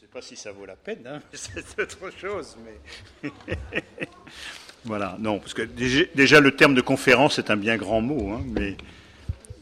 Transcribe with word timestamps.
ne 0.00 0.06
sais 0.06 0.12
pas 0.14 0.22
si 0.22 0.34
ça 0.34 0.50
vaut 0.50 0.64
la 0.64 0.76
peine, 0.76 1.06
hein, 1.06 1.20
c'est 1.32 1.78
autre 1.82 2.10
chose, 2.18 2.56
mais. 2.64 3.30
voilà, 4.84 5.18
non, 5.20 5.38
parce 5.38 5.52
que 5.52 5.60
déjà, 5.60 6.40
le 6.40 6.52
terme 6.52 6.74
de 6.74 6.80
conférence 6.80 7.38
est 7.38 7.50
un 7.50 7.56
bien 7.56 7.76
grand 7.76 8.00
mot, 8.00 8.30
hein, 8.30 8.42
mais 8.46 8.78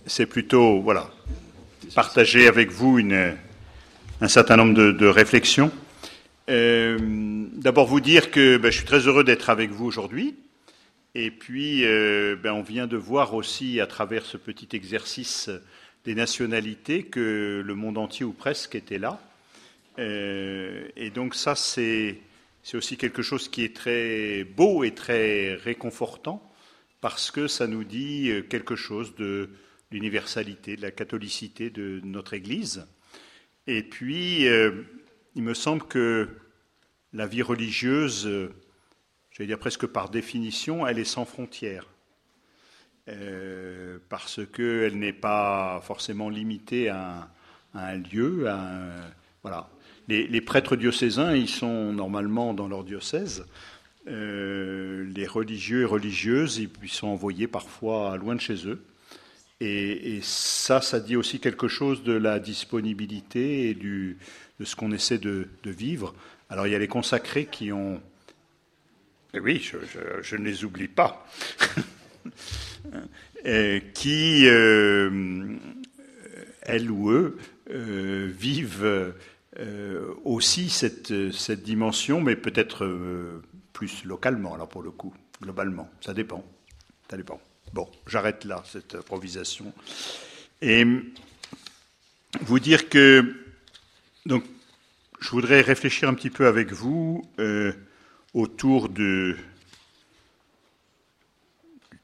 c'est 0.06 0.26
plutôt, 0.26 0.80
voilà, 0.80 1.10
partager 1.92 2.46
avec 2.46 2.70
vous 2.70 3.00
une, 3.00 3.36
un 4.20 4.28
certain 4.28 4.56
nombre 4.56 4.74
de, 4.74 5.06
réflexions. 5.06 5.72
Euh, 6.48 6.96
d'abord, 7.54 7.88
vous 7.88 8.00
dire 8.00 8.30
que 8.30 8.58
ben, 8.58 8.70
je 8.70 8.76
suis 8.76 8.86
très 8.86 9.08
heureux 9.08 9.24
d'être 9.24 9.50
avec 9.50 9.70
vous 9.70 9.86
aujourd'hui. 9.86 10.36
Et 11.16 11.32
puis, 11.32 11.84
euh, 11.84 12.36
ben, 12.40 12.52
on 12.52 12.62
vient 12.62 12.86
de 12.86 12.96
voir 12.96 13.34
aussi, 13.34 13.80
à 13.80 13.88
travers 13.88 14.24
ce 14.24 14.36
petit 14.36 14.68
exercice 14.76 15.50
des 16.04 16.14
nationalités, 16.14 17.02
que 17.02 17.60
le 17.66 17.74
monde 17.74 17.98
entier, 17.98 18.24
ou 18.24 18.32
presque, 18.32 18.76
était 18.76 18.98
là. 18.98 19.20
Euh, 19.98 20.88
et 20.96 21.10
donc, 21.10 21.34
ça, 21.34 21.54
c'est 21.54 22.18
aussi 22.74 22.96
quelque 22.96 23.22
chose 23.22 23.48
qui 23.48 23.64
est 23.64 23.74
très 23.74 24.44
beau 24.44 24.84
et 24.84 24.94
très 24.94 25.54
réconfortant, 25.54 26.42
parce 27.00 27.30
que 27.30 27.46
ça 27.46 27.66
nous 27.66 27.84
dit 27.84 28.30
quelque 28.48 28.76
chose 28.76 29.14
de 29.16 29.50
l'universalité, 29.90 30.76
de 30.76 30.82
la 30.82 30.90
catholicité 30.90 31.70
de 31.70 32.00
notre 32.04 32.34
Église. 32.34 32.86
Et 33.66 33.82
puis, 33.82 34.48
euh, 34.48 34.82
il 35.34 35.42
me 35.42 35.54
semble 35.54 35.82
que 35.82 36.28
la 37.12 37.26
vie 37.26 37.42
religieuse, 37.42 38.26
euh, 38.26 38.54
j'allais 39.30 39.48
dire 39.48 39.58
presque 39.58 39.86
par 39.86 40.08
définition, 40.10 40.86
elle 40.86 40.98
est 40.98 41.04
sans 41.04 41.24
frontières. 41.24 41.86
Euh, 43.08 43.98
parce 44.10 44.40
qu'elle 44.52 44.98
n'est 44.98 45.14
pas 45.14 45.80
forcément 45.82 46.28
limitée 46.28 46.90
à 46.90 47.30
un, 47.74 47.96
lieu. 47.96 48.46
voilà. 49.42 49.70
Les, 50.08 50.40
prêtres 50.40 50.76
diocésains, 50.76 51.34
ils 51.34 51.48
sont 51.48 51.92
normalement 51.92 52.54
dans 52.54 52.66
leur 52.66 52.82
diocèse. 52.84 53.44
les 54.06 55.26
religieux 55.26 55.82
et 55.82 55.84
religieuses, 55.84 56.58
ils 56.58 56.88
sont 56.88 57.08
envoyés 57.08 57.46
parfois 57.46 58.16
loin 58.16 58.34
de 58.34 58.40
chez 58.40 58.66
eux. 58.66 58.80
Et, 59.60 60.20
ça, 60.22 60.80
ça 60.80 61.00
dit 61.00 61.16
aussi 61.16 61.40
quelque 61.40 61.66
chose 61.66 62.04
de 62.04 62.12
la 62.12 62.38
disponibilité 62.38 63.70
et 63.70 63.74
de 63.74 64.16
ce 64.64 64.76
qu'on 64.76 64.92
essaie 64.92 65.18
de, 65.18 65.48
vivre. 65.64 66.14
Alors 66.48 66.66
il 66.66 66.72
y 66.72 66.76
a 66.76 66.78
les 66.78 66.88
consacrés 66.88 67.46
qui 67.46 67.72
ont... 67.72 68.00
oui, 69.34 69.60
je, 70.22 70.36
ne 70.36 70.44
les 70.44 70.64
oublie 70.64 70.88
pas. 70.88 71.26
qui, 73.94 74.46
euh, 74.46 75.56
elles 76.62 76.90
ou 76.90 77.10
eux, 77.10 77.36
euh, 77.70 78.30
vivent 78.32 79.12
euh, 79.58 80.14
aussi 80.24 80.70
cette, 80.70 81.32
cette, 81.32 81.62
dimension, 81.62 82.20
mais 82.20 82.36
peut-être 82.36 82.86
plus 83.72 84.04
localement, 84.04 84.54
alors 84.54 84.68
pour 84.68 84.82
le 84.82 84.90
coup, 84.90 85.14
globalement. 85.40 85.88
Ça 86.00 86.14
dépend. 86.14 86.44
Ça 87.10 87.16
dépend. 87.16 87.40
Bon, 87.72 87.88
j'arrête 88.06 88.44
là 88.44 88.62
cette 88.66 88.94
improvisation. 88.94 89.72
Et 90.62 90.84
vous 92.40 92.58
dire 92.58 92.88
que, 92.88 93.34
donc, 94.26 94.44
je 95.20 95.30
voudrais 95.30 95.60
réfléchir 95.60 96.08
un 96.08 96.14
petit 96.14 96.30
peu 96.30 96.46
avec 96.46 96.72
vous 96.72 97.24
euh, 97.38 97.72
autour 98.34 98.88
du 98.88 99.36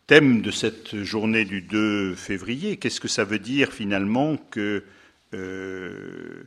thème 0.06 0.42
de 0.42 0.50
cette 0.50 1.02
journée 1.02 1.44
du 1.44 1.62
2 1.62 2.14
février. 2.14 2.77
Qu'est-ce 2.77 3.00
que 3.00 3.08
ça 3.08 3.25
veut 3.25 3.38
dire 3.38 3.72
finalement 3.72 4.36
que 4.36 4.84
euh, 5.32 6.44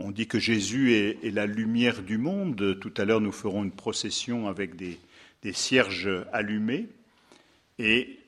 on 0.00 0.10
dit 0.10 0.26
que 0.26 0.38
Jésus 0.38 0.92
est, 0.94 1.30
la 1.30 1.46
lumière 1.46 2.02
du 2.02 2.18
monde. 2.18 2.78
Tout 2.80 2.92
à 2.96 3.04
l'heure, 3.04 3.20
nous 3.20 3.32
ferons 3.32 3.64
une 3.64 3.72
procession 3.72 4.48
avec 4.48 4.76
des 4.76 4.98
cierges 5.52 6.10
allumés. 6.32 6.88
Et 7.78 8.18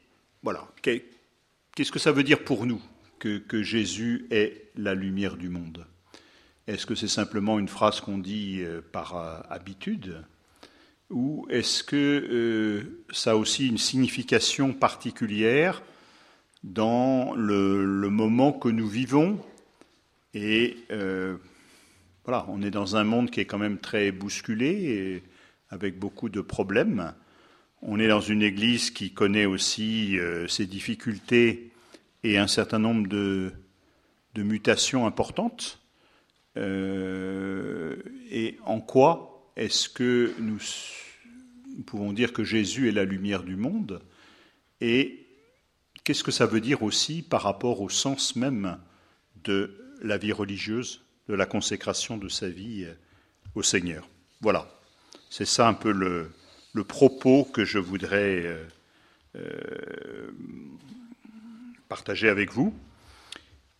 voilà, 0.43 0.67
qu'est-ce 0.83 1.93
que 1.93 1.99
ça 1.99 2.11
veut 2.11 2.25
dire 2.25 2.43
pour 2.43 2.67
nous 2.67 2.83
que, 3.19 3.63
Jésus 3.63 4.27
est 4.31 4.71
la 4.77 4.95
lumière 4.95 5.37
du 5.37 5.49
monde? 5.49 5.87
Est-ce 6.67 6.87
que 6.87 6.95
c'est 6.95 7.09
simplement 7.09 7.59
une 7.59 7.69
phrase 7.69 8.01
qu'on 8.01 8.19
dit 8.19 8.61
euh, 8.63 8.81
par 8.81 9.17
euh, 9.17 9.41
habitude? 9.51 10.25
Ou 11.11 11.47
est-ce 11.51 11.83
que 11.85 11.97
euh, 11.97 13.05
ça 13.13 13.33
a 13.33 13.35
aussi 13.35 13.69
une 13.69 13.79
signification 13.79 14.73
particulière 14.73 15.83
dans 16.65 17.35
le, 17.35 18.09
moment 18.09 18.53
que 18.53 18.69
nous 18.69 18.89
vivons? 18.89 19.39
On 22.27 22.63
est 22.63 22.71
dans 22.71 22.97
un 22.97 23.05
monde 23.05 23.31
qui 23.31 23.41
est 23.41 23.47
quand 23.47 23.59
même 23.59 23.79
très 23.79 24.13
bousculé 24.13 24.69
et 24.69 25.23
avec 25.71 25.99
beaucoup 25.99 26.29
de 26.29 26.41
problèmes. 26.41 27.15
On 27.81 27.99
est 27.99 28.09
dans 28.09 28.21
une 28.21 28.43
Église 28.43 28.91
qui 28.91 29.13
connaît 29.13 29.47
aussi 29.47 30.19
euh, 30.19 30.47
ses 30.47 30.67
difficultés 30.67 31.73
et 32.23 32.39
un 32.39 32.47
certain 32.47 32.79
nombre 32.79 33.09
de, 33.09 33.53
mutations 34.37 35.07
importantes. 35.07 35.81
Euh, 36.57 37.97
et 38.31 38.59
en 38.65 38.81
quoi 38.81 39.51
est-ce 39.57 39.89
que 39.89 40.33
nous, 40.39 40.59
pouvons 41.85 42.13
dire 42.13 42.33
que 42.33 42.45
Jésus 42.45 42.89
est 42.89 42.93
la 42.93 43.05
lumière 43.05 43.43
du 43.43 43.57
monde 43.57 44.03
Et 44.81 45.27
qu'est-ce 46.05 46.23
que 46.23 46.31
ça 46.31 46.47
veut 46.47 46.61
dire 46.61 46.83
aussi 46.83 47.23
par 47.23 47.43
rapport 47.43 47.81
au 47.81 47.89
sens 47.89 48.37
même 48.37 48.79
de 49.45 49.77
la 50.03 50.19
vie 50.19 50.33
religieuse, 50.33 51.05
de 51.29 51.35
la 51.35 51.47
consécration 51.47 52.17
de 52.17 52.29
sa 52.29 52.49
vie 52.49 52.85
euh, 52.85 52.95
au 53.55 53.63
Seigneur 53.63 54.09
Voilà, 54.41 54.67
c'est 55.31 55.45
ça 55.45 55.69
un 55.69 55.75
peu 55.75 55.93
le, 55.93 56.33
propos 56.85 57.45
que 57.45 57.65
je 57.65 57.79
voudrais 57.79 58.43
euh, 58.45 58.65
euh, 59.37 60.31
partager 61.89 62.29
avec 62.29 62.53
vous. 62.53 62.75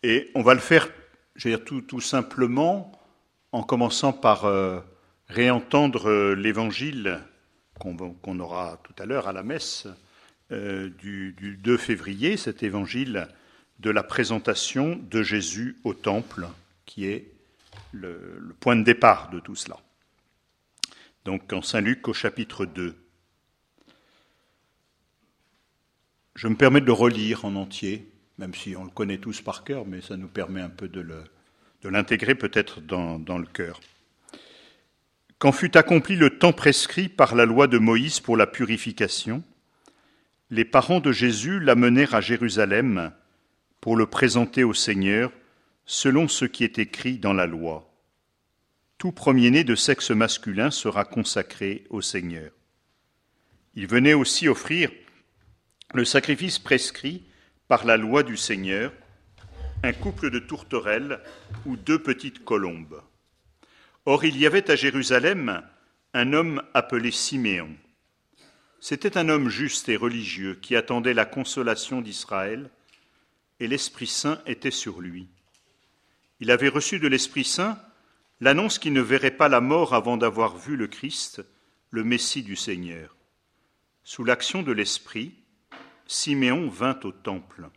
Et 0.03 0.31
on 0.35 0.43
va 0.43 0.55
le 0.55 0.61
faire, 0.61 0.89
je 1.37 1.49
dire, 1.49 1.65
tout, 1.65 2.01
simplement 2.01 2.93
en 3.53 3.63
commençant 3.63 4.13
par 4.13 4.51
réentendre 5.29 6.33
l'évangile 6.33 7.21
qu'on 7.79 8.41
aura 8.41 8.81
tout 8.83 8.95
à 9.01 9.07
l'heure 9.07 9.29
à 9.29 9.33
la 9.33 9.45
messe 9.45 9.87
du, 10.51 11.59
2 11.63 11.77
février, 11.77 12.37
cet 12.37 12.65
évangile 12.65 13.29
de 13.79 13.91
la 13.91 14.03
présentation 14.03 14.99
de 15.11 15.23
Jésus 15.23 15.77
au 15.85 15.95
temple, 15.95 16.49
qui 16.85 17.07
est 17.07 17.32
le 17.93 18.55
point 18.61 18.77
de 18.77 18.83
départ 18.83 19.31
de 19.31 19.41
tout 19.41 19.55
cela 19.55 19.79
donc 21.25 21.53
en 21.53 21.63
Saint-Luc 21.63 22.09
au 22.09 22.13
chapitre 22.13 22.67
2. 22.67 22.97
Je 26.35 26.49
me 26.49 26.57
permets 26.57 26.81
de 26.81 26.87
le 26.87 26.93
relire 26.93 27.45
en 27.45 27.55
entier, 27.55 28.11
même 28.39 28.55
si 28.55 28.75
on 28.77 28.85
le 28.85 28.91
connaît 28.91 29.19
tous 29.19 29.41
par 29.41 29.65
cœur, 29.65 29.87
mais 29.87 30.01
ça 30.01 30.17
nous 30.17 30.29
permet 30.29 30.61
un 30.61 30.71
peu 30.71 30.89
de 30.89 31.05
l'intégrer 31.85 32.35
peut-être 32.35 32.81
dans, 32.81 33.19
dans 33.19 33.39
le 33.39 33.47
cœur. 33.47 33.81
Quand 35.39 35.53
fut 35.53 35.77
accompli 35.77 36.17
le 36.17 36.39
temps 36.39 36.53
prescrit 36.53 37.09
par 37.09 37.35
la 37.35 37.45
loi 37.45 37.67
de 37.67 37.79
Moïse 37.79 38.21
pour 38.21 38.37
la 38.37 38.47
purification, 38.47 39.43
les 40.51 40.65
parents 40.65 41.01
de 41.01 41.13
Jésus 41.13 41.61
l'amenèrent 41.61 42.15
à 42.15 42.21
Jérusalem 42.21 43.13
pour 43.81 43.97
le 43.97 44.07
présenter 44.07 44.65
au 44.65 44.75
Seigneur 44.75 45.33
selon 45.93 46.27
ce 46.27 46.47
qui 46.47 46.65
est 46.65 46.79
écrit 46.79 47.19
dans 47.19 47.35
la 47.35 47.45
loi 47.45 47.87
tout 48.97 49.13
premier-né 49.13 49.63
de 49.63 49.75
sexe 49.75 50.11
masculin 50.11 50.71
sera 50.71 51.05
consacré 51.05 51.85
au 51.91 52.01
Seigneur. 52.01 52.51
Il 53.75 53.87
venait 53.87 54.15
aussi 54.15 54.49
offrir 54.49 54.91
le 55.93 56.07
sacrifice 56.07 56.59
prescrit 56.59 57.25
par 57.69 57.85
la 57.85 57.99
loi 57.99 58.23
du 58.23 58.39
Seigneur, 58.39 58.91
un 59.83 59.93
couple 59.93 60.31
de 60.31 60.39
tourterelles 60.39 61.21
ou 61.67 61.77
deux 61.77 61.99
petites 61.99 62.43
colombes. 62.43 63.03
Or 64.07 64.25
il 64.25 64.39
y 64.39 64.47
avait 64.47 64.71
à 64.71 64.77
Jérusalem 64.77 65.63
un 66.15 66.33
homme 66.33 66.63
appelé 66.73 67.11
Siméon. 67.11 67.77
C'était 68.81 69.19
un 69.19 69.29
homme 69.29 69.51
juste 69.51 69.91
et 69.91 69.97
religieux 69.97 70.55
qui 70.55 70.75
attendait 70.75 71.13
la 71.13 71.27
consolation 71.27 72.01
d'Israël, 72.01 72.71
et 73.61 73.67
l'Esprit 73.67 74.07
Saint 74.07 74.41
était 74.47 74.71
sur 74.71 75.01
lui. 75.01 75.29
Il 76.43 76.51
avait 76.51 76.69
reçu 76.69 76.99
de 76.99 77.07
l'Esprit 77.07 77.45
Saint 77.45 77.79
l'annonce 78.41 78.81
qu'il 78.81 78.93
ne 78.93 79.01
verrait 79.01 79.31
pas 79.31 79.49
la 79.49 79.61
mort 79.61 79.95
avant 79.95 80.17
d'avoir 80.17 80.57
vu 80.57 80.75
le 80.75 80.89
Christ, 80.89 81.41
le 81.91 82.03
Messie 82.03 82.43
du 82.43 82.57
Seigneur. 82.57 83.15
Sous 84.03 84.25
l'action 84.25 84.65
de 84.65 84.73
l'Esprit, 84.73 85.37
Siméon 86.05 86.69
vint 86.69 86.99
au 87.05 87.13
temple. 87.13 87.69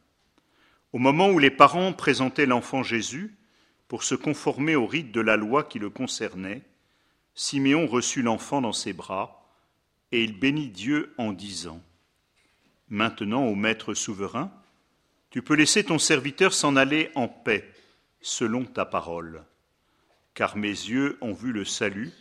Au 0.94 0.98
moment 0.98 1.30
où 1.30 1.38
les 1.38 1.52
parents 1.52 1.94
présentaient 1.94 2.48
l'enfant 2.48 2.82
Jésus 2.82 3.36
pour 3.88 4.02
se 4.02 4.16
conformer 4.16 4.76
au 4.76 4.88
rite 4.88 5.12
de 5.12 5.22
la 5.22 5.38
loi 5.38 5.64
qui 5.64 5.78
le 5.78 5.92
concernait, 5.92 6.64
Siméon 7.36 7.86
reçut 7.86 8.24
l'enfant 8.24 8.62
dans 8.62 8.74
ses 8.74 8.94
bras 8.94 9.48
et 10.12 10.24
il 10.24 10.40
bénit 10.40 10.70
Dieu 10.70 11.14
en 11.20 11.34
disant 11.34 11.84
Maintenant, 12.90 13.46
ô 13.46 13.54
Maître 13.54 13.94
souverain, 13.94 14.52
tu 15.30 15.44
peux 15.44 15.54
laisser 15.54 15.84
ton 15.84 16.00
serviteur 16.00 16.52
s'en 16.52 16.76
aller 16.76 17.12
en 17.14 17.28
paix, 17.28 17.72
selon 18.26 18.66
ta 18.66 18.86
parole 18.86 19.46
car 20.36 20.58
mes 20.58 20.68
yeux 20.68 21.18
ont 21.22 21.34
vu 21.34 21.52
le 21.52 21.66
salut 21.66 22.12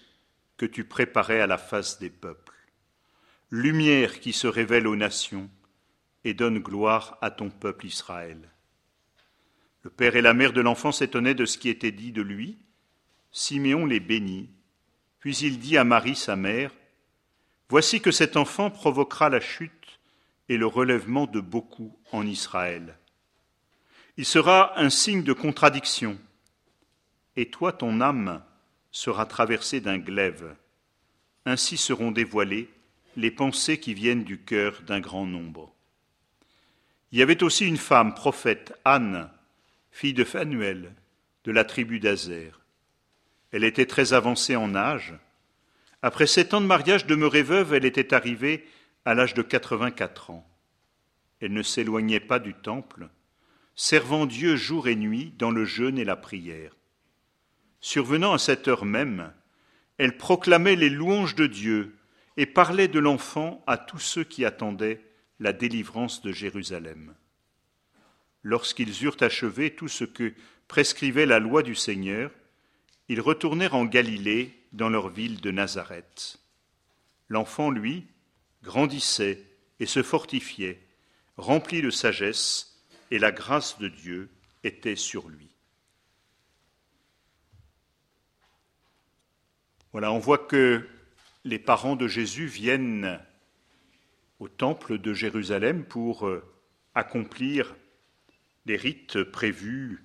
que 0.57 0.67
tu 0.67 0.85
préparais 0.85 1.41
à 1.41 1.47
la 1.47 1.59
face 1.59 1.99
des 1.99 2.11
peuples. 2.11 2.55
Lumière 3.51 4.21
qui 4.21 4.33
se 4.33 4.47
révèle 4.47 4.87
aux 4.87 4.97
nations 4.97 5.51
et 6.25 6.33
donne 6.33 6.61
gloire 6.61 7.19
à 7.21 7.31
ton 7.31 7.51
peuple 7.51 7.87
Israël. 7.87 8.39
Le 9.83 9.91
père 9.91 10.17
et 10.17 10.23
la 10.23 10.33
mère 10.33 10.53
de 10.53 10.61
l'enfant 10.61 10.93
s'étonnaient 10.93 11.35
de 11.35 11.45
ce 11.45 11.59
qui 11.59 11.69
était 11.69 11.91
dit 11.91 12.13
de 12.13 12.23
lui. 12.23 12.59
Siméon 13.33 13.85
les 13.85 14.01
bénit. 14.01 14.49
Puis 15.19 15.37
il 15.39 15.59
dit 15.59 15.77
à 15.77 15.85
Marie, 15.85 16.17
sa 16.17 16.37
mère, 16.37 16.71
Voici 17.69 18.01
que 18.01 18.13
cet 18.13 18.37
enfant 18.37 18.71
provoquera 18.71 19.31
la 19.31 19.41
chute 19.41 19.99
et 20.49 20.57
le 20.57 20.67
relèvement 20.67 21.27
de 21.27 21.41
beaucoup 21.41 21.99
en 22.13 22.27
Israël. 22.27 22.99
Il 24.17 24.25
sera 24.25 24.79
un 24.79 24.91
signe 24.91 25.25
de 25.25 25.33
contradiction, 25.33 26.17
et 27.37 27.51
toi, 27.51 27.73
ton 27.73 28.01
âme, 28.01 28.43
sera 28.93 29.27
traversée 29.27 29.81
d'un 29.81 29.99
glaive. 29.99 30.55
Ainsi 31.47 31.77
seront 31.77 32.13
dévoilées 32.13 32.71
les 33.17 33.33
pensées 33.33 33.79
qui 33.79 33.93
viennent 33.93 34.23
du 34.23 34.39
cœur 34.39 34.83
d'un 34.83 35.01
grand 35.01 35.27
nombre. 35.27 35.75
Il 37.11 37.19
y 37.19 37.23
avait 37.23 37.43
aussi 37.43 37.67
une 37.67 37.77
femme, 37.77 38.15
prophète, 38.15 38.73
Anne, 38.85 39.29
fille 39.91 40.15
de 40.15 40.23
Phanuel, 40.25 40.93
de 41.43 41.51
la 41.51 41.65
tribu 41.65 41.99
d'Azer. 41.99 42.61
Elle 43.51 43.65
était 43.65 43.87
très 43.87 44.13
avancée 44.13 44.55
en 44.55 44.77
âge. 44.77 45.15
Après 46.03 46.27
sept 46.29 46.55
ans 46.55 46.61
de 46.61 46.67
mariage 46.67 47.07
demeurée 47.07 47.43
veuve, 47.43 47.75
elle 47.75 47.85
était 47.85 48.15
arrivée 48.15 48.65
à 49.05 49.15
l'âge 49.15 49.35
de 49.35 49.43
quatre-vingt-quatre 49.43 50.31
ans. 50.31 50.49
Elle 51.41 51.53
ne 51.53 51.63
s'éloignait 51.63 52.21
pas 52.21 52.39
du 52.39 52.55
temple, 52.55 53.09
servant 53.77 54.27
Dieu 54.27 54.57
jour 54.57 54.89
et 54.89 54.97
nuit 54.97 55.33
dans 55.39 55.51
le 55.51 55.65
jeûne 55.65 55.99
et 55.99 56.05
la 56.05 56.17
prière. 56.17 56.77
Survenant 57.81 58.33
à 58.33 58.39
cette 58.39 58.69
heure 58.69 58.85
même, 58.85 59.33
elle 59.99 60.17
proclamait 60.17 60.77
les 60.77 60.91
louanges 60.91 61.35
de 61.35 61.47
Dieu 61.47 61.97
et 62.37 62.47
parlait 62.47 62.89
de 62.89 62.99
l'enfant 62.99 63.63
à 63.67 63.77
tous 63.77 63.99
ceux 63.99 64.25
qui 64.25 64.45
attendaient 64.45 65.01
la 65.39 65.53
délivrance 65.53 66.23
de 66.23 66.33
Jérusalem. 66.33 67.15
Lorsqu'ils 68.43 69.05
eurent 69.05 69.17
achevé 69.21 69.75
tout 69.75 69.89
ce 69.89 70.05
que 70.05 70.35
prescrivait 70.69 71.27
la 71.27 71.39
loi 71.39 71.63
du 71.63 71.75
Seigneur, 71.75 72.31
ils 73.09 73.21
retournèrent 73.21 73.75
en 73.75 73.85
Galilée, 73.85 74.61
dans 74.75 74.89
leur 74.89 75.09
ville 75.09 75.41
de 75.41 75.53
Nazareth. 75.53 76.41
L'enfant, 77.29 77.71
lui, 77.71 78.09
grandissait 78.65 79.45
et 79.79 79.87
se 79.87 80.03
fortifiait, 80.03 80.81
rempli 81.37 81.81
de 81.81 81.91
sagesse, 81.91 82.74
et 83.15 83.19
la 83.21 83.31
grâce 83.31 83.79
de 83.79 83.87
Dieu 83.87 84.29
était 84.65 84.97
sur 84.97 85.29
lui. 85.29 85.49
Voilà, 89.93 90.11
on 90.11 90.19
voit 90.19 90.39
que 90.39 90.85
les 91.45 91.61
parents 91.61 91.95
de 91.95 92.09
Jésus 92.09 92.47
viennent 92.47 93.21
au 94.41 94.49
temple 94.49 94.99
de 94.99 95.15
Jérusalem 95.15 95.85
pour 95.85 96.27
euh, 96.27 96.43
accomplir 96.97 97.77
les 98.67 98.75
rites 98.75 99.23
prévus 99.23 100.03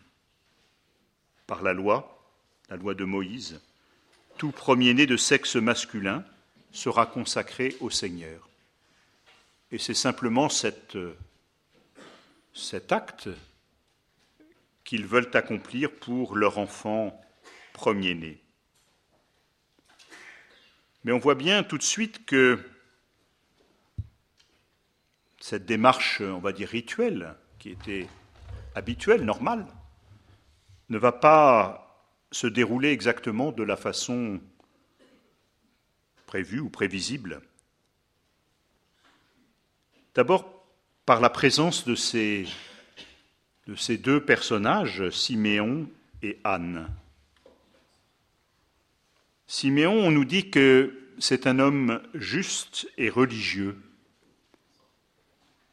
par 1.48 1.64
la 1.64 1.74
loi, 1.74 2.32
la 2.70 2.76
loi 2.76 2.94
de 2.94 3.06
Moïse. 3.06 3.60
Tout 4.38 4.52
premier-né 4.52 5.08
de 5.08 5.18
sexe 5.18 5.56
masculin 5.56 6.24
sera 6.72 7.08
consacré 7.08 7.76
au 7.80 7.90
Seigneur. 7.90 8.48
Et 9.72 9.80
c'est 9.80 9.96
simplement 9.96 10.48
cette, 10.48 10.96
euh, 10.96 11.18
cet 12.60 12.92
acte 12.92 13.30
qu'ils 14.84 15.06
veulent 15.06 15.32
accomplir 15.34 15.92
pour 15.96 16.36
leur 16.36 16.58
enfant 16.58 17.20
premier-né. 17.74 18.42
Mais 21.04 21.12
on 21.12 21.20
voit 21.20 21.36
bien 21.36 21.64
tout 21.64 21.78
de 21.78 21.84
suite 21.84 22.26
que 22.26 22.60
cette 25.40 25.66
démarche, 25.66 26.22
on 26.22 26.40
va 26.40 26.52
dire 26.52 26.70
rituelle, 26.70 27.36
qui 27.58 27.70
était 27.70 28.08
habituelle, 28.76 29.24
normale, 29.24 29.66
ne 30.90 30.98
va 30.98 31.12
pas 31.12 32.08
se 32.32 32.48
dérouler 32.48 32.92
exactement 32.92 33.52
de 33.52 33.64
la 33.64 33.78
façon 33.78 34.42
prévue 36.26 36.60
ou 36.60 36.70
prévisible. 36.70 37.42
D'abord, 40.14 40.59
par 41.10 41.22
la 41.22 41.32
présence 41.32 41.86
de 41.86 41.96
ces, 41.96 42.46
de 43.66 43.74
ces 43.74 43.98
deux 43.98 44.24
personnages, 44.24 45.10
Siméon 45.10 45.90
et 46.22 46.38
Anne. 46.44 46.88
Siméon, 49.48 49.94
on 49.94 50.12
nous 50.12 50.24
dit 50.24 50.52
que 50.52 51.10
c'est 51.18 51.48
un 51.48 51.58
homme 51.58 52.00
juste 52.14 52.88
et 53.00 53.10
religieux 53.10 53.76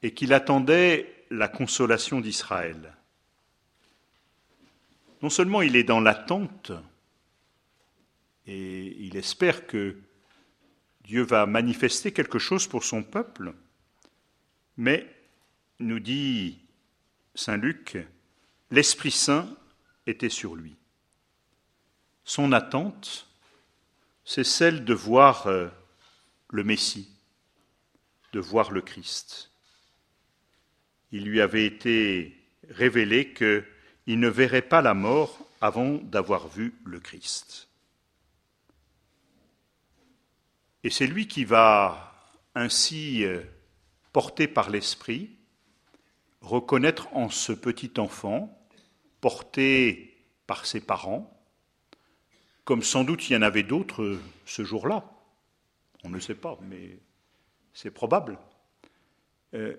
et 0.03 0.15
qu'il 0.15 0.33
attendait 0.33 1.27
la 1.31 1.49
consolation 1.49 2.23
d'Israël. 2.23 2.95
Non 5.21 5.29
seulement 5.29 5.61
il 5.61 5.77
est 5.77 5.85
dans 5.85 6.01
l'attente 6.01 6.73
et 8.47 8.97
il 9.01 9.19
espère 9.19 9.67
que 9.67 9.99
Dieu 11.05 11.21
va 11.21 11.45
manifester 11.45 12.11
quelque 12.11 12.39
chose 12.39 12.67
pour 12.67 12.85
son 12.85 13.03
peuple, 13.03 13.53
mais, 14.79 15.07
nous 15.79 16.01
dit 16.01 16.59
Saint 17.35 17.57
Luc, 17.57 17.99
l'Esprit 18.71 19.11
Saint 19.11 19.49
était 20.07 20.29
sur 20.29 20.55
lui. 20.55 20.77
Son 22.25 22.53
attente, 22.53 23.29
c'est 24.25 24.45
celle 24.45 24.85
de 24.85 24.95
voir 24.95 25.47
euh, 25.47 25.69
le 26.51 26.65
Messie, 26.65 27.09
de 28.33 28.41
voir 28.41 28.73
le 28.73 28.81
Christ. 28.81 29.51
Il 31.13 31.25
lui 31.25 31.41
avait 31.41 31.67
été 31.67 32.37
révélé 32.71 33.33
qu'il 33.33 34.19
ne 34.21 34.29
verrait 34.29 34.63
pas 34.63 34.83
la 34.83 34.95
mort 34.95 35.47
avant 35.61 35.95
d'avoir 35.95 36.49
vu 36.49 36.75
le 36.85 37.01
Christ. 37.01 37.69
Et 40.83 40.91
c'est 40.91 41.07
lui 41.07 41.29
qui 41.29 41.45
va 41.45 42.15
ainsi, 42.55 43.25
euh, 43.25 43.43
porté 44.13 44.49
par 44.49 44.71
l'Esprit, 44.71 45.36
reconnaître 46.47 47.09
en 47.15 47.29
ce 47.29 47.53
petit 47.53 47.93
enfant, 47.99 48.57
porté 49.21 50.17
par 50.47 50.65
ses 50.65 50.81
parents, 50.81 51.37
comme 52.65 52.83
sans 52.83 53.05
doute 53.05 53.29
il 53.29 53.35
y 53.35 53.37
en 53.37 53.43
avait 53.43 53.63
d'autres 53.63 54.03
euh, 54.03 54.21
ce 54.45 54.65
jour-là. 54.65 55.05
On 56.05 56.09
ne 56.09 56.21
sait 56.21 56.35
pas, 56.35 56.59
mais 56.69 56.99
c'est 57.75 57.91
probable. 57.91 58.39
Euh, 59.55 59.77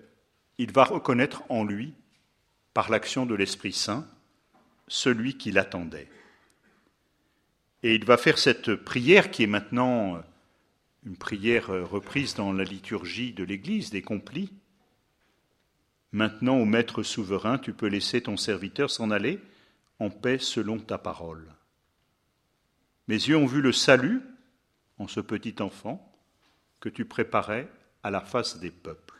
il 0.58 0.72
va 0.72 0.84
reconnaître 0.84 1.42
en 1.48 1.64
lui, 1.64 1.94
par 2.74 2.90
l'action 2.90 3.26
de 3.26 3.34
l'Esprit 3.34 3.72
Saint, 3.72 4.06
celui 4.88 5.36
qui 5.36 5.50
l'attendait. 5.50 6.08
Et 7.82 7.94
il 7.94 8.04
va 8.04 8.16
faire 8.16 8.38
cette 8.38 8.74
prière 8.74 9.30
qui 9.30 9.44
est 9.44 9.48
maintenant 9.48 10.16
euh, 10.16 10.20
une 11.06 11.16
prière 11.16 11.68
reprise 11.68 12.34
dans 12.34 12.52
la 12.52 12.64
liturgie 12.64 13.32
de 13.32 13.44
l'Église 13.44 13.90
des 13.90 14.02
complis. 14.02 14.52
Maintenant, 16.12 16.56
ô 16.58 16.64
Maître 16.64 17.02
souverain, 17.02 17.58
tu 17.58 17.72
peux 17.72 17.86
laisser 17.86 18.22
ton 18.22 18.36
serviteur 18.36 18.90
s'en 18.90 19.10
aller 19.10 19.40
en 19.98 20.10
paix 20.10 20.38
selon 20.38 20.78
ta 20.78 20.96
parole. 20.96 21.54
Mes 23.08 23.14
yeux 23.14 23.36
ont 23.36 23.46
vu 23.46 23.60
le 23.60 23.72
salut 23.72 24.22
en 24.98 25.08
ce 25.08 25.20
petit 25.20 25.56
enfant 25.60 26.04
que 26.80 26.88
tu 26.88 27.04
préparais 27.04 27.70
à 28.02 28.10
la 28.10 28.20
face 28.20 28.58
des 28.58 28.70
peuples. 28.70 29.18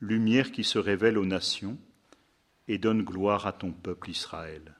Lumière 0.00 0.50
qui 0.50 0.64
se 0.64 0.78
révèle 0.78 1.18
aux 1.18 1.26
nations 1.26 1.78
et 2.68 2.78
donne 2.78 3.02
gloire 3.02 3.46
à 3.46 3.52
ton 3.52 3.70
peuple 3.72 4.10
Israël. 4.10 4.74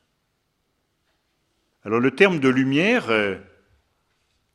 Alors 1.84 2.00
le 2.00 2.12
terme 2.12 2.40
de 2.40 2.48
lumière, 2.48 3.10
euh, 3.10 3.36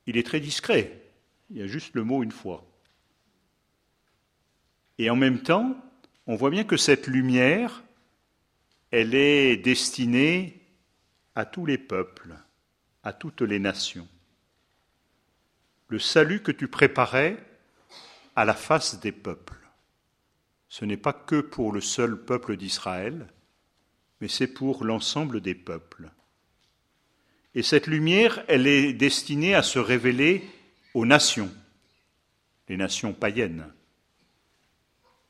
il 0.07 0.17
est 0.17 0.25
très 0.25 0.39
discret. 0.39 1.01
Il 1.49 1.57
y 1.57 1.61
a 1.61 1.67
juste 1.67 1.93
le 1.93 2.03
mot 2.03 2.23
une 2.23 2.31
fois. 2.31 2.65
Et 4.97 5.09
en 5.09 5.15
même 5.15 5.41
temps, 5.41 5.77
on 6.27 6.35
voit 6.35 6.49
bien 6.49 6.63
que 6.63 6.77
cette 6.77 7.07
lumière, 7.07 7.83
elle 8.91 9.15
est 9.15 9.57
destinée 9.57 10.61
à 11.35 11.45
tous 11.45 11.65
les 11.65 11.77
peuples 11.77 12.35
à 13.07 13.13
toutes 13.13 13.41
les 13.41 13.59
nations. 13.59 14.05
Le 15.87 15.97
salut 15.97 16.41
que 16.41 16.51
tu 16.51 16.67
préparais 16.67 17.37
à 18.35 18.43
la 18.43 18.53
face 18.53 18.99
des 18.99 19.13
peuples, 19.13 19.65
ce 20.67 20.83
n'est 20.83 20.97
pas 20.97 21.13
que 21.13 21.39
pour 21.39 21.71
le 21.71 21.79
seul 21.79 22.21
peuple 22.25 22.57
d'Israël, 22.57 23.27
mais 24.19 24.27
c'est 24.27 24.47
pour 24.47 24.83
l'ensemble 24.83 25.39
des 25.39 25.55
peuples. 25.55 26.09
Et 27.55 27.63
cette 27.63 27.87
lumière, 27.87 28.43
elle 28.49 28.67
est 28.67 28.91
destinée 28.91 29.55
à 29.55 29.63
se 29.63 29.79
révéler 29.79 30.43
aux 30.93 31.05
nations, 31.05 31.51
les 32.67 32.75
nations 32.75 33.13
païennes 33.13 33.71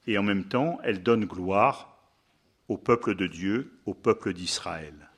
et 0.08 0.18
en 0.18 0.24
même 0.24 0.46
temps, 0.48 0.80
elle 0.84 1.04
donne 1.04 1.26
gloire 1.26 2.02
au 2.70 2.78
peuple 2.78 3.14
de 3.16 3.28
Dieu, 3.28 3.80
au 3.86 3.94
peuple 3.94 4.34
d'Israël. 4.34 5.10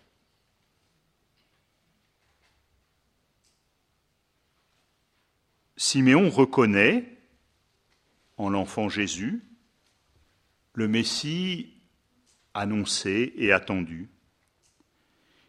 Siméon 5.78 6.30
reconnaît 6.30 7.18
en 8.38 8.50
l'enfant 8.50 8.90
Jésus 8.90 9.42
le 10.74 10.88
Messie 10.88 11.74
annoncé 12.54 13.34
et 13.38 13.52
attendu. 13.52 14.10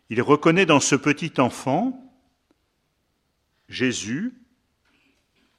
Il 0.09 0.23
reconnaît 0.23 0.66
dans 0.66 0.80
ce 0.80 0.97
petit 0.97 1.40
enfant 1.40 2.12
Jésus 3.68 4.35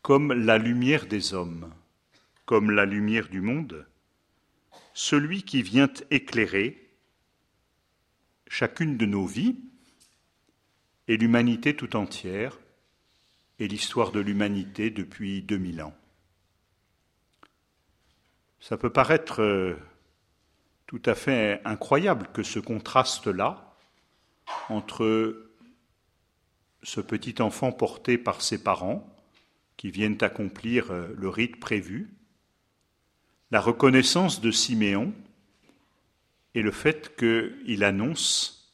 comme 0.01 0.33
la 0.33 0.57
lumière 0.57 1.05
des 1.05 1.33
hommes 1.33 1.71
comme 2.51 2.71
la 2.71 2.83
lumière 2.83 3.29
du 3.29 3.39
monde, 3.39 3.87
celui 4.93 5.43
qui 5.43 5.61
vient 5.61 5.89
éclairer 6.09 6.89
chacune 8.49 8.97
de 8.97 9.05
nos 9.05 9.25
vies 9.25 9.57
et 11.07 11.15
l'humanité 11.15 11.77
tout 11.77 11.95
entière 11.95 12.59
et 13.59 13.69
l'histoire 13.69 14.11
de 14.11 14.19
l'humanité 14.19 14.89
depuis 14.89 15.41
2000 15.43 15.81
ans. 15.81 15.95
Ça 18.59 18.75
peut 18.75 18.89
paraître 18.89 19.41
euh, 19.41 19.77
tout 20.87 21.01
à 21.05 21.15
fait 21.15 21.61
incroyable 21.63 22.27
que 22.33 22.43
ce 22.43 22.59
contraste-là 22.59 23.77
entre 24.67 25.49
ce 26.83 26.99
petit 26.99 27.41
enfant 27.41 27.71
porté 27.71 28.17
par 28.17 28.41
ses 28.41 28.61
parents, 28.61 29.09
qui 29.77 29.89
viennent 29.89 30.17
accomplir 30.19 30.91
euh, 30.91 31.15
le 31.17 31.29
rite 31.29 31.57
prévu, 31.57 32.17
la 33.51 33.59
reconnaissance 33.59 34.39
de 34.41 34.49
Siméon 34.49 35.13
et 36.55 36.61
le 36.61 36.71
fait 36.71 37.15
qu'il 37.17 37.83
annonce 37.83 38.73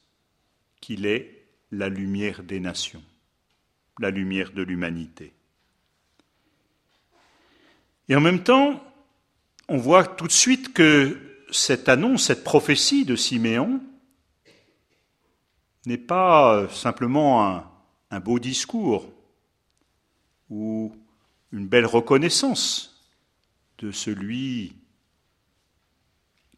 qu'il 0.82 1.06
est 1.06 1.46
la 1.72 1.90
lumière 1.90 2.44
des 2.44 2.60
nations, 2.60 3.04
la 4.00 4.12
lumière 4.12 4.52
de 4.52 4.62
l'humanité. 4.62 5.34
Et 8.08 8.16
en 8.16 8.22
même 8.22 8.44
temps, 8.44 8.82
on 9.68 9.78
voit 9.78 10.06
tout 10.06 10.28
de 10.28 10.32
suite 10.32 10.74
que 10.74 11.20
cette 11.52 11.90
annonce, 11.90 12.26
cette 12.26 12.44
prophétie 12.44 13.04
de 13.04 13.16
Siméon 13.16 13.82
n'est 15.86 15.98
pas 15.98 16.68
simplement 16.70 17.46
un, 17.46 17.70
un 18.12 18.20
beau 18.20 18.40
discours 18.40 19.10
ou 20.50 20.96
une 21.52 21.68
belle 21.68 21.86
reconnaissance 21.86 22.97
de 23.78 23.92
celui 23.92 24.76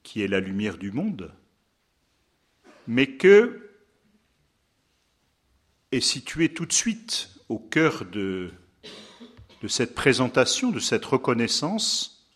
qui 0.03 0.21
est 0.21 0.27
la 0.27 0.39
lumière 0.39 0.77
du 0.77 0.91
monde, 0.91 1.33
mais 2.87 3.17
que 3.17 3.69
est 5.91 6.01
situé 6.01 6.53
tout 6.53 6.65
de 6.65 6.73
suite 6.73 7.29
au 7.49 7.59
cœur 7.59 8.05
de, 8.05 8.51
de 9.61 9.67
cette 9.67 9.95
présentation, 9.95 10.71
de 10.71 10.79
cette 10.79 11.05
reconnaissance, 11.05 12.27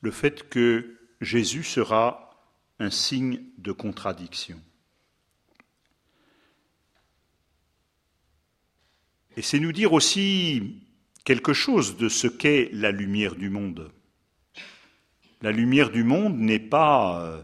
le 0.00 0.10
fait 0.10 0.48
que 0.48 0.98
Jésus 1.20 1.64
sera 1.64 2.30
un 2.78 2.90
signe 2.90 3.42
de 3.58 3.72
contradiction. 3.72 4.60
Et 9.36 9.42
c'est 9.42 9.60
nous 9.60 9.72
dire 9.72 9.92
aussi 9.92 10.82
quelque 11.24 11.52
chose 11.52 11.96
de 11.96 12.08
ce 12.08 12.26
qu'est 12.26 12.70
la 12.72 12.90
lumière 12.90 13.36
du 13.36 13.50
monde. 13.50 13.92
La 15.42 15.52
lumière 15.52 15.90
du 15.90 16.04
monde 16.04 16.38
n'est 16.38 16.58
pas 16.58 17.24
euh, 17.24 17.42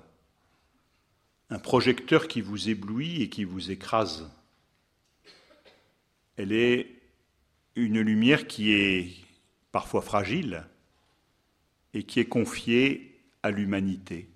un 1.49 1.59
projecteur 1.59 2.29
qui 2.29 2.43
vous 2.43 2.69
éblouit 2.69 3.23
et 3.23 3.31
qui 3.31 3.45
vous 3.45 3.71
écrase. 3.71 4.31
Elle 6.37 6.53
est 6.53 6.89
une 7.75 8.01
lumière 8.01 8.47
qui 8.47 8.75
est 8.75 9.15
parfois 9.73 10.03
fragile 10.03 10.65
et 11.95 12.03
qui 12.03 12.21
est 12.21 12.27
confiée 12.27 13.19
à 13.43 13.51
l'humanité, 13.51 14.29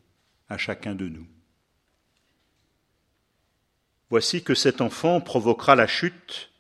à 0.48 0.56
chacun 0.56 0.94
de 0.94 1.08
nous. 1.08 1.26
Voici 4.08 4.42
que 4.42 4.54
cet 4.54 4.80
enfant 4.80 5.20
provoquera 5.20 5.76
la 5.76 5.86
chute 5.86 6.50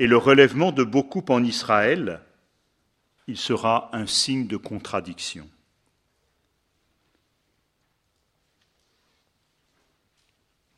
et 0.00 0.08
le 0.08 0.16
relèvement 0.16 0.72
de 0.72 0.82
beaucoup 0.82 1.24
en 1.28 1.44
Israël, 1.44 2.20
il 3.28 3.36
sera 3.36 3.94
un 3.94 4.06
signe 4.06 4.48
de 4.48 4.56
contradiction. 4.56 5.48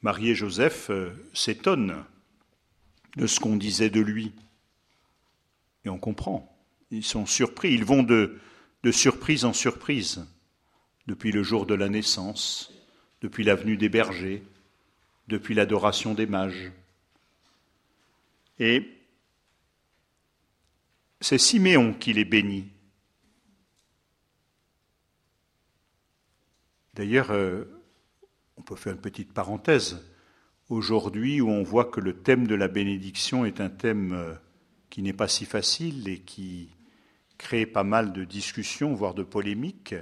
Marie 0.03 0.31
et 0.31 0.35
Joseph 0.35 0.91
euh, 0.91 1.11
s'étonnent 1.33 2.05
de 3.17 3.27
ce 3.27 3.39
qu'on 3.39 3.57
disait 3.57 3.91
de 3.91 4.01
lui. 4.01 4.33
Et 5.85 5.89
on 5.89 5.99
comprend. 5.99 6.49
Ils 6.91 7.05
sont 7.05 7.25
surpris. 7.25 7.73
Ils 7.73 7.85
vont 7.85 8.03
de, 8.03 8.39
surprise 8.91 9.45
en 9.45 9.53
surprise 9.53 10.27
depuis 11.07 11.31
le 11.31 11.43
jour 11.43 11.67
de 11.67 11.75
la 11.75 11.89
naissance, 11.89 12.73
depuis 13.21 13.45
la 13.45 13.55
venue 13.55 13.77
des 13.77 13.89
bergers, 13.89 14.43
depuis 15.29 15.55
l'adoration 15.55 16.15
des 16.15 16.27
mages. 16.27 16.73
Et 18.59 18.89
c'est 21.21 21.39
Siméon 21.39 21.95
qui 21.95 22.13
les 22.13 22.25
bénit. 22.25 22.69
D'ailleurs, 26.95 27.31
euh, 27.31 27.65
on 28.63 28.65
peut 28.65 28.77
faire 28.77 28.93
une 28.93 29.01
petite 29.01 29.33
parenthèse. 29.33 30.01
Aujourd'hui, 30.69 31.41
où 31.41 31.51
on 31.51 31.65
voit 31.65 31.87
que 31.87 31.99
le 31.99 32.23
thème 32.23 32.47
de 32.47 32.55
la 32.55 32.69
bénédiction 32.69 33.45
est 33.45 33.61
un 33.61 33.69
thème 33.69 34.13
euh, 34.13 34.35
qui 34.89 35.03
n'est 35.03 35.13
pas 35.13 35.27
si 35.27 35.45
facile 35.45 36.09
et 36.09 36.21
qui 36.21 36.71
crée 37.39 37.67
pas 37.67 37.83
mal 37.83 38.13
de 38.13 38.25
discussions, 38.25 38.95
voire 38.95 39.15
de 39.15 39.25
polémiques, 39.25 39.97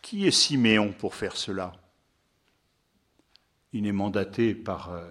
qui 0.00 0.26
est 0.26 0.30
Siméon 0.30 0.92
pour 0.92 1.14
faire 1.14 1.36
cela? 1.36 1.72
Il 3.74 3.82
n'est 3.82 3.92
mandaté 3.92 4.54
par 4.54 4.90
euh, 4.90 5.06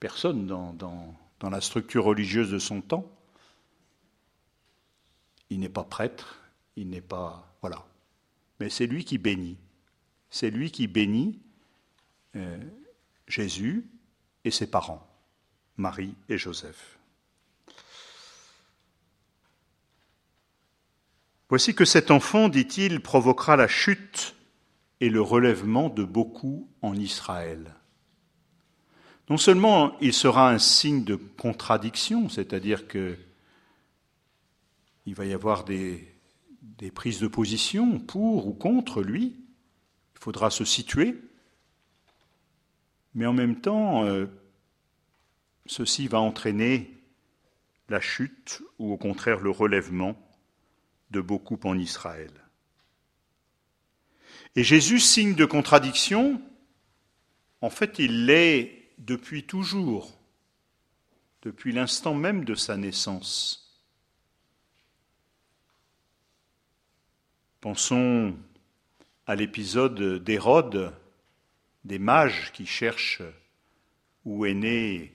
personne 0.00 0.46
dans, 0.46 0.72
dans 0.72 1.50
la 1.50 1.60
structure 1.60 2.04
religieuse 2.04 2.50
de 2.50 2.58
son 2.58 2.80
temps 2.80 3.08
il 5.50 5.58
n'est 5.58 5.68
pas 5.68 5.84
prêtre, 5.84 6.40
il 6.76 6.88
n'est 6.88 7.00
pas. 7.00 7.52
Voilà. 7.60 7.84
Mais 8.58 8.70
c'est 8.70 8.86
lui 8.86 9.04
qui 9.04 9.18
bénit. 9.18 9.58
C'est 10.30 10.50
lui 10.50 10.70
qui 10.70 10.86
bénit 10.86 11.40
euh, 12.36 12.58
Jésus 13.26 13.84
et 14.44 14.50
ses 14.50 14.68
parents, 14.68 15.06
Marie 15.76 16.14
et 16.28 16.38
Joseph. 16.38 16.98
Voici 21.48 21.74
que 21.74 21.84
cet 21.84 22.12
enfant, 22.12 22.48
dit-il, 22.48 23.00
provoquera 23.00 23.56
la 23.56 23.66
chute 23.66 24.36
et 25.00 25.08
le 25.08 25.20
relèvement 25.20 25.88
de 25.88 26.04
beaucoup 26.04 26.68
en 26.80 26.94
Israël. 26.94 27.74
Non 29.28 29.36
seulement 29.36 29.96
il 30.00 30.12
sera 30.12 30.50
un 30.50 30.58
signe 30.58 31.04
de 31.04 31.16
contradiction, 31.16 32.28
c'est-à-dire 32.28 32.86
que 32.86 33.16
il 35.06 35.14
va 35.14 35.24
y 35.24 35.32
avoir 35.32 35.64
des, 35.64 36.06
prises 36.94 37.20
de 37.20 37.26
position 37.26 37.98
pour 37.98 38.46
ou 38.46 38.52
contre 38.52 39.02
lui. 39.02 39.36
Il 40.20 40.24
faudra 40.24 40.50
se 40.50 40.66
situer. 40.66 41.16
Mais 43.14 43.24
en 43.24 43.32
même 43.32 43.58
temps, 43.62 44.04
euh, 44.04 44.26
ceci 45.64 46.08
va 46.08 46.20
entraîner 46.20 47.02
la 47.88 48.02
chute 48.02 48.62
ou 48.78 48.92
au 48.92 48.98
contraire 48.98 49.40
le 49.40 49.50
relèvement 49.50 50.14
de 51.10 51.22
beaucoup 51.22 51.58
en 51.64 51.78
Israël. 51.78 52.30
Et 54.56 54.62
Jésus, 54.62 55.00
signe 55.00 55.34
de 55.34 55.46
contradiction, 55.46 56.42
en 57.62 57.70
fait, 57.70 57.98
il 57.98 58.26
l'est 58.26 58.92
depuis 58.98 59.44
toujours, 59.44 60.18
depuis 61.40 61.72
l'instant 61.72 62.14
même 62.14 62.44
de 62.44 62.54
sa 62.54 62.76
naissance. 62.76 63.80
Pensons 67.62 68.36
à 69.30 69.36
l'épisode 69.36 70.24
d'Hérode, 70.24 70.92
des 71.84 72.00
mages 72.00 72.50
qui 72.52 72.66
cherchent 72.66 73.22
où 74.24 74.44
est 74.44 74.54
né 74.54 75.14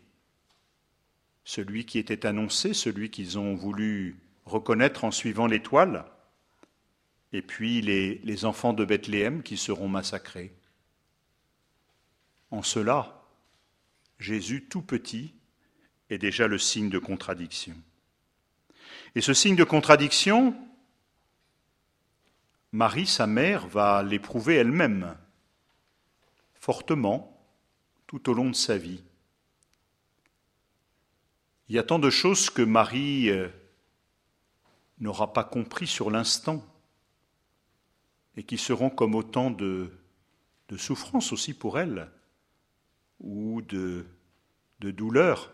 celui 1.43 1.85
qui 1.85 1.99
était 1.99 2.25
annoncé, 2.25 2.73
celui 2.73 3.09
qu'ils 3.09 3.37
ont 3.37 3.55
voulu 3.55 4.15
reconnaître 4.45 5.03
en 5.03 5.11
suivant 5.11 5.47
l'étoile, 5.47 6.05
et 7.33 7.41
puis 7.41 7.81
les, 7.81 8.45
enfants 8.45 8.71
de 8.71 8.85
Bethléem 8.85 9.43
qui 9.43 9.57
seront 9.57 9.89
massacrés. 9.89 10.53
En 12.51 12.63
cela, 12.63 13.21
Jésus 14.17 14.63
tout 14.63 14.81
petit 14.81 15.33
est 16.09 16.19
déjà 16.19 16.47
le 16.47 16.57
signe 16.57 16.89
de 16.89 16.99
contradiction. 16.99 17.75
Et 19.13 19.19
ce 19.19 19.33
signe 19.33 19.57
de 19.57 19.65
contradiction, 19.65 20.55
Marie, 22.75 23.07
sa 23.07 23.25
mère, 23.25 23.67
va 23.67 24.03
l'éprouver 24.03 24.55
elle-même, 24.55 25.17
fortement, 26.55 27.41
tout 28.05 28.29
au 28.29 28.33
long 28.33 28.49
de 28.49 28.55
sa 28.55 28.77
vie. 28.77 29.01
Il 31.69 31.75
y 31.75 31.79
a 31.79 31.83
tant 31.83 31.99
de 31.99 32.09
choses 32.09 32.49
que 32.49 32.61
Marie 32.61 33.29
euh, 33.29 33.47
n'aura 34.99 35.31
pas 35.31 35.45
compris 35.45 35.87
sur 35.87 36.11
l'instant 36.11 36.65
et 38.35 38.43
qui 38.43 38.57
seront 38.57 38.89
comme 38.89 39.15
autant 39.15 39.51
de, 39.51 39.89
souffrances 40.75 41.31
aussi 41.31 41.53
pour 41.53 41.79
elle 41.79 42.11
ou 43.21 43.61
de 43.61 44.05
douleurs 44.81 45.53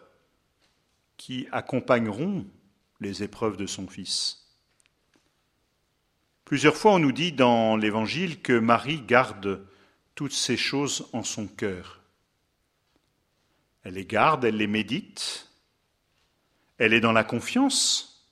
qui 1.17 1.47
accompagneront 1.51 2.47
les 2.99 3.21
épreuves 3.21 3.57
de 3.57 3.67
son 3.67 3.85
Fils. 3.87 4.40
Plusieurs 6.51 6.75
fois 6.75 6.96
on 6.96 7.00
nous 7.00 7.13
dit 7.13 7.31
dans 7.31 7.77
l'Évangile 7.77 8.41
que 8.41 8.60
Marie 8.60 9.00
garde 9.00 9.65
toutes 10.15 10.34
ces 10.34 10.58
choses 10.58 11.08
en 11.13 11.24
son 11.24 11.48
cœur. 11.48 12.01
Elle 13.84 13.93
les 13.93 14.05
garde, 14.05 14.43
elle 14.43 14.58
les 14.58 14.67
médite, 14.67 15.50
elle 16.77 16.93
est 16.93 17.00
dans 17.00 17.13
la 17.13 17.24
confiance, 17.24 18.29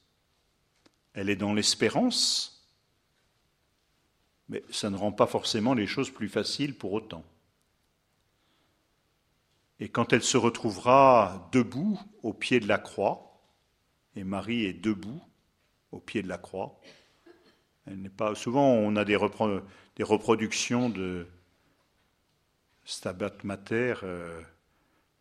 elle 1.13 1.29
est 1.29 1.37
dans 1.37 1.53
l'espérance, 1.53 2.69
mais 4.49 4.65
ça 4.69 4.89
ne 4.89 4.97
rend 4.97 5.13
pas 5.13 5.25
forcément 5.25 5.73
les 5.73 5.87
choses 5.87 6.09
plus 6.09 6.27
faciles 6.27 6.77
pour 6.77 6.91
autant. 6.91 7.23
Et 9.79 9.87
quand 9.87 10.11
elle 10.11 10.23
se 10.23 10.35
retrouvera 10.35 11.47
debout 11.53 11.97
au 12.21 12.33
pied 12.33 12.59
de 12.59 12.67
la 12.67 12.79
croix, 12.79 13.39
et 14.17 14.25
Marie 14.25 14.65
est 14.65 14.73
debout 14.73 15.23
au 15.93 16.01
pied 16.01 16.21
de 16.21 16.27
la 16.27 16.37
croix, 16.37 16.81
Souvent, 18.35 18.67
on 18.71 18.95
a 18.95 19.05
des, 19.05 19.15
reproductions 19.15 20.89
de 20.89 21.27
Stabat 22.85 23.37
Mater, 23.43 23.95
euh, 24.03 24.41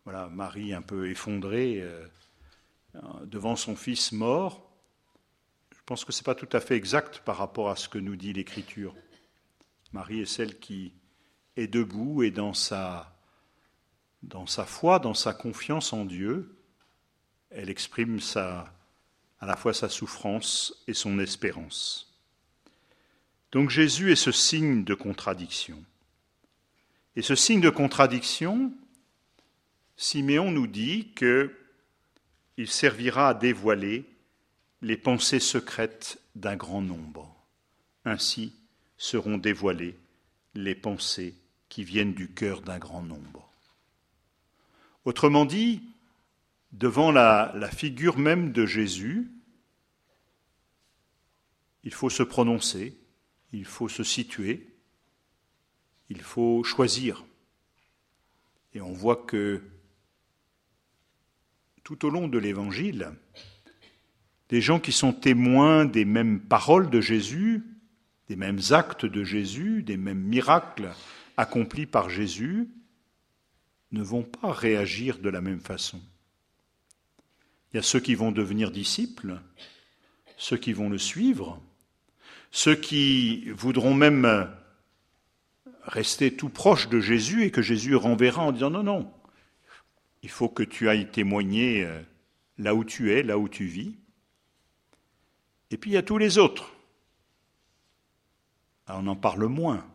voilà, 0.03 0.27
Marie 0.29 0.73
un 0.73 0.81
peu 0.81 1.09
effondrée 1.09 1.81
euh, 1.81 2.05
devant 3.25 3.55
son 3.55 3.75
fils 3.75 4.11
mort. 4.11 4.71
Je 5.71 5.79
pense 5.85 6.05
que 6.05 6.11
ce 6.11 6.21
n'est 6.21 6.25
pas 6.25 6.35
tout 6.35 6.49
à 6.51 6.59
fait 6.59 6.75
exact 6.75 7.19
par 7.19 7.37
rapport 7.37 7.69
à 7.69 7.75
ce 7.75 7.89
que 7.89 7.97
nous 7.97 8.15
dit 8.15 8.33
l'Écriture. 8.33 8.95
Marie 9.91 10.21
est 10.21 10.25
celle 10.25 10.59
qui 10.59 10.93
est 11.55 11.67
debout 11.67 12.23
et 12.23 12.31
dans 12.31 12.53
sa, 12.53 13.15
dans 14.23 14.45
sa 14.45 14.65
foi, 14.65 14.99
dans 14.99 15.13
sa 15.13 15.33
confiance 15.33 15.93
en 15.93 16.05
Dieu, 16.05 16.55
elle 17.49 17.69
exprime 17.69 18.19
à 18.35 19.45
la 19.45 19.55
fois 19.55 19.73
sa 19.73 19.89
souffrance 19.89 20.83
et 20.87 20.93
son 20.93 21.19
espérance. 21.19 22.08
Donc 23.51 23.69
Jésus 23.69 24.11
est 24.11 24.15
ce 24.15 24.31
signe 24.31 24.83
de 24.83 24.93
contradiction. 24.93 25.83
Et 27.15 27.21
ce 27.21 27.35
signe 27.35 27.61
de 27.61 27.69
contradiction, 27.69 28.71
Siméon 29.97 30.51
nous 30.51 30.67
dit 30.67 31.11
que 31.15 31.55
il 32.57 32.69
servira 32.69 33.29
à 33.29 33.33
dévoiler 33.33 34.05
les 34.81 34.97
pensées 34.97 35.39
secrètes 35.39 36.19
d'un 36.35 36.55
grand 36.55 36.81
nombre. 36.81 37.35
Ainsi, 38.05 38.53
seront 38.97 39.37
dévoilées 39.37 39.97
les 40.55 40.75
pensées 40.75 41.35
qui 41.69 41.83
viennent 41.83 42.13
du 42.13 42.29
cœur 42.29 42.61
d'un 42.61 42.77
grand 42.77 43.01
nombre. 43.01 43.49
Autrement 45.05 45.45
dit, 45.45 45.81
devant 46.73 47.11
la, 47.11 47.53
la, 47.55 47.71
figure 47.71 48.17
même 48.17 48.51
de 48.51 48.65
Jésus, 48.65 49.31
il 51.83 51.93
faut 51.93 52.09
se 52.09 52.23
prononcer, 52.23 52.98
il 53.51 53.65
faut 53.65 53.89
se 53.89 54.03
situer, 54.03 54.67
il 56.09 56.21
faut 56.21 56.63
choisir. 56.63 57.25
Et 58.73 58.81
on 58.81 58.93
voit 58.93 59.17
que 59.17 59.61
tout 61.83 62.05
au 62.05 62.09
long 62.09 62.27
de 62.27 62.37
l'Évangile, 62.37 63.11
des 64.49 64.61
gens 64.61 64.79
qui 64.79 64.91
sont 64.91 65.13
témoins 65.13 65.85
des 65.85 66.05
mêmes 66.05 66.39
paroles 66.39 66.89
de 66.89 67.01
Jésus 67.01 67.63
des 68.29 68.35
mêmes 68.35 68.61
actes 68.69 69.07
de 69.07 69.23
Jésus, 69.23 69.81
des 69.81 69.97
mêmes 69.97 70.21
miracles 70.21 70.93
accomplis 71.35 71.87
par 71.87 72.09
Jésus, 72.09 72.69
ne 73.91 74.03
vont 74.03 74.21
pas 74.23 74.51
réagir 74.51 75.17
de 75.17 75.29
la 75.29 75.41
même 75.41 75.59
façon. 75.59 75.99
Il 77.73 77.77
y 77.77 77.79
a 77.79 77.83
ceux 77.83 77.99
qui 77.99 78.13
vont 78.13 78.31
devenir 78.31 78.69
disciples, 78.69 79.41
ceux 80.37 80.57
qui 80.57 80.73
vont 80.73 80.89
le 80.89 80.99
suivre, 80.99 81.59
ceux 82.51 82.75
qui 82.75 83.49
voudront 83.51 83.93
même 83.93 84.49
rester 85.83 86.35
tout 86.35 86.49
proches 86.49 86.89
de 86.89 86.99
Jésus 86.99 87.43
et 87.43 87.51
que 87.51 87.61
Jésus 87.61 87.95
renverra 87.95 88.43
en 88.43 88.51
disant 88.51 88.69
non, 88.69 88.83
non, 88.83 89.13
il 90.23 90.29
faut 90.29 90.49
que 90.49 90.63
tu 90.63 90.89
ailles 90.89 91.09
témoigner 91.09 91.83
euh, 91.83 92.01
là 92.57 92.75
où 92.75 92.83
tu 92.83 93.13
es, 93.13 93.23
là 93.23 93.37
où 93.37 93.49
tu 93.49 93.65
vis. 93.65 93.95
Et 95.71 95.77
puis 95.77 95.91
il 95.91 95.93
y 95.93 95.97
a 95.97 96.03
tous 96.03 96.17
les 96.17 96.37
autres 96.37 96.73
on 98.97 99.07
en 99.07 99.15
parle 99.15 99.45
moins, 99.45 99.85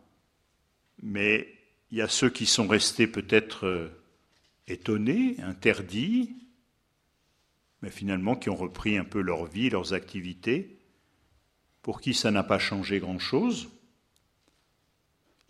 mais 1.02 1.48
il 1.90 1.98
y 1.98 2.02
a 2.02 2.08
ceux 2.08 2.30
qui 2.30 2.46
sont 2.46 2.66
restés 2.66 3.06
peut-être 3.06 3.66
euh, 3.66 3.88
étonnés, 4.66 5.36
interdits, 5.40 6.34
mais 7.82 7.90
finalement 7.90 8.36
qui 8.36 8.50
ont 8.50 8.56
repris 8.56 8.96
un 8.96 9.04
peu 9.04 9.20
leur 9.20 9.46
vie, 9.46 9.70
leurs 9.70 9.94
activités, 9.94 10.73
pour 11.85 12.01
qui 12.01 12.14
ça 12.14 12.31
n'a 12.31 12.42
pas 12.42 12.59
changé 12.59 12.99
grand-chose, 12.99 13.68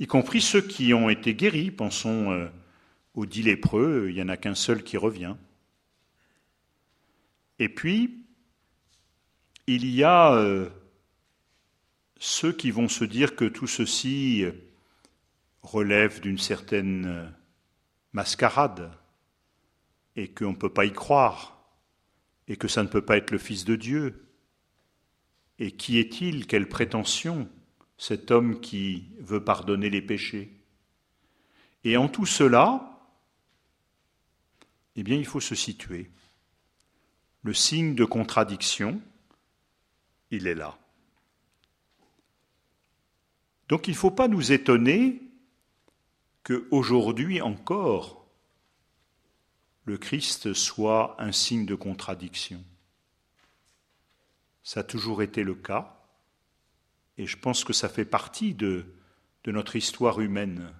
y 0.00 0.08
compris 0.08 0.40
ceux 0.40 0.60
qui 0.60 0.92
ont 0.92 1.08
été 1.08 1.32
guéris, 1.32 1.70
pensons 1.70 2.32
euh, 2.32 2.48
aux 3.14 3.24
dix 3.24 3.44
lépreux, 3.44 4.08
il 4.08 4.16
n'y 4.16 4.22
en 4.22 4.28
a 4.28 4.36
qu'un 4.36 4.56
seul 4.56 4.82
qui 4.82 4.96
revient. 4.96 5.36
Et 7.60 7.68
puis, 7.68 8.24
il 9.68 9.86
y 9.86 10.02
a 10.02 10.34
euh, 10.34 10.68
ceux 12.18 12.52
qui 12.52 12.72
vont 12.72 12.88
se 12.88 13.04
dire 13.04 13.36
que 13.36 13.44
tout 13.44 13.68
ceci 13.68 14.44
relève 15.62 16.20
d'une 16.20 16.38
certaine 16.38 17.32
mascarade 18.12 18.90
et 20.16 20.26
qu'on 20.32 20.50
ne 20.50 20.56
peut 20.56 20.72
pas 20.72 20.84
y 20.84 20.92
croire 20.92 21.64
et 22.48 22.56
que 22.56 22.66
ça 22.66 22.82
ne 22.82 22.88
peut 22.88 23.04
pas 23.04 23.18
être 23.18 23.30
le 23.30 23.38
Fils 23.38 23.64
de 23.64 23.76
Dieu. 23.76 24.23
Et 25.58 25.72
qui 25.72 25.98
est-il? 25.98 26.46
Quelle 26.46 26.68
prétention 26.68 27.48
cet 27.96 28.30
homme 28.30 28.60
qui 28.60 29.08
veut 29.20 29.44
pardonner 29.44 29.90
les 29.90 30.02
péchés? 30.02 30.52
Et 31.84 31.96
en 31.96 32.08
tout 32.08 32.26
cela, 32.26 32.98
eh 34.96 35.02
bien, 35.02 35.16
il 35.16 35.26
faut 35.26 35.40
se 35.40 35.54
situer. 35.54 36.10
Le 37.42 37.52
signe 37.52 37.94
de 37.94 38.04
contradiction, 38.04 39.00
il 40.30 40.46
est 40.46 40.54
là. 40.54 40.78
Donc 43.68 43.88
il 43.88 43.92
ne 43.92 43.96
faut 43.96 44.10
pas 44.10 44.28
nous 44.28 44.52
étonner 44.52 45.22
qu'aujourd'hui 46.42 47.40
encore, 47.40 48.26
le 49.84 49.98
Christ 49.98 50.54
soit 50.54 51.16
un 51.18 51.32
signe 51.32 51.66
de 51.66 51.74
contradiction. 51.74 52.62
Ça 54.64 54.80
a 54.80 54.82
toujours 54.82 55.22
été 55.22 55.44
le 55.44 55.54
cas, 55.54 55.94
et 57.18 57.26
je 57.26 57.36
pense 57.36 57.64
que 57.64 57.74
ça 57.74 57.90
fait 57.90 58.06
partie 58.06 58.54
de, 58.54 58.86
notre 59.46 59.76
histoire 59.76 60.20
humaine. 60.20 60.72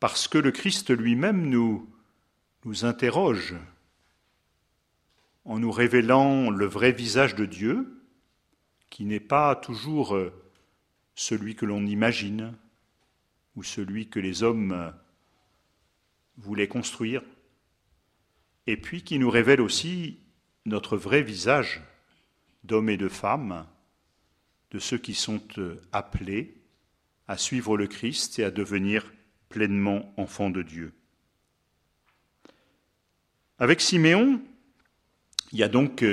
Parce 0.00 0.26
que 0.26 0.36
le 0.36 0.50
Christ 0.50 0.90
lui-même 0.90 1.48
nous, 1.48 1.88
interroge 2.82 3.54
en 5.44 5.60
nous 5.60 5.70
révélant 5.70 6.50
le 6.50 6.66
vrai 6.66 6.90
visage 6.90 7.36
de 7.36 7.46
Dieu, 7.46 8.02
qui 8.90 9.04
n'est 9.04 9.20
pas 9.20 9.54
toujours 9.54 10.16
euh, 10.16 10.32
celui 11.14 11.54
que 11.54 11.66
l'on 11.66 11.86
imagine 11.86 12.52
ou 13.54 13.62
celui 13.62 14.08
que 14.08 14.18
les 14.18 14.42
hommes 14.42 14.92
voulaient 16.38 16.66
construire, 16.66 17.22
et 18.66 18.76
puis 18.76 19.04
qui 19.04 19.20
nous 19.20 19.30
révèle 19.30 19.60
aussi 19.60 20.18
notre 20.64 20.96
vrai 20.96 21.22
visage 21.22 21.82
d'hommes 22.64 22.90
et 22.90 22.96
de 22.96 23.08
femmes, 23.08 23.66
de 24.70 24.78
ceux 24.78 24.98
qui 24.98 25.14
sont 25.14 25.42
appelés 25.92 26.56
à 27.28 27.36
suivre 27.36 27.76
le 27.76 27.86
Christ 27.86 28.38
et 28.38 28.44
à 28.44 28.50
devenir 28.50 29.12
pleinement 29.48 30.12
enfants 30.16 30.50
de 30.50 30.62
Dieu. 30.62 30.92
Avec 33.58 33.80
Siméon, 33.80 34.42
il 35.52 35.58
y 35.58 35.62
a 35.62 35.68
donc 35.68 36.04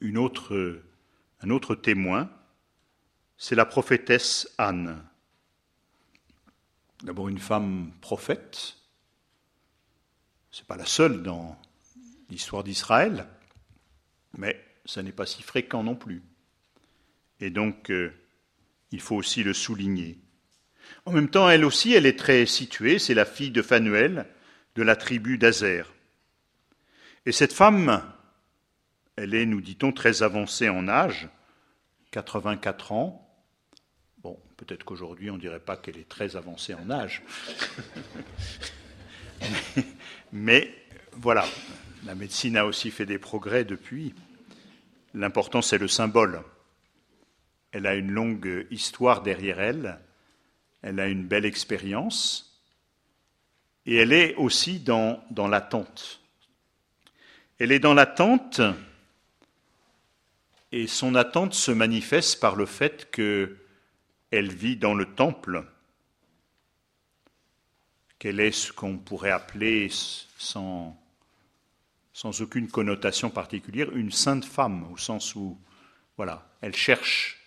une 0.00 0.18
autre, 0.18 0.82
un 1.40 1.50
autre 1.50 1.74
témoin 1.74 2.28
c'est 3.42 3.56
la 3.56 3.66
prophétesse 3.66 4.48
Anne. 4.56 5.04
D'abord 7.02 7.28
une 7.28 7.40
femme 7.40 7.90
prophète, 8.00 8.76
ce 10.52 10.60
n'est 10.60 10.66
pas 10.66 10.76
la 10.76 10.86
seule 10.86 11.24
dans 11.24 11.60
l'histoire 12.30 12.62
d'Israël, 12.62 13.26
mais 14.38 14.64
ça 14.84 15.02
n'est 15.02 15.12
pas 15.12 15.26
si 15.26 15.42
fréquent 15.42 15.82
non 15.82 15.94
plus. 15.94 16.22
Et 17.40 17.50
donc, 17.50 17.90
euh, 17.90 18.12
il 18.90 19.00
faut 19.00 19.16
aussi 19.16 19.42
le 19.42 19.52
souligner. 19.52 20.18
En 21.06 21.12
même 21.12 21.28
temps, 21.28 21.48
elle 21.48 21.64
aussi, 21.64 21.92
elle 21.92 22.06
est 22.06 22.18
très 22.18 22.46
située, 22.46 22.98
c'est 22.98 23.14
la 23.14 23.24
fille 23.24 23.50
de 23.50 23.62
Phanuel, 23.62 24.26
de 24.74 24.82
la 24.82 24.96
tribu 24.96 25.38
d'Azer. 25.38 25.92
Et 27.26 27.32
cette 27.32 27.52
femme, 27.52 28.02
Elle 29.16 29.34
est, 29.34 29.44
nous 29.44 29.60
dit-on, 29.60 29.92
très 29.92 30.22
avancée 30.22 30.70
en 30.70 30.88
âge, 30.88 31.28
84 32.12 32.92
ans. 32.92 33.28
Bon, 34.22 34.38
peut-être 34.56 34.84
qu'aujourd'hui 34.84 35.30
on 35.30 35.34
ne 35.34 35.40
dirait 35.40 35.60
pas 35.60 35.76
qu'elle 35.76 35.98
est 35.98 36.08
très 36.08 36.34
avancée 36.34 36.72
en 36.72 36.90
âge. 36.90 37.22
Mais 40.32 40.74
voilà, 41.12 41.44
la 42.06 42.14
médecine 42.14 42.56
a 42.56 42.64
aussi 42.64 42.90
fait 42.90 43.04
des 43.04 43.18
progrès 43.18 43.64
depuis. 43.64 44.14
L'important, 45.14 45.62
c'est 45.62 45.78
le 45.78 45.88
symbole. 45.88 46.42
Elle 47.72 47.86
a 47.86 47.94
une 47.94 48.10
longue 48.10 48.66
histoire 48.70 49.22
derrière 49.22 49.60
elle, 49.60 49.98
elle 50.82 51.00
a 51.00 51.08
une 51.08 51.26
belle 51.26 51.44
expérience, 51.44 52.60
et 53.86 53.96
elle 53.96 54.12
est 54.12 54.34
aussi 54.36 54.80
dans, 54.80 55.22
dans 55.30 55.48
l'attente. 55.48 56.20
Elle 57.58 57.72
est 57.72 57.78
dans 57.78 57.94
l'attente, 57.94 58.60
et 60.70 60.86
son 60.86 61.14
attente 61.14 61.54
se 61.54 61.70
manifeste 61.70 62.40
par 62.40 62.56
le 62.56 62.66
fait 62.66 63.10
qu'elle 63.10 64.52
vit 64.52 64.76
dans 64.76 64.94
le 64.94 65.14
temple, 65.14 65.64
qu'elle 68.18 68.40
est 68.40 68.52
ce 68.52 68.72
qu'on 68.72 68.98
pourrait 68.98 69.30
appeler, 69.30 69.90
sans, 70.38 71.01
sans 72.12 72.40
aucune 72.42 72.68
connotation 72.68 73.30
particulière, 73.30 73.90
une 73.94 74.12
sainte 74.12 74.44
femme, 74.44 74.90
au 74.92 74.96
sens 74.96 75.34
où, 75.34 75.58
voilà, 76.16 76.46
elle 76.60 76.74
cherche 76.74 77.40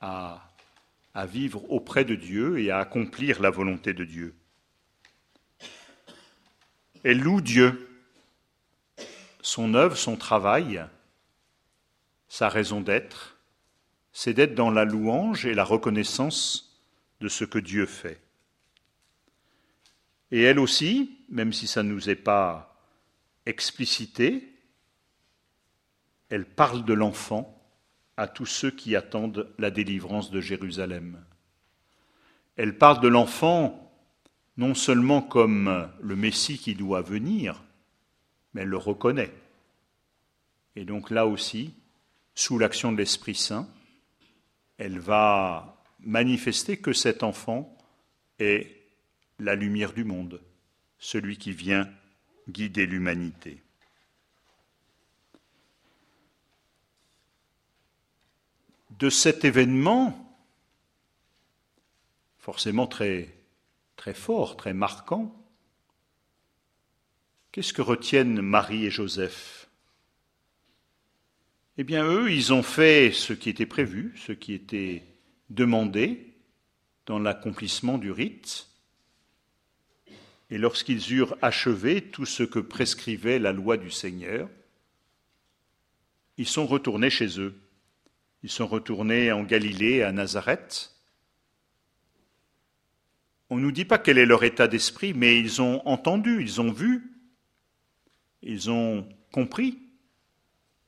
à, 0.00 0.50
à 1.14 1.26
vivre 1.26 1.70
auprès 1.70 2.04
de 2.04 2.14
Dieu 2.14 2.58
et 2.58 2.70
à 2.70 2.78
accomplir 2.78 3.40
la 3.40 3.50
volonté 3.50 3.92
de 3.92 4.04
Dieu. 4.04 4.34
Elle 7.04 7.20
loue 7.20 7.40
Dieu, 7.40 7.88
son 9.40 9.74
œuvre, 9.74 9.96
son 9.96 10.16
travail, 10.16 10.84
sa 12.28 12.48
raison 12.48 12.80
d'être, 12.80 13.36
c'est 14.12 14.34
d'être 14.34 14.54
dans 14.54 14.70
la 14.70 14.84
louange 14.84 15.46
et 15.46 15.54
la 15.54 15.64
reconnaissance 15.64 16.80
de 17.20 17.28
ce 17.28 17.44
que 17.44 17.58
Dieu 17.58 17.86
fait. 17.86 18.20
Et 20.30 20.42
elle 20.42 20.58
aussi, 20.58 21.18
même 21.28 21.52
si 21.52 21.66
ça 21.66 21.82
ne 21.82 21.92
nous 21.92 22.08
est 22.08 22.16
pas 22.16 22.71
explicité, 23.46 24.48
elle 26.28 26.46
parle 26.46 26.84
de 26.84 26.92
l'enfant 26.92 27.58
à 28.16 28.26
tous 28.26 28.46
ceux 28.46 28.70
qui 28.70 28.96
attendent 28.96 29.52
la 29.58 29.70
délivrance 29.70 30.30
de 30.30 30.40
Jérusalem. 30.40 31.24
Elle 32.56 32.78
parle 32.78 33.00
de 33.00 33.08
l'enfant 33.08 33.92
non 34.56 34.74
seulement 34.74 35.22
comme 35.22 35.90
le 36.00 36.16
Messie 36.16 36.58
qui 36.58 36.74
doit 36.74 37.02
venir, 37.02 37.62
mais 38.52 38.62
elle 38.62 38.68
le 38.68 38.76
reconnaît. 38.76 39.32
Et 40.76 40.84
donc 40.84 41.10
là 41.10 41.26
aussi, 41.26 41.74
sous 42.34 42.58
l'action 42.58 42.92
de 42.92 42.98
l'Esprit 42.98 43.34
Saint, 43.34 43.68
elle 44.78 44.98
va 44.98 45.82
manifester 46.00 46.76
que 46.76 46.92
cet 46.92 47.22
enfant 47.22 47.76
est 48.38 48.82
la 49.38 49.54
lumière 49.54 49.92
du 49.92 50.04
monde, 50.04 50.40
celui 50.98 51.36
qui 51.36 51.52
vient 51.52 51.88
guider 52.48 52.86
l'humanité. 52.86 53.62
De 58.90 59.10
cet 59.10 59.44
événement, 59.44 60.36
forcément 62.38 62.86
très, 62.86 63.34
très 63.96 64.14
fort, 64.14 64.56
très 64.56 64.74
marquant, 64.74 65.34
qu'est-ce 67.50 67.72
que 67.72 67.82
retiennent 67.82 68.40
Marie 68.40 68.86
et 68.86 68.90
Joseph? 68.90 69.68
Eh 71.78 71.84
bien, 71.84 72.04
eux, 72.04 72.30
ils 72.30 72.52
ont 72.52 72.62
fait 72.62 73.12
ce 73.12 73.32
qui 73.32 73.48
était 73.48 73.66
prévu, 73.66 74.14
ce 74.16 74.32
qui 74.32 74.52
était 74.52 75.04
demandé 75.50 76.34
dans 77.06 77.18
l'accomplissement 77.18 77.98
du 77.98 78.10
rite, 78.10 78.68
et 80.52 80.58
lorsqu'ils 80.58 81.14
eurent 81.14 81.34
achevé 81.40 82.02
tout 82.02 82.26
ce 82.26 82.42
que 82.42 82.58
prescrivait 82.58 83.38
la 83.38 83.52
loi 83.52 83.78
du 83.78 83.90
Seigneur, 83.90 84.50
ils 86.36 86.46
sont 86.46 86.66
retournés 86.66 87.08
chez 87.08 87.40
eux. 87.40 87.58
Ils 88.42 88.50
sont 88.50 88.66
retournés 88.66 89.32
en 89.32 89.44
Galilée, 89.44 90.02
à 90.02 90.12
Nazareth. 90.12 90.94
On 93.48 93.56
ne 93.56 93.62
nous 93.62 93.72
dit 93.72 93.86
pas 93.86 93.96
quel 93.96 94.18
est 94.18 94.26
leur 94.26 94.44
état 94.44 94.68
d'esprit, 94.68 95.14
mais 95.14 95.40
ils 95.40 95.62
ont 95.62 95.80
entendu, 95.88 96.42
ils 96.42 96.60
ont 96.60 96.70
vu, 96.70 97.16
ils 98.42 98.70
ont 98.70 99.08
compris, 99.32 99.78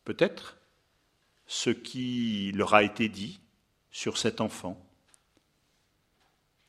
peut-être, 0.04 0.58
ce 1.46 1.70
qui 1.70 2.52
leur 2.52 2.74
a 2.74 2.82
été 2.82 3.08
dit 3.08 3.40
sur 3.90 4.18
cet 4.18 4.42
enfant. 4.42 4.78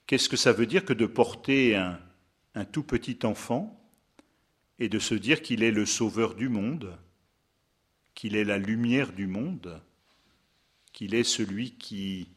Qu'est-ce 0.07 0.29
que 0.29 0.37
ça 0.37 0.53
veut 0.53 0.65
dire 0.65 0.85
que 0.85 0.93
de 0.93 1.05
porter 1.05 1.75
un, 1.75 1.99
un 2.55 2.65
tout 2.65 2.83
petit 2.83 3.19
enfant 3.23 3.79
et 4.79 4.89
de 4.89 4.99
se 4.99 5.13
dire 5.13 5.41
qu'il 5.41 5.63
est 5.63 5.71
le 5.71 5.85
sauveur 5.85 6.35
du 6.35 6.49
monde, 6.49 6.97
qu'il 8.13 8.35
est 8.35 8.43
la 8.43 8.57
lumière 8.57 9.11
du 9.11 9.27
monde, 9.27 9.81
qu'il 10.93 11.13
est 11.13 11.23
celui 11.23 11.71
qui 11.71 12.29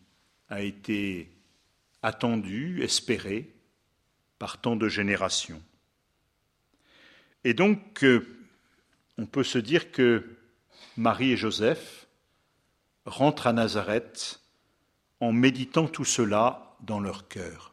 a 0.49 0.63
été 0.63 1.31
attendu, 2.03 2.83
espéré 2.83 3.55
par 4.39 4.61
tant 4.61 4.77
de 4.77 4.89
générations. 4.89 5.63
Et 7.45 7.55
donc, 7.55 8.03
euh, 8.05 8.27
on 9.17 9.27
peut 9.27 9.45
se 9.45 9.59
dire 9.59 9.91
que 9.93 10.37
Marie 10.97 11.33
et 11.33 11.37
Joseph 11.37 12.09
rentrent 13.05 13.47
à 13.47 13.53
Nazareth 13.53 14.41
en 15.21 15.33
méditant 15.33 15.89
tout 15.89 16.05
cela 16.05 16.77
dans 16.81 17.01
leur 17.01 17.29
cœur. 17.29 17.68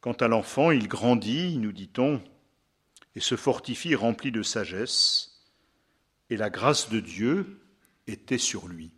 Quant 0.00 0.12
à 0.12 0.28
l'enfant, 0.28 0.70
il 0.70 0.88
grandit, 0.88 1.58
nous 1.58 1.72
dit-on, 1.72 2.22
et 3.14 3.20
se 3.20 3.36
fortifie 3.36 3.94
rempli 3.94 4.32
de 4.32 4.42
sagesse, 4.42 5.42
et 6.30 6.36
la 6.36 6.48
grâce 6.48 6.88
de 6.88 7.00
Dieu 7.00 7.60
était 8.06 8.38
sur 8.38 8.66
lui. 8.66 8.92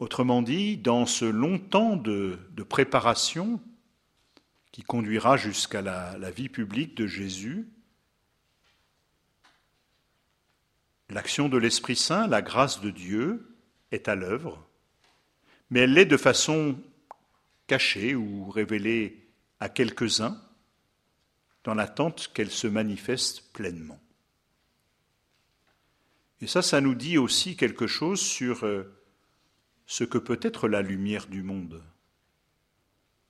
Autrement 0.00 0.42
dit, 0.42 0.76
dans 0.76 1.06
ce 1.06 1.24
long 1.24 1.58
temps 1.58 1.96
de, 1.96 2.38
préparation 2.68 3.60
qui 4.72 4.82
conduira 4.82 5.36
jusqu'à 5.36 5.82
la, 5.82 6.18
la 6.18 6.30
vie 6.30 6.48
publique 6.48 6.96
de 6.96 7.06
Jésus, 7.06 7.68
l'action 11.08 11.48
de 11.48 11.56
l'Esprit 11.56 11.96
Saint, 11.96 12.26
la 12.26 12.42
grâce 12.42 12.80
de 12.80 12.90
Dieu 12.90 13.56
est 13.92 14.08
à 14.08 14.14
l'œuvre, 14.14 14.64
mais 15.70 15.80
elle 15.80 15.94
l'est 15.94 16.04
de 16.04 16.16
façon 16.16 16.76
cachée 17.68 18.16
ou 18.16 18.50
révélée 18.50 19.30
à 19.60 19.68
quelques-uns, 19.68 20.42
dans 21.62 21.74
l'attente 21.74 22.32
qu'elle 22.34 22.50
se 22.50 22.66
manifeste 22.66 23.52
pleinement. 23.52 24.00
Et 26.40 26.46
ça, 26.46 26.62
ça 26.62 26.80
nous 26.80 26.94
dit 26.94 27.18
aussi 27.18 27.56
quelque 27.56 27.86
chose 27.86 28.20
sur 28.20 28.64
euh, 28.64 28.84
ce 29.86 30.04
que 30.04 30.18
peut 30.18 30.40
être 30.42 30.68
la 30.68 30.82
lumière 30.82 31.26
du 31.26 31.42
monde. 31.42 31.82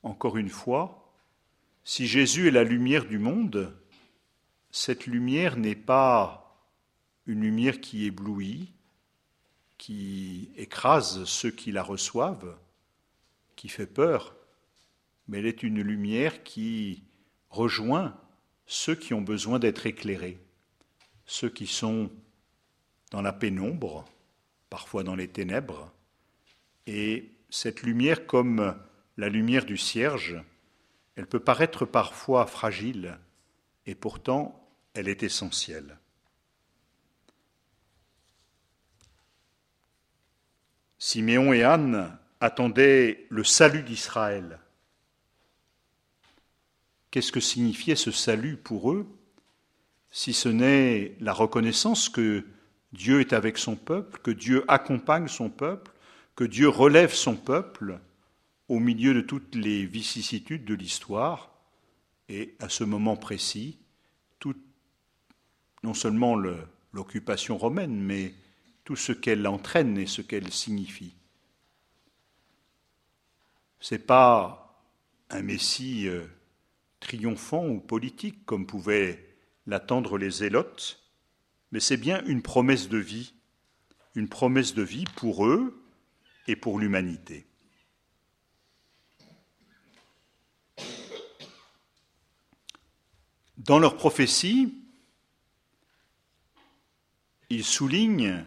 Encore 0.03 0.37
une 0.37 0.49
fois, 0.49 1.13
si 1.83 2.07
Jésus 2.07 2.47
est 2.47 2.51
la 2.51 2.63
lumière 2.63 3.05
du 3.05 3.17
monde, 3.17 3.75
cette 4.71 5.05
lumière 5.05 5.57
n'est 5.57 5.75
pas 5.75 6.65
une 7.25 7.41
lumière 7.41 7.81
qui 7.81 8.05
éblouit, 8.05 8.71
qui 9.77 10.51
écrase 10.55 11.25
ceux 11.25 11.51
qui 11.51 11.71
la 11.71 11.83
reçoivent, 11.83 12.57
qui 13.59 13.67
fait 13.67 13.87
peur, 13.87 14.37
mais 15.27 15.39
elle 15.39 15.45
est 15.45 15.63
une 15.63 15.81
lumière 15.81 16.45
qui 16.45 17.03
rejoint 17.49 18.17
ceux 18.67 18.95
qui 18.95 19.13
ont 19.13 19.21
besoin 19.21 19.59
d'être 19.59 19.85
éclairés, 19.85 20.39
ceux 21.25 21.49
qui 21.49 21.67
sont 21.67 22.09
dans 23.11 23.21
la 23.21 23.33
pénombre, 23.33 24.05
parfois 24.69 25.03
dans 25.03 25.15
les 25.15 25.27
ténèbres, 25.27 25.91
et 26.87 27.33
cette 27.49 27.83
lumière, 27.83 28.25
comme 28.27 28.77
la 29.17 29.27
lumière 29.27 29.65
du 29.65 29.75
cierge, 29.75 30.41
elle 31.17 31.27
peut 31.27 31.41
paraître 31.41 31.83
parfois 31.83 32.45
fragile, 32.45 33.19
et 33.85 33.93
pourtant 33.93 34.69
elle 34.93 35.09
est 35.09 35.21
essentielle. 35.21 35.97
Siméon 40.97 41.51
et 41.51 41.63
Anne 41.63 42.17
attendaient 42.39 43.25
le 43.29 43.43
salut 43.43 43.83
d'Israël. 43.83 44.59
Qu'est-ce 47.11 47.31
que 47.31 47.39
signifiait 47.39 47.95
ce 47.95 48.11
salut 48.11 48.55
pour 48.57 48.91
eux, 48.91 49.07
si 50.11 50.33
ce 50.33 50.49
n'est 50.49 51.15
la 51.19 51.33
reconnaissance 51.33 52.09
que 52.09 52.45
Dieu 52.93 53.19
est 53.19 53.33
avec 53.33 53.57
son 53.57 53.75
peuple, 53.75 54.19
que 54.21 54.31
Dieu 54.31 54.63
accompagne 54.67 55.27
son 55.27 55.49
peuple, 55.49 55.91
que 56.35 56.43
Dieu 56.43 56.69
relève 56.69 57.13
son 57.13 57.35
peuple 57.35 57.99
au 58.67 58.79
milieu 58.79 59.13
de 59.13 59.21
toutes 59.21 59.55
les 59.55 59.85
vicissitudes 59.85 60.65
de 60.65 60.75
l'histoire, 60.75 61.51
et 62.29 62.55
à 62.59 62.69
ce 62.69 62.83
moment 62.83 63.17
précis, 63.17 63.79
non 65.83 65.93
seulement 65.93 66.35
l'occupation 66.91 67.57
romaine, 67.57 68.01
mais 68.01 68.33
tout 68.83 68.95
ce 68.95 69.11
qu'elle 69.11 69.47
entraîne 69.47 69.97
et 69.97 70.07
ce 70.07 70.21
qu'elle 70.21 70.51
signifie. 70.51 71.13
Ce 73.79 73.95
n'est 73.95 73.99
pas 73.99 74.83
un 75.29 75.41
Messie 75.41 76.07
euh, 76.07 76.25
triomphant 76.99 77.67
ou 77.67 77.79
politique 77.79 78.45
comme 78.45 78.65
pouvaient 78.65 79.35
l'attendre 79.67 80.17
les 80.17 80.31
zélotes, 80.31 81.03
mais 81.71 81.79
c'est 81.79 81.97
bien 81.97 82.23
une 82.25 82.41
promesse 82.41 82.89
de 82.89 82.97
vie, 82.97 83.33
une 84.15 84.27
promesse 84.27 84.73
de 84.73 84.81
vie 84.81 85.05
pour 85.15 85.45
eux 85.45 85.83
et 86.47 86.55
pour 86.55 86.79
l'humanité. 86.79 87.45
Dans 93.57 93.77
leur 93.77 93.97
prophétie, 93.97 94.73
ils 97.49 97.65
soulignent 97.65 98.45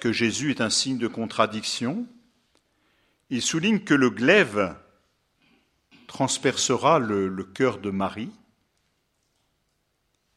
que 0.00 0.12
Jésus 0.12 0.50
est 0.50 0.60
un 0.60 0.70
signe 0.70 0.98
de 0.98 1.08
contradiction, 1.08 2.06
ils 3.34 3.42
soulignent 3.42 3.82
que 3.82 3.94
le 3.94 4.10
glaive 4.10 4.76
transpercera 6.06 7.00
le, 7.00 7.26
le 7.26 7.42
cœur 7.42 7.78
de 7.78 7.90
Marie, 7.90 8.30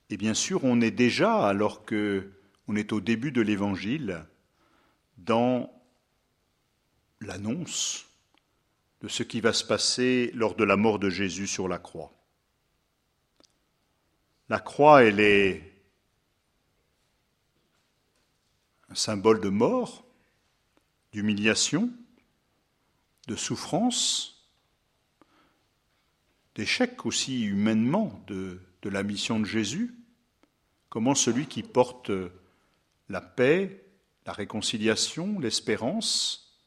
et 0.10 0.18
bien 0.18 0.34
sûr, 0.34 0.64
on 0.64 0.82
est 0.82 0.90
déjà, 0.90 1.48
alors 1.48 1.86
que 1.86 2.32
on 2.68 2.76
est 2.76 2.92
au 2.94 3.00
début 3.00 3.32
de 3.32 3.42
l'Évangile, 3.42 4.26
dans 5.20 5.72
l'annonce 7.22 8.08
de 9.02 9.08
ce 9.08 9.22
qui 9.22 9.42
va 9.42 9.54
se 9.54 9.64
passer 9.64 10.32
lors 10.34 10.56
de 10.56 10.64
la 10.64 10.76
mort 10.76 10.98
de 10.98 11.12
Jésus 11.12 11.46
sur 11.46 11.68
la 11.68 11.78
croix. 11.78 12.12
La 14.50 14.60
croix, 14.60 15.04
elle 15.04 15.20
est 15.20 15.72
un 18.90 18.96
symbole 18.96 19.40
de 19.40 19.50
mort, 19.50 20.04
d'humiliation, 21.12 21.94
de 23.28 23.36
souffrance, 23.36 24.50
d'échec 26.56 27.06
aussi 27.06 27.44
humainement 27.44 28.24
de, 28.28 28.62
la 28.84 29.04
mission 29.04 29.38
de 29.40 29.46
Jésus. 29.46 29.94
Comment 30.88 31.14
celui 31.14 31.46
qui 31.48 31.62
porte 31.62 32.10
la 33.10 33.20
paix, 33.20 33.86
la 34.26 34.32
réconciliation, 34.32 35.40
l'espérance, 35.40 36.58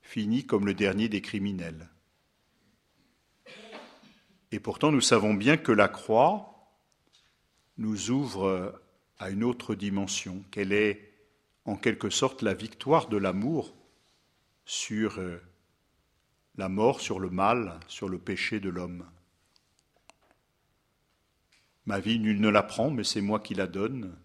finit 0.00 0.46
comme 0.46 0.64
le 0.64 0.74
dernier 0.74 1.08
des 1.08 1.20
criminels. 1.20 1.88
Et 4.52 4.60
pourtant, 4.60 4.92
nous 4.92 5.00
savons 5.00 5.34
bien 5.34 5.56
que 5.56 5.72
la 5.72 5.88
croix, 5.88 6.54
nous 7.76 8.10
ouvre 8.10 8.80
à 9.18 9.30
une 9.30 9.42
autre 9.42 9.74
dimension, 9.74 10.44
qu'elle 10.50 10.72
est 10.72 11.12
en 11.64 11.76
quelque 11.76 12.10
sorte 12.10 12.42
la 12.42 12.54
victoire 12.54 13.08
de 13.08 13.16
l'amour 13.16 13.74
sur 14.64 15.18
euh, 15.18 15.40
la 16.56 16.68
mort, 16.68 17.00
sur 17.00 17.18
le 17.18 17.30
mal, 17.30 17.80
sur 17.88 18.08
le 18.08 18.18
péché 18.18 18.60
de 18.60 18.68
l'homme. 18.68 19.08
Ma 21.86 22.00
vie, 22.00 22.18
nul 22.18 22.40
ne 22.40 22.48
la 22.48 22.62
prend, 22.62 22.90
mais 22.90 23.04
c'est 23.04 23.20
moi 23.20 23.40
qui 23.40 23.54
la 23.54 23.66
donne. 23.66 24.16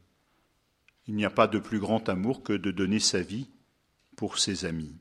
Il 1.07 1.15
n'y 1.15 1.25
a 1.25 1.29
pas 1.29 1.47
de 1.47 1.59
plus 1.59 1.79
grand 1.79 2.07
amour 2.07 2.43
que 2.43 2.53
de 2.53 2.71
donner 2.71 2.99
sa 2.99 3.21
vie 3.21 3.49
pour 4.15 4.37
ses 4.37 4.65
amis. 4.65 4.95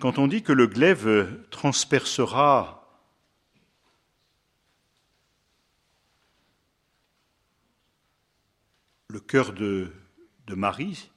Quand 0.00 0.18
on 0.18 0.26
dit 0.26 0.42
que 0.42 0.52
le 0.52 0.66
glaive 0.66 1.46
transpercera 1.50 2.80
le 9.08 9.20
cœur 9.20 9.52
de, 9.52 9.92
de 10.46 10.54
Marie, 10.54 11.10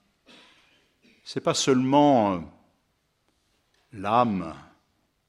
c'est 1.30 1.42
pas 1.42 1.54
seulement 1.54 2.36
euh, 2.36 2.40
l'âme 3.92 4.56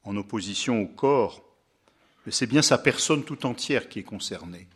en 0.03 0.15
opposition 0.15 0.79
au 0.79 0.87
corps, 0.87 1.43
mais 2.25 2.31
c'est 2.31 2.47
bien 2.47 2.61
sa 2.61 2.77
personne 2.77 3.25
tout 3.25 3.45
entière 3.45 3.89
qui 3.89 3.99
est 3.99 4.03
concernée. 4.03 4.69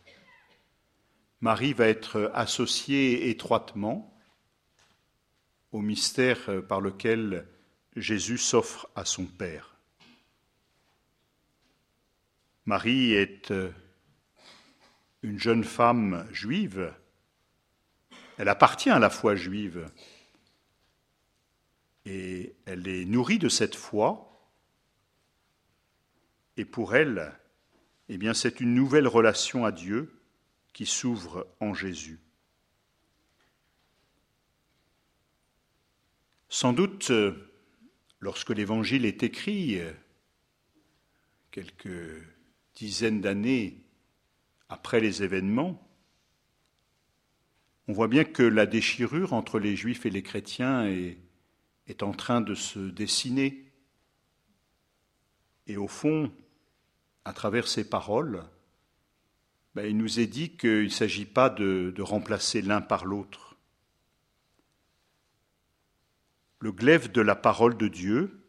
Marie 1.40 1.72
va 1.72 1.88
être 1.88 2.30
associée 2.34 3.30
étroitement 3.30 4.14
au 5.72 5.80
mystère 5.80 6.40
euh, 6.50 6.60
par 6.60 6.82
lequel 6.82 7.48
Jésus 7.96 8.36
s'offre 8.36 8.86
à 8.94 9.06
son 9.06 9.24
Père. 9.24 9.78
Marie 12.66 13.14
est 13.14 13.50
euh, 13.50 13.70
une 15.22 15.38
jeune 15.38 15.64
femme 15.64 16.28
juive 16.32 16.92
elle 18.36 18.48
appartient 18.48 18.90
à 18.90 18.98
la 18.98 19.10
foi 19.10 19.36
juive. 19.36 19.88
Et 22.06 22.54
elle 22.66 22.86
est 22.88 23.04
nourrie 23.04 23.38
de 23.38 23.48
cette 23.48 23.74
foi. 23.74 24.30
Et 26.56 26.64
pour 26.64 26.94
elle, 26.94 27.32
eh 28.08 28.18
c'est 28.34 28.60
une 28.60 28.74
nouvelle 28.74 29.08
relation 29.08 29.64
à 29.64 29.72
Dieu 29.72 30.20
qui 30.72 30.86
s'ouvre 30.86 31.46
en 31.60 31.72
Jésus. 31.72 32.20
Sans 36.48 36.72
doute, 36.72 37.10
lorsque 38.20 38.50
l'Évangile 38.50 39.06
est 39.06 39.22
écrit, 39.22 39.80
quelques 41.50 42.22
dizaines 42.74 43.20
d'années 43.20 43.84
après 44.68 45.00
les 45.00 45.22
événements, 45.22 45.80
on 47.86 47.92
voit 47.92 48.08
bien 48.08 48.24
que 48.24 48.42
la 48.42 48.66
déchirure 48.66 49.32
entre 49.32 49.58
les 49.58 49.76
juifs 49.76 50.06
et 50.06 50.10
les 50.10 50.22
chrétiens 50.22 50.86
est, 50.86 51.18
est 51.86 52.02
en 52.02 52.12
train 52.12 52.40
de 52.40 52.54
se 52.54 52.78
dessiner. 52.78 53.64
Et 55.66 55.76
au 55.76 55.88
fond, 55.88 56.32
à 57.24 57.32
travers 57.32 57.68
ces 57.68 57.88
paroles, 57.88 58.44
ben, 59.74 59.86
il 59.86 59.96
nous 59.96 60.20
est 60.20 60.26
dit 60.26 60.56
qu'il 60.56 60.84
ne 60.84 60.88
s'agit 60.88 61.26
pas 61.26 61.50
de, 61.50 61.92
de 61.94 62.02
remplacer 62.02 62.62
l'un 62.62 62.80
par 62.80 63.04
l'autre. 63.04 63.56
Le 66.60 66.72
glaive 66.72 67.12
de 67.12 67.20
la 67.20 67.34
parole 67.34 67.76
de 67.76 67.88
Dieu 67.88 68.46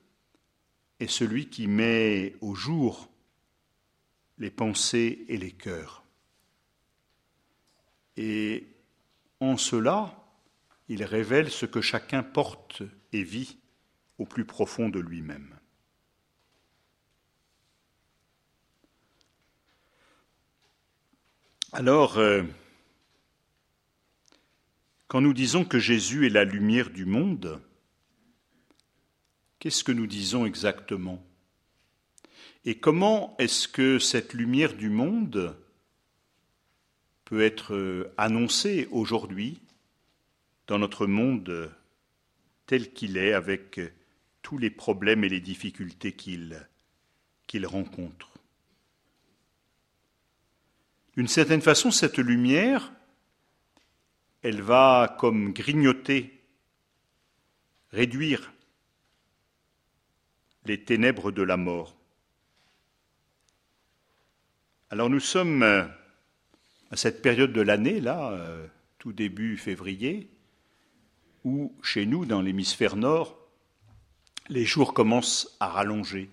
est 0.99 1.07
celui 1.07 1.49
qui 1.49 1.67
met 1.67 2.35
au 2.41 2.55
jour 2.55 3.09
les 4.37 4.51
pensées 4.51 5.25
et 5.27 5.37
les 5.37 5.51
cœurs. 5.51 6.03
Et 8.17 8.67
en 9.39 9.57
cela, 9.57 10.23
il 10.87 11.03
révèle 11.03 11.51
ce 11.51 11.65
que 11.65 11.81
chacun 11.81 12.23
porte 12.23 12.83
et 13.15 13.23
vit 13.23 13.57
au 14.17 14.25
plus 14.25 14.43
profond 14.43 14.89
de 14.89 14.99
lui-même. 14.99 15.57
Alors, 21.71 22.17
euh, 22.17 22.43
quand 25.07 25.21
nous 25.21 25.33
disons 25.33 25.63
que 25.63 25.79
Jésus 25.79 26.25
est 26.25 26.29
la 26.29 26.43
lumière 26.43 26.89
du 26.89 27.05
monde, 27.05 27.61
qu'est-ce 29.59 29.83
que 29.83 29.91
nous 29.93 30.07
disons 30.07 30.45
exactement? 30.45 31.25
Et 32.65 32.79
comment 32.79 33.35
est-ce 33.39 33.67
que 33.69 33.97
cette 33.97 34.33
lumière 34.33 34.75
du 34.75 34.89
monde 34.89 35.55
peut 37.23 37.41
être 37.41 37.75
euh, 37.75 38.13
annoncé 38.17 38.89
aujourd'hui 38.91 39.61
dans 40.67 40.79
notre 40.79 41.07
monde 41.07 41.71
tel 42.65 42.93
qu'il 42.93 43.17
est, 43.17 43.33
avec 43.33 43.79
tous 44.41 44.57
les 44.57 44.69
problèmes 44.69 45.23
et 45.23 45.29
les 45.29 45.39
difficultés 45.39 46.13
qu'il 46.13 47.65
rencontre. 47.65 48.31
D'une 51.15 51.27
certaine 51.27 51.61
façon, 51.61 51.91
cette 51.91 52.17
lumière, 52.17 52.91
elle 54.41 54.61
va 54.61 55.15
comme 55.19 55.53
grignoter, 55.53 56.43
réduire 57.91 58.51
les 60.65 60.83
ténèbres 60.83 61.31
de 61.31 61.41
la 61.41 61.57
mort. 61.57 61.95
Alors 64.89 65.09
nous 65.09 65.19
sommes 65.19 65.63
à 65.63 66.95
cette 66.95 67.21
période 67.21 67.53
de 67.53 67.61
l'année, 67.61 67.99
là, 67.99 68.31
euh, 68.31 68.67
tout 68.99 69.13
début 69.13 69.57
février, 69.57 70.29
où 71.45 71.73
chez 71.83 72.05
nous, 72.05 72.25
dans 72.25 72.41
l'hémisphère 72.41 72.97
nord, 72.97 73.37
les 74.49 74.65
jours 74.65 74.93
commencent 74.93 75.55
à 75.59 75.69
rallonger. 75.69 76.29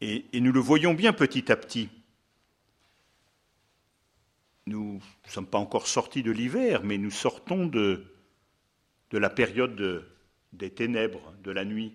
Et, 0.00 0.26
nous 0.34 0.52
le 0.52 0.60
voyons 0.60 0.92
bien 0.92 1.12
petit 1.12 1.50
à 1.50 1.56
petit. 1.56 1.88
Nous 4.66 5.00
ne 5.24 5.30
sommes 5.30 5.46
pas 5.46 5.58
encore 5.58 5.86
sortis 5.86 6.22
de 6.22 6.32
l'hiver, 6.32 6.82
mais 6.82 6.98
nous 6.98 7.12
sortons 7.12 7.66
de, 7.66 8.04
la 9.12 9.30
période 9.30 9.76
de, 9.76 10.04
des 10.52 10.70
ténèbres, 10.70 11.32
de 11.44 11.52
la 11.52 11.64
nuit. 11.64 11.94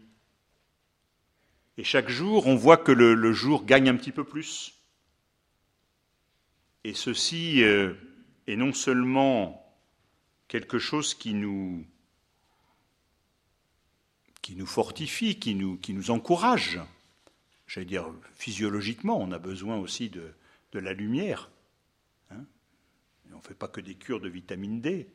Et 1.78 1.84
chaque 1.84 2.10
jour, 2.10 2.48
on 2.48 2.56
voit 2.56 2.78
que 2.78 2.94
le, 2.94 3.34
jour 3.34 3.66
gagne 3.66 3.90
un 3.90 3.98
petit 3.98 4.14
peu 4.14 4.24
plus. 4.24 4.80
Et 6.86 6.94
ceci 6.94 7.64
euh, 7.64 7.94
est 8.48 8.56
non 8.56 8.72
seulement 8.72 9.69
quelque 10.50 10.80
chose 10.80 11.14
qui 11.14 11.34
nous, 11.34 11.86
qui 14.42 14.56
nous 14.56 14.66
fortifie, 14.66 15.40
qui 15.40 15.56
nous, 15.56 15.78
qui 15.78 15.94
nous 15.94 16.12
encourage, 16.12 16.82
j'allais 17.68 17.86
dire 17.86 18.12
physiologiquement, 18.34 19.18
on 19.22 19.32
a 19.32 19.40
besoin 19.40 19.78
aussi 19.78 20.10
de, 20.10 20.34
de 20.74 20.80
la 20.80 20.92
lumière. 20.92 21.50
Hein. 22.32 22.44
on 23.32 23.38
ne 23.38 23.42
fait 23.42 23.54
pas 23.54 23.70
que 23.70 23.80
des 23.80 23.96
cures 23.96 24.20
de 24.20 24.28
vitamine 24.28 24.82
D. 24.82 25.08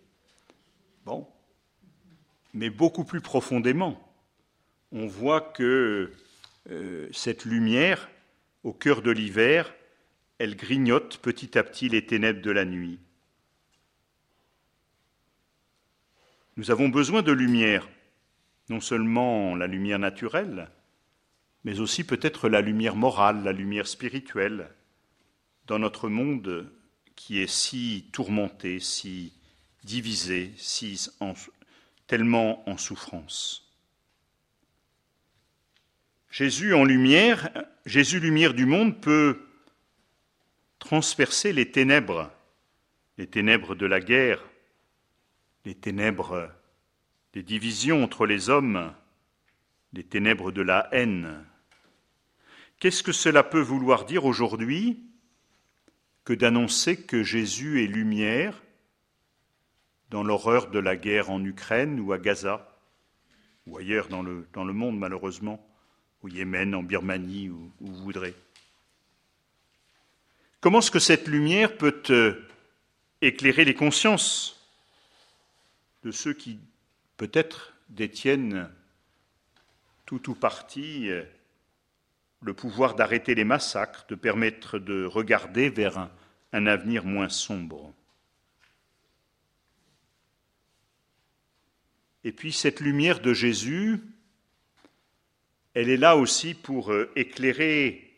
Bon. 1.05 1.29
Mais 2.55 2.71
beaucoup 2.71 3.05
plus 3.05 3.21
profondément, 3.21 4.01
on 4.93 5.09
voit 5.09 5.41
que 5.41 6.13
euh, 6.71 7.09
cette 7.13 7.45
lumière, 7.45 8.09
au 8.63 8.73
cœur 8.73 9.03
de 9.03 9.11
l'hiver, 9.11 9.75
elle 10.39 10.55
grignote 10.55 11.19
petit 11.19 11.59
à 11.59 11.65
petit 11.65 11.89
les 11.89 12.07
ténèbres 12.07 12.41
de 12.41 12.53
la 12.53 12.65
nuit. 12.65 13.01
Nous 16.57 16.71
avons 16.71 16.89
besoin 16.89 17.23
de 17.23 17.33
lumière, 17.33 17.89
non 18.69 18.81
seulement 18.81 19.57
la 19.57 19.67
lumière 19.67 19.99
naturelle, 19.99 20.71
mais 21.65 21.81
aussi 21.81 22.05
peut-être 22.05 22.49
la 22.49 22.61
lumière 22.61 22.95
morale, 22.95 23.43
la 23.43 23.53
lumière 23.53 23.89
spirituelle, 23.89 24.71
dans 25.67 25.81
notre 25.81 26.09
monde 26.09 26.71
qui 27.17 27.41
est 27.41 27.51
si 27.51 28.09
tourmenté, 28.13 28.79
si 28.79 29.33
divisé, 29.83 30.53
si 30.57 31.09
tellement 32.07 32.69
en 32.69 32.77
souffrance. 32.77 33.73
Jésus 36.31 36.75
en 36.75 36.85
lumière, 36.85 37.51
Jésus 37.87 38.21
lumière 38.21 38.55
du 38.55 38.67
monde 38.67 39.01
peut 39.01 39.41
transpercer 40.79 41.53
les 41.53 41.71
ténèbres, 41.71 42.31
les 43.19 43.27
ténèbres 43.27 43.75
de 43.75 43.87
la 43.87 44.01
guerre, 44.01 44.45
les 45.65 45.75
ténèbres 45.75 46.51
des 47.33 47.43
divisions 47.43 48.05
entre 48.05 48.27
les 48.27 48.51
hommes, 48.51 48.93
les 49.93 50.05
ténèbres 50.05 50.53
de 50.53 50.63
la 50.63 50.89
haine. 50.93 51.45
Qu'est-ce 52.79 53.03
que 53.03 53.13
cela 53.13 53.43
peut 53.43 53.61
vouloir 53.61 54.05
dire 54.05 54.25
aujourd'hui 54.25 55.03
que 56.25 56.33
d'annoncer 56.33 56.97
que 57.03 57.23
Jésus 57.23 57.83
est 57.83 57.87
lumière 57.87 58.63
dans 60.11 60.23
l'horreur 60.23 60.71
de 60.71 60.79
la 60.79 60.97
guerre 60.97 61.31
en 61.31 61.45
Ukraine 61.45 61.99
ou 61.99 62.13
à 62.13 62.19
Gaza, 62.19 62.79
ou 63.67 63.79
ailleurs 63.79 64.09
dans 64.09 64.23
le, 64.23 64.73
monde 64.73 64.99
malheureusement, 64.99 65.67
au 66.23 66.29
Yémen, 66.29 66.75
en 66.75 66.83
Birmanie, 66.83 67.49
où, 67.51 67.73
où 67.81 67.87
vous 67.87 68.05
voudrez? 68.05 68.35
Comment 70.61 70.79
est-ce 70.79 70.91
que 70.91 70.99
cette 70.99 71.27
lumière 71.27 71.77
peut 71.77 72.03
euh, 72.11 72.41
éclairer 73.21 73.65
les 73.65 73.75
consciences 73.75 74.54
de 76.05 76.11
ceux 76.11 76.35
qui 76.35 76.61
peut-être 77.17 77.75
détiennent 77.89 78.71
tout 80.05 80.31
ou 80.31 80.35
partie 80.35 81.09
euh, 81.11 81.25
le 82.43 82.53
pouvoir 82.53 82.95
d'arrêter 82.95 83.35
les 83.35 83.45
massacres, 83.45 84.07
de 84.09 84.15
permettre 84.15 84.79
de 84.79 85.07
regarder 85.07 85.71
vers 85.71 86.11
un, 86.53 86.67
avenir 86.67 87.05
moins 87.05 87.31
sombre. 87.31 87.93
Et 92.23 92.33
puis 92.33 92.53
cette 92.53 92.81
lumière 92.81 93.21
de 93.21 93.33
Jésus, 93.33 94.01
elle 95.73 95.89
est 95.89 95.97
là 95.97 96.17
aussi 96.17 96.55
pour 96.55 96.93
euh, 96.93 97.11
éclairer 97.17 98.15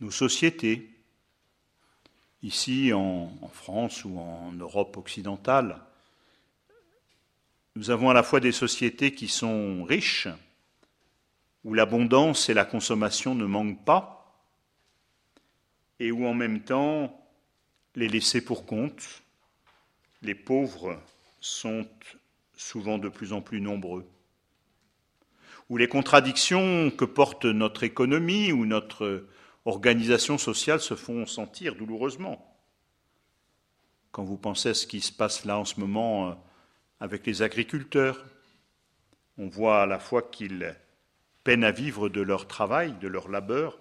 nos 0.00 0.10
sociétés, 0.10 0.90
ici 2.42 2.92
en, 2.92 3.30
France 3.52 4.04
ou 4.04 4.18
en 4.18 4.52
Europe 4.52 4.96
occidentale. 4.96 5.80
Nous 7.76 7.90
avons 7.90 8.08
à 8.08 8.14
la 8.14 8.22
fois 8.22 8.38
des 8.38 8.52
sociétés 8.52 9.14
qui 9.14 9.26
sont 9.26 9.82
riches, 9.82 10.28
où 11.64 11.74
l'abondance 11.74 12.48
et 12.48 12.54
la 12.54 12.64
consommation 12.64 13.34
ne 13.34 13.46
manquent 13.46 13.84
pas, 13.84 14.44
et 15.98 16.12
où 16.12 16.24
en 16.26 16.34
même 16.34 16.62
temps 16.62 17.20
les 17.96 18.08
laissés 18.08 18.44
pour 18.44 18.64
compte, 18.64 19.22
les 20.22 20.36
pauvres 20.36 21.00
sont 21.40 21.86
souvent 22.56 22.98
de 22.98 23.08
plus 23.08 23.32
en 23.32 23.40
plus 23.40 23.60
nombreux, 23.60 24.08
où 25.68 25.76
les 25.76 25.88
contradictions 25.88 26.92
que 26.92 27.04
porte 27.04 27.44
notre 27.44 27.82
économie 27.82 28.52
ou 28.52 28.66
notre 28.66 29.26
organisation 29.64 30.38
sociale 30.38 30.80
se 30.80 30.94
font 30.94 31.26
sentir 31.26 31.74
douloureusement. 31.74 32.56
Quand 34.12 34.22
vous 34.22 34.36
pensez 34.36 34.68
à 34.68 34.74
ce 34.74 34.86
qui 34.86 35.00
se 35.00 35.12
passe 35.12 35.44
là 35.44 35.58
en 35.58 35.64
ce 35.64 35.80
moment 35.80 36.30
euh, 36.30 36.34
avec 37.04 37.26
les 37.26 37.42
agriculteurs, 37.42 38.24
on 39.36 39.46
voit 39.46 39.82
à 39.82 39.86
la 39.86 39.98
fois 39.98 40.22
qu'ils 40.22 40.74
peinent 41.44 41.62
à 41.62 41.70
vivre 41.70 42.08
de 42.08 42.22
leur 42.22 42.48
travail, 42.48 42.94
de 42.98 43.08
leur 43.08 43.28
labeur, 43.28 43.78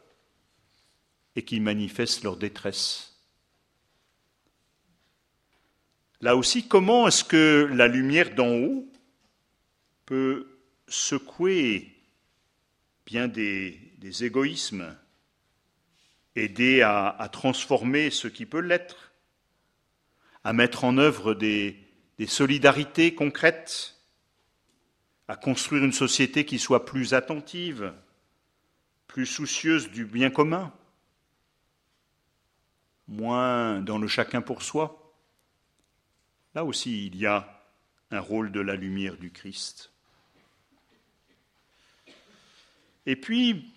et 1.37 1.45
qui 1.45 1.61
manifestent 1.61 2.25
leur 2.25 2.35
détresse. 2.35 3.17
Là 6.19 6.35
aussi, 6.35 6.67
comment 6.67 7.07
est-ce 7.07 7.23
que 7.23 7.69
la 7.71 7.87
lumière 7.87 8.35
d'en 8.35 8.55
haut 8.55 8.91
peut 10.05 10.59
secouer 10.89 11.95
bien 13.05 13.29
des, 13.29 13.79
égoïsmes, 14.19 14.97
aider 16.35 16.81
à, 16.81 17.29
transformer 17.31 18.09
ce 18.09 18.27
qui 18.27 18.45
peut 18.45 18.59
l'être, 18.59 19.13
à 20.43 20.51
mettre 20.51 20.83
en 20.83 20.97
œuvre 20.97 21.33
des, 21.33 21.82
des 22.23 22.29
solidarités 22.29 23.13
concrètes, 23.13 23.99
à 25.27 25.35
construire 25.35 25.83
une 25.83 25.91
société 25.91 26.45
qui 26.45 26.57
soit 26.57 26.85
plus 26.85 27.13
attentive, 27.13 27.93
plus 29.07 29.25
soucieuse 29.25 29.91
du 29.91 30.05
bien 30.05 30.29
commun, 30.29 30.71
moins 33.09 33.81
dans 33.81 33.97
le 33.97 34.07
chacun 34.07 34.41
pour 34.41 34.61
soi. 34.61 35.13
Là 36.55 36.63
aussi, 36.63 37.07
il 37.07 37.17
y 37.17 37.25
a 37.25 37.61
un 38.09 38.21
rôle 38.21 38.53
de 38.53 38.61
la 38.61 38.77
lumière 38.77 39.17
du 39.17 39.29
Christ. 39.29 39.91
Et 43.05 43.17
puis, 43.17 43.69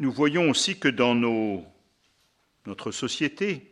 nous 0.00 0.10
voyons 0.10 0.50
aussi 0.50 0.76
que 0.80 0.88
dans 0.88 1.14
notre 2.66 2.90
société, 2.90 3.69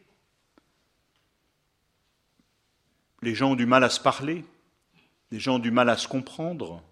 les 3.22 3.34
gens 3.34 3.52
ont 3.52 3.56
du 3.56 3.66
mal 3.66 3.84
à 3.84 3.90
se 3.90 4.00
parler, 4.00 4.44
les 5.30 5.40
gens 5.40 5.56
ont 5.56 5.60
du 5.60 5.70
mal 5.70 5.88
à 5.90 5.96
se 5.96 6.08
comprendre, 6.08 6.82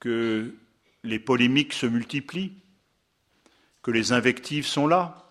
que 0.00 0.54
les 1.02 1.18
polémiques 1.18 1.72
se 1.72 1.86
multiplient, 1.86 2.52
que 3.82 3.90
les 3.90 4.12
invectives 4.12 4.66
sont 4.66 4.86
là, 4.86 5.30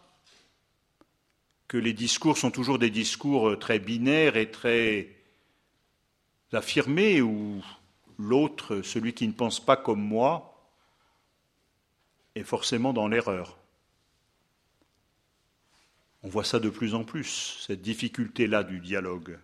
que 1.68 1.78
les 1.78 1.94
discours 1.94 2.38
sont 2.38 2.52
toujours 2.52 2.80
des 2.80 2.90
discours 2.90 3.58
très 3.58 3.80
binaires 3.80 4.36
et 4.36 4.52
très 4.52 5.16
affirmés, 6.52 7.22
où 7.22 7.64
l'autre, 8.20 8.82
celui 8.82 9.14
qui 9.14 9.28
ne 9.28 9.34
pense 9.34 9.64
pas 9.64 9.78
comme 9.78 10.02
moi, 10.02 10.48
est 12.36 12.44
forcément 12.44 12.92
dans 12.92 13.08
l'erreur. 13.08 13.58
On 16.24 16.30
voit 16.30 16.44
ça 16.44 16.60
de 16.60 16.70
plus 16.70 16.94
en 16.94 17.04
plus, 17.04 17.58
cette 17.66 17.82
difficulté-là 17.82 18.64
du 18.64 18.80
dialogue 18.80 19.40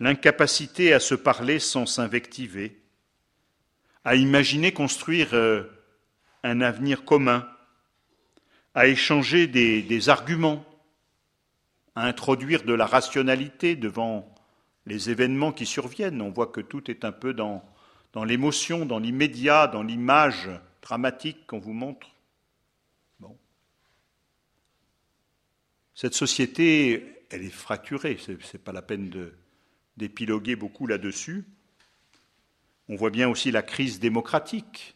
l'incapacité 0.00 0.92
à 0.92 1.00
se 1.00 1.14
parler 1.14 1.58
sans 1.58 1.86
s'invectiver, 1.86 2.80
à 4.04 4.14
imaginer 4.14 4.72
construire 4.72 5.34
euh, 5.34 5.64
un 6.42 6.60
avenir 6.60 7.04
commun, 7.04 7.48
à 8.74 8.86
échanger 8.86 9.46
des, 9.46 10.08
arguments, 10.08 10.64
à 11.94 12.06
introduire 12.06 12.62
de 12.62 12.74
la 12.74 12.86
rationalité 12.86 13.74
devant 13.74 14.32
les 14.84 15.08
événements 15.10 15.52
qui 15.52 15.64
surviennent. 15.64 16.20
On 16.20 16.30
voit 16.30 16.48
que 16.48 16.60
tout 16.60 16.90
est 16.90 17.04
un 17.04 17.12
peu 17.12 17.32
dans, 17.32 17.64
dans 18.12 18.22
l'émotion, 18.22 18.84
dans 18.84 18.98
l'immédiat, 18.98 19.66
dans 19.66 19.82
l'image 19.82 20.50
dramatique 20.82 21.46
qu'on 21.46 21.58
vous 21.58 21.72
montre. 21.72 22.06
Bon. 23.18 23.36
Cette 25.94 26.14
société, 26.14 27.24
elle 27.30 27.44
est 27.44 27.50
fracturée, 27.50 28.18
ce 28.20 28.32
n'est 28.32 28.62
pas 28.62 28.72
la 28.72 28.82
peine 28.82 29.08
de, 29.08 29.32
d'épiloguer 29.96 30.56
beaucoup 30.56 30.86
là-dessus. 30.86 31.44
On 32.88 32.96
voit 32.96 33.10
bien 33.10 33.28
aussi 33.28 33.50
la 33.50 33.62
crise 33.62 33.98
démocratique. 33.98 34.94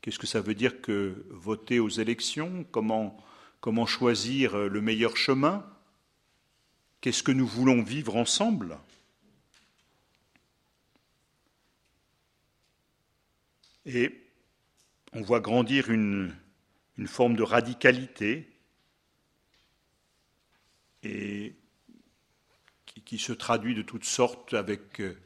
Qu'est-ce 0.00 0.18
que 0.18 0.26
ça 0.26 0.40
veut 0.40 0.54
dire 0.54 0.80
que 0.80 1.26
voter 1.30 1.78
aux 1.78 1.88
élections 1.88 2.64
comment, 2.64 3.16
choisir 3.86 4.56
le 4.56 4.80
meilleur 4.80 5.16
chemin? 5.16 5.64
Qu'est-ce 7.00 7.22
que 7.22 7.32
nous 7.32 7.46
voulons 7.46 7.82
vivre 7.82 8.16
ensemble? 8.16 8.78
Et 13.84 14.22
on 15.12 15.22
voit 15.22 15.40
grandir 15.40 15.90
une, 15.90 16.34
une 16.96 17.08
forme 17.08 17.36
de 17.36 17.42
radicalité 17.42 18.48
et 21.02 21.54
qui, 23.12 23.18
se 23.18 23.34
traduit 23.34 23.74
de 23.74 23.82
toutes 23.82 24.06
sortes 24.06 24.54
avec 24.54 24.98
euh, 25.02 25.18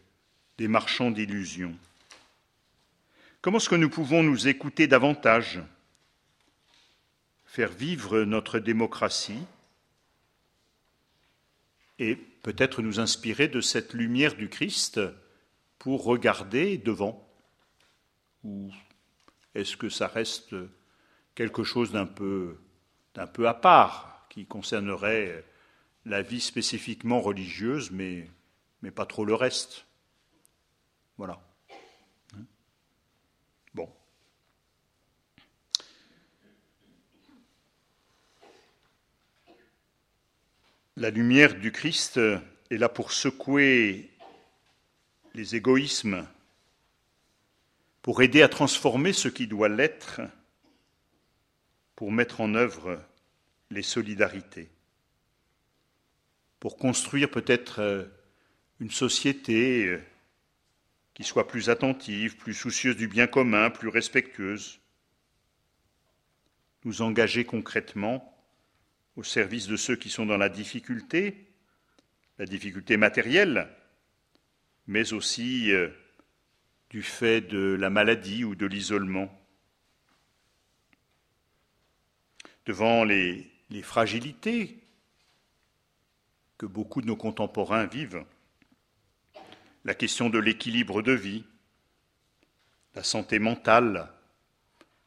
des 0.59 0.67
marchands 0.67 1.13
d'illusions. 1.13 1.77
Comment 3.41 3.59
est-ce 3.59 3.69
que 3.69 3.77
nous 3.77 3.89
pouvons 3.89 4.25
nous 4.25 4.49
écouter 4.49 4.89
davantage, 4.89 5.61
faire 7.45 7.71
vivre 7.71 8.23
notre 8.23 8.59
démocratie 8.59 9.45
et 12.01 12.17
peut-être 12.17 12.83
nous 12.83 12.99
inspirer 12.99 13.47
de 13.47 13.61
cette 13.61 13.95
lumière 13.95 14.35
du 14.35 14.49
Christ 14.49 15.01
pour 15.79 16.03
regarder 16.03 16.79
devant? 16.79 17.25
Ou 18.43 18.73
est-ce 19.55 19.77
que 19.77 19.91
ça 19.91 20.09
reste 20.09 20.57
quelque 21.37 21.63
chose 21.63 21.93
d'un 21.93 22.07
peu, 22.07 22.59
d'un 23.15 23.29
peu 23.29 23.47
à 23.47 23.55
part, 23.55 24.27
qui 24.29 24.45
concernerait 24.45 25.45
la 26.07 26.23
vie 26.23 26.41
spécifiquement 26.41 27.21
religieuse, 27.21 27.91
mais, 27.91 28.29
pas 28.95 29.07
trop 29.07 29.25
le 29.25 29.35
reste 29.35 29.87
Voilà. 31.19 31.43
Bon. 33.75 33.93
La 40.97 41.11
lumière 41.11 41.57
du 41.57 41.73
Christ 41.73 42.21
est 42.71 42.79
là 42.79 42.89
pour 42.89 43.11
secouer 43.11 44.11
les 45.35 45.57
égoïsmes, 45.57 46.25
pour 48.01 48.23
aider 48.23 48.43
à 48.43 48.49
transformer 48.49 49.13
ce 49.13 49.27
qui 49.27 49.49
doit 49.49 49.69
l'être, 49.69 50.21
pour 51.97 52.13
mettre 52.13 52.41
en 52.41 52.55
œuvre 52.55 53.03
les 53.71 53.83
solidarités, 53.83 54.71
pour 56.67 56.79
construire 56.79 57.31
peut-être 57.31 57.79
euh, 57.79 58.03
une 58.81 58.91
société 58.91 59.87
euh, 59.87 60.03
qui 61.15 61.23
soit 61.23 61.47
plus 61.47 61.71
attentive, 61.71 62.37
plus 62.37 62.55
soucieuse 62.55 62.97
du 62.97 63.07
bien 63.07 63.29
commun, 63.29 63.71
plus 63.71 63.87
respectueuse, 63.87 64.81
nous 66.83 67.03
engager 67.03 67.45
concrètement 67.45 68.37
au 69.15 69.23
service 69.23 69.69
de 69.69 69.77
ceux 69.77 69.95
qui 69.95 70.11
sont 70.11 70.27
dans 70.27 70.39
la 70.39 70.49
difficulté, 70.49 71.47
la 72.37 72.47
difficulté 72.47 72.97
matérielle, 72.97 73.69
mais 74.89 75.13
aussi 75.13 75.71
euh, 75.71 75.89
du 76.91 77.05
fait 77.05 77.43
de 77.43 77.77
la 77.79 77.91
maladie 77.91 78.43
ou 78.43 78.57
de 78.57 78.67
l'isolement. 78.67 79.31
Devant 82.65 83.05
les, 83.05 83.49
les, 83.71 83.83
fragilités 83.83 84.83
que 86.59 86.67
beaucoup 86.67 87.01
de 87.01 87.07
nos 87.07 87.17
contemporains 87.17 87.87
vivent, 87.87 88.25
la 89.85 89.95
question 89.95 90.31
de 90.31 90.39
l'équilibre 90.39 91.03
de 91.03 91.13
vie, 91.13 91.45
la 92.95 93.03
santé 93.03 93.39
mentale. 93.39 94.11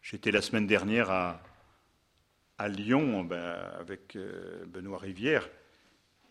J'étais 0.02 0.32
la 0.32 0.42
semaine 0.42 0.68
dernière 0.68 1.10
à, 1.10 1.42
à 2.58 2.68
Lyon 2.68 3.24
ben, 3.24 3.56
avec 3.80 4.16
euh, 4.16 4.66
Benoît 4.68 5.00
Rivière 5.00 5.50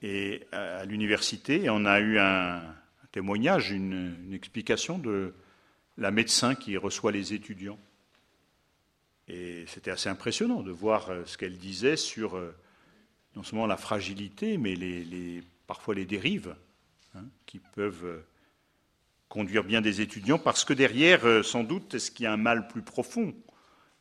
et 0.03 0.47
à, 0.53 0.79
à 0.79 0.85
l'université, 0.85 1.69
on 1.69 1.85
a 1.85 2.01
eu 2.01 2.19
un, 2.19 2.63
témoignage, 3.13 3.71
une, 3.71 4.33
explication 4.33 4.99
de 4.99 5.35
la 5.97 6.11
médecin 6.11 6.55
qui 6.55 6.77
reçoit 6.77 7.11
les 7.11 7.35
étudiants. 7.35 7.79
Et 9.27 9.65
c'était 9.67 9.91
assez 9.91 10.09
impressionnant 10.09 10.63
de 10.63 10.71
voir 10.71 11.11
euh, 11.11 11.25
ce 11.27 11.37
qu'elle 11.37 11.59
disait 11.59 11.97
sur 11.97 12.37
euh, 12.37 12.55
non 13.39 13.45
seulement 13.45 13.69
la 13.69 13.77
fragilité, 13.77 14.59
mais 14.59 14.75
les, 14.75 15.45
parfois 15.69 15.95
les 15.95 16.07
dérives 16.07 16.57
hein, 17.15 17.25
qui 17.47 17.61
peuvent 17.61 18.05
euh, 18.05 18.27
conduire 19.29 19.63
bien 19.63 19.81
des 19.81 20.01
étudiants, 20.01 20.41
parce 20.41 20.65
que 20.65 20.73
derrière, 20.73 21.45
sans 21.45 21.63
doute, 21.63 21.95
est-ce 21.95 22.11
qu'il 22.11 22.25
y 22.25 22.27
a 22.27 22.33
un 22.33 22.37
mal 22.37 22.67
plus 22.67 22.83
profond, 22.83 23.33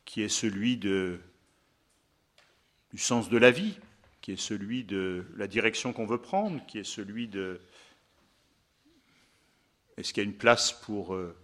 qui 0.06 0.24
est 0.24 0.30
celui 0.30 0.78
du 0.78 1.20
sens 2.96 3.30
de 3.30 3.38
la 3.38 3.52
vie, 3.52 3.78
qui 4.22 4.32
est 4.32 4.42
celui 4.42 4.84
de 4.84 5.28
la 5.36 5.46
direction 5.48 5.94
qu'on 5.94 6.08
veut 6.08 6.18
prendre, 6.18 6.66
qui 6.66 6.80
est 6.80 6.84
celui 6.84 7.28
de, 7.28 7.62
est-ce 9.98 10.14
qu'il 10.14 10.24
y 10.24 10.26
a 10.26 10.30
une 10.30 10.36
place 10.36 10.72
pour, 10.72 11.14
euh, 11.14 11.38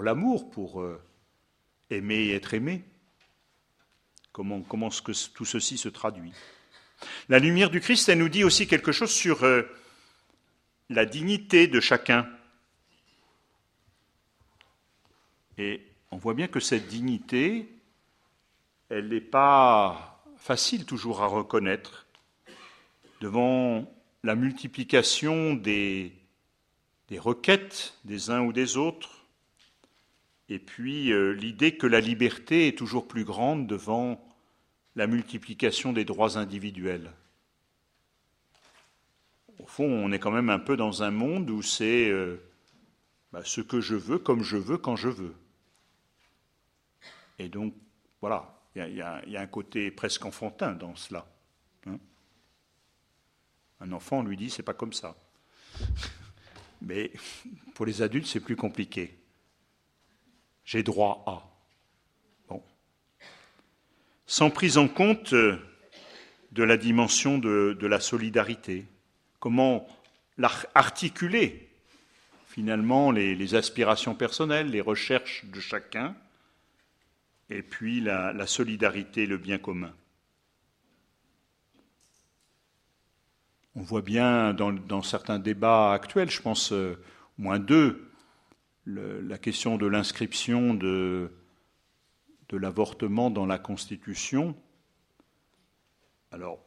l'amour, 0.00 0.50
pour 0.50 0.80
euh, 0.80 0.98
aimer 1.90 2.28
et 2.28 2.34
être 2.34 2.54
aimé? 2.54 2.82
Comment, 4.32 4.88
est-ce 4.88 5.02
que 5.02 5.12
tout 5.34 5.44
ceci 5.44 5.76
se 5.76 5.90
traduit? 5.90 6.32
La 7.28 7.38
lumière 7.38 7.70
du 7.70 7.80
Christ, 7.80 8.08
elle 8.08 8.18
nous 8.18 8.28
dit 8.28 8.44
aussi 8.44 8.66
quelque 8.66 8.92
chose 8.92 9.10
sur 9.10 9.44
euh, 9.44 9.62
la 10.88 11.04
dignité 11.06 11.66
de 11.66 11.80
chacun. 11.80 12.28
Et 15.58 15.80
on 16.10 16.16
voit 16.16 16.34
bien 16.34 16.48
que 16.48 16.60
cette 16.60 16.88
dignité, 16.88 17.68
elle 18.88 19.08
n'est 19.08 19.20
pas 19.20 20.22
facile 20.38 20.84
toujours 20.84 21.22
à 21.22 21.26
reconnaître 21.26 22.06
devant 23.20 23.90
la 24.22 24.34
multiplication 24.34 25.54
des, 25.54 26.12
requêtes 27.18 27.94
des 28.04 28.30
uns 28.30 28.40
ou 28.40 28.52
des 28.52 28.76
autres, 28.76 29.24
et 30.48 30.58
puis 30.58 31.12
euh, 31.12 31.32
l'idée 31.32 31.76
que 31.76 31.86
la 31.86 32.00
liberté 32.00 32.68
est 32.68 32.76
toujours 32.76 33.06
plus 33.06 33.24
grande 33.24 33.66
devant 33.66 34.23
la 34.96 35.06
multiplication 35.06 35.92
des 35.92 36.04
droits 36.04 36.38
individuels. 36.38 37.10
Au 39.58 39.66
fond, 39.66 39.84
on 39.84 40.12
est 40.12 40.18
quand 40.18 40.30
même 40.30 40.50
un 40.50 40.58
peu 40.58 40.76
dans 40.76 41.02
un 41.02 41.10
monde 41.10 41.50
où 41.50 41.62
c'est 41.62 42.08
euh, 42.08 42.40
bah, 43.32 43.42
ce 43.44 43.60
que 43.60 43.80
je 43.80 43.94
veux, 43.94 44.18
comme 44.18 44.42
je 44.42 44.56
veux, 44.56 44.78
quand 44.78 44.96
je 44.96 45.08
veux. 45.08 45.34
Et 47.38 47.48
donc, 47.48 47.74
voilà, 48.20 48.60
il 48.76 48.94
y, 48.94 49.02
a 49.02 49.40
un 49.40 49.46
côté 49.46 49.90
presque 49.90 50.24
enfantin 50.24 50.72
dans 50.72 50.94
cela. 50.96 51.26
Hein 51.86 51.98
un 53.80 53.92
enfant, 53.92 54.18
on 54.18 54.22
lui 54.22 54.36
dit, 54.36 54.50
c'est 54.50 54.62
pas 54.62 54.74
comme 54.74 54.92
ça. 54.92 55.16
Mais 56.82 57.12
pour 57.74 57.86
les 57.86 58.02
adultes, 58.02 58.26
c'est 58.26 58.40
plus 58.40 58.56
compliqué. 58.56 59.18
J'ai 60.64 60.82
droit 60.82 61.24
à. 61.26 61.53
Sans 64.26 64.50
prise 64.50 64.78
en 64.78 64.88
compte 64.88 65.34
de 66.54 66.62
la 66.62 66.76
dimension 66.76 67.38
de, 67.38 67.86
la 67.86 68.00
solidarité. 68.00 68.86
Comment 69.40 69.86
articuler 70.74 71.68
finalement 72.46 73.10
les, 73.10 73.54
aspirations 73.56 74.14
personnelles, 74.14 74.70
les 74.70 74.80
recherches 74.80 75.44
de 75.46 75.60
chacun, 75.60 76.14
et 77.50 77.62
puis 77.62 78.00
la, 78.00 78.46
solidarité, 78.46 79.26
le 79.26 79.36
bien 79.36 79.58
commun. 79.58 79.92
On 83.74 83.82
voit 83.82 84.02
bien 84.02 84.54
dans, 84.54 85.02
certains 85.02 85.40
débats 85.40 85.92
actuels, 85.92 86.30
je 86.30 86.40
pense 86.40 86.72
euh, 86.72 86.96
au 87.38 87.42
moins 87.42 87.58
deux, 87.58 88.08
la 88.86 89.38
question 89.38 89.76
de 89.76 89.86
l'inscription 89.86 90.74
de, 90.74 91.32
l'avortement 92.56 93.30
dans 93.30 93.46
la 93.46 93.58
Constitution. 93.58 94.56
Alors, 96.30 96.58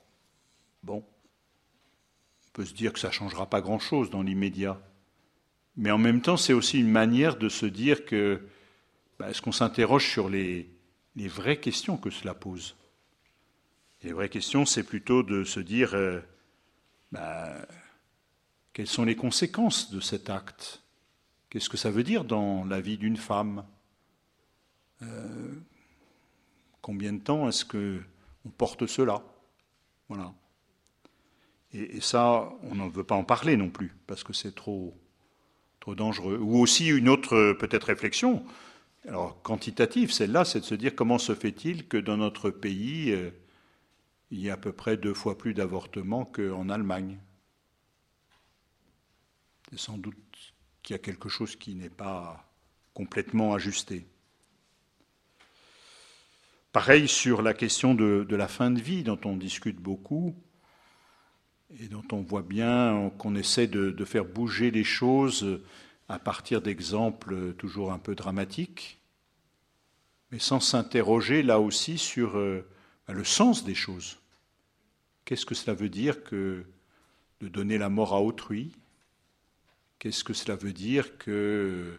bon, 0.83 1.03
on 2.47 2.51
peut 2.53 2.65
se 2.65 2.73
dire 2.73 2.93
que 2.93 2.99
ça 2.99 3.09
ne 3.09 3.13
changera 3.13 3.49
pas 3.49 3.61
grand-chose 3.61 4.09
dans 4.09 4.21
l'immédiat. 4.21 4.79
Mais 5.75 5.91
en 5.91 5.97
même 5.97 6.21
temps, 6.21 6.38
c'est 6.38 6.53
aussi 6.53 6.79
une 6.79 6.89
manière 6.89 7.38
de 7.38 7.49
se 7.49 7.65
dire 7.65 8.05
que 8.05 8.41
bah, 9.19 9.29
est-ce 9.29 9.41
qu'on 9.41 9.51
s'interroge 9.51 10.09
sur 10.09 10.29
les, 10.29 10.69
vraies 11.15 11.59
questions 11.59 11.97
que 11.97 12.09
cela 12.09 12.33
pose? 12.33 12.75
Les 14.03 14.11
vraies 14.11 14.29
questions, 14.29 14.65
c'est 14.65 14.83
plutôt 14.83 15.23
de 15.23 15.43
se 15.43 15.59
dire 15.59 15.93
euh, 15.93 16.19
ben, 17.11 17.65
quelles 18.73 18.88
sont 18.88 19.05
les 19.05 19.15
conséquences 19.15 19.91
de 19.91 19.99
cet 19.99 20.29
acte? 20.29 20.81
Qu'est-ce 21.49 21.69
que 21.69 21.77
ça 21.77 21.91
veut 21.91 22.03
dire 22.03 22.23
dans 22.23 22.65
la 22.65 22.81
vie 22.81 22.97
d'une 22.97 23.17
femme? 23.17 23.65
Euh, 25.01 25.55
Combien 26.88 27.11
de 27.11 27.19
temps 27.19 27.49
est-ce 27.49 27.65
que 27.65 27.99
on 28.45 28.49
porte 28.49 28.88
cela? 28.88 29.21
Voilà. 30.07 30.33
Et, 31.73 31.99
ça, 31.99 32.49
on 32.63 32.75
n'en 32.75 32.88
veut 32.88 33.03
pas 33.03 33.15
en 33.15 33.25
parler 33.25 33.57
non 33.57 33.69
plus 33.69 33.93
parce 34.07 34.23
que 34.23 34.31
c'est 34.31 34.55
trop 34.55 34.97
trop 35.81 35.95
dangereux. 35.95 36.38
Ou 36.38 36.57
aussi 36.57 36.88
une 36.88 37.09
autre 37.09 37.51
peut-être 37.59 37.88
réflexion, 37.88 38.45
alors 39.05 39.41
quantitative, 39.41 40.13
celle-là, 40.13 40.45
c'est 40.45 40.61
de 40.61 40.65
se 40.65 40.75
dire 40.75 40.95
comment 40.95 41.17
se 41.17 41.35
fait-il 41.35 41.89
que 41.89 41.97
dans 41.97 42.15
notre 42.15 42.51
pays 42.51 43.11
euh, 43.11 43.31
il 44.31 44.39
y 44.39 44.49
a 44.49 44.53
à 44.53 44.57
peu 44.57 44.71
près 44.71 44.95
deux 44.95 45.13
fois 45.13 45.38
plus 45.38 45.53
d'avortements 45.53 46.23
qu'en 46.23 46.69
Allemagne. 46.69 47.19
C'est 49.69 49.79
sans 49.79 49.97
doute 49.97 50.15
qu'il 50.83 50.93
y 50.93 50.95
a 50.95 50.99
quelque 50.99 51.27
chose 51.27 51.57
qui 51.57 51.75
n'est 51.75 51.89
pas 51.89 52.49
complètement 52.93 53.53
ajusté. 53.53 54.07
Pareil 56.72 57.07
sur 57.07 57.41
la 57.41 57.53
question 57.53 57.95
de, 57.95 58.26
la 58.30 58.47
fin 58.47 58.72
de 58.72 58.80
vie 58.80 59.03
dont 59.03 59.20
on 59.26 59.38
discute 59.38 59.78
beaucoup 59.78 60.36
et 61.80 61.88
dont 61.88 62.03
on 62.11 62.22
voit 62.22 62.43
bien 62.43 63.11
qu'on 63.18 63.36
essaie 63.36 63.68
de, 63.68 64.05
faire 64.05 64.26
bouger 64.26 64.72
les 64.72 64.84
choses 64.84 65.61
à 66.09 66.20
partir 66.20 66.61
d'exemples 66.61 67.53
toujours 67.53 67.91
un 67.91 67.99
peu 67.99 68.15
dramatiques, 68.15 69.01
mais 70.32 70.39
sans 70.39 70.59
s'interroger 70.59 71.43
là 71.43 71.59
aussi 71.59 71.97
sur 71.97 72.38
euh, 72.38 72.65
ben, 73.07 73.13
le 73.13 73.24
sens 73.24 73.63
des 73.63 73.76
choses. 73.76 74.18
Qu'est-ce 75.26 75.45
que 75.45 75.55
cela 75.55 75.74
veut 75.74 75.89
dire 75.89 76.24
que 76.24 76.65
de 77.41 77.47
donner 77.47 77.78
la 77.78 77.89
mort 77.89 78.13
à 78.13 78.22
autrui? 78.22 78.72
Qu'est-ce 79.99 80.24
que 80.24 80.34
cela 80.34 80.55
veut 80.55 80.74
dire 80.74 81.18
que 81.18 81.97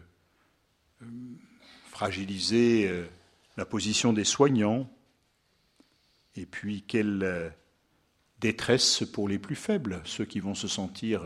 euh, 1.01 1.07
fragiliser 1.89 2.87
euh, 2.87 3.05
la 3.59 3.65
position 3.65 4.13
des 4.13 4.23
soignants 4.23 4.89
Et 6.37 6.45
puis 6.45 6.81
quelle 6.83 7.23
euh, 7.23 7.49
détresse 8.39 9.03
pour 9.03 9.27
les 9.27 9.37
plus 9.37 9.57
faibles, 9.57 10.01
ceux 10.05 10.23
qui 10.23 10.39
vont 10.39 10.55
se 10.55 10.69
sentir 10.69 11.25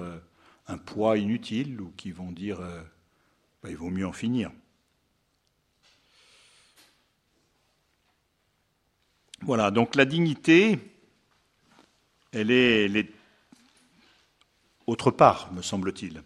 un 0.66 0.80
poids 0.80 1.20
inutile 1.20 1.80
ou 1.80 1.94
qui 1.96 2.10
vont 2.10 2.32
dire 2.32 2.58
bah, 3.62 3.70
il 3.70 3.78
vaut 3.78 3.92
mieux 3.92 4.08
en 4.08 4.14
finir. 4.14 4.50
Voilà, 9.42 9.70
donc 9.70 9.94
la 9.94 10.06
dignité, 10.06 10.80
elle 12.32 12.50
est 12.50 13.14
autre 14.88 15.12
part, 15.12 15.54
me 15.54 15.62
semble-t-il. 15.62 16.24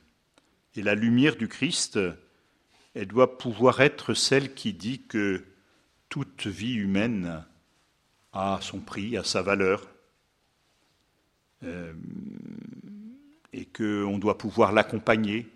Et 0.76 0.84
la 0.84 0.96
lumière 0.96 1.36
du 1.36 1.50
Christ, 1.50 2.00
elle 2.94 3.08
doit 3.08 3.38
pouvoir 3.38 3.82
être 3.82 4.14
celle 4.14 4.54
qui 4.54 4.72
dit 4.72 5.02
que 5.02 5.44
toute 6.10 6.48
vie 6.48 6.76
humaine 6.76 7.44
a 8.34 8.60
son 8.62 8.80
prix, 8.80 9.18
a 9.18 9.24
sa 9.24 9.42
valeur, 9.42 9.88
euh, 11.64 11.94
et 13.54 13.66
qu'on 13.66 14.18
doit 14.20 14.38
pouvoir 14.38 14.72
l'accompagner 14.72 15.48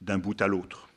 d'un 0.00 0.18
bout 0.18 0.40
à 0.42 0.46
l'autre. 0.46 0.88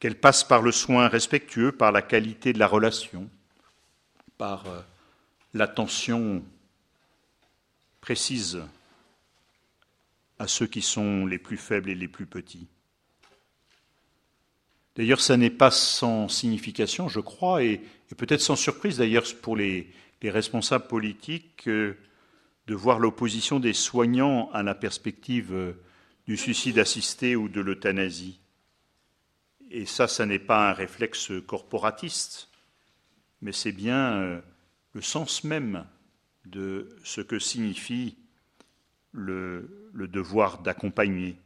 Qu'elle 0.00 0.18
passe 0.18 0.42
par 0.42 0.62
le 0.62 0.72
soin 0.72 1.06
respectueux, 1.06 1.70
par 1.70 1.92
la 1.92 2.02
qualité 2.02 2.52
de 2.52 2.58
la 2.58 2.66
relation, 2.66 3.30
par 4.36 4.66
euh, 4.66 4.80
l'attention 5.54 6.44
précise 8.00 8.60
à 10.40 10.48
ceux 10.48 10.66
qui 10.66 10.82
sont 10.82 11.24
les 11.24 11.38
plus 11.38 11.56
faibles 11.56 11.88
et 11.90 11.94
les 11.94 12.08
plus 12.08 12.26
petits. 12.26 12.66
D'ailleurs, 14.96 15.20
ça 15.20 15.36
n'est 15.36 15.50
pas 15.50 15.70
sans 15.70 16.28
signification, 16.28 17.08
je 17.08 17.20
crois, 17.20 17.62
et, 17.62 17.80
peut-être 18.16 18.42
sans 18.42 18.56
surprise 18.56 18.98
d'ailleurs 18.98 19.24
pour 19.40 19.56
les, 19.56 19.88
responsables 20.22 20.86
politiques, 20.86 21.68
de 21.68 22.74
voir 22.74 22.98
l'opposition 23.00 23.58
des 23.58 23.72
soignants 23.72 24.50
à 24.52 24.62
la 24.62 24.74
perspective 24.74 25.52
euh, 25.52 25.72
du 26.26 26.36
suicide 26.36 26.78
assisté 26.78 27.34
ou 27.34 27.48
de 27.48 27.60
l'euthanasie. 27.60 28.38
Et 29.70 29.84
ça, 29.84 30.06
ça 30.06 30.26
n'est 30.26 30.38
pas 30.38 30.70
un 30.70 30.72
réflexe 30.72 31.32
corporatiste, 31.46 32.48
mais 33.40 33.52
c'est 33.52 33.72
bien 33.72 34.14
euh, 34.14 34.40
le 34.92 35.02
sens 35.02 35.44
même 35.44 35.86
de 36.44 36.96
ce 37.04 37.20
que 37.20 37.38
signifie 37.38 38.16
le, 39.12 39.90
devoir 39.94 40.58
d'accompagner 40.58 41.36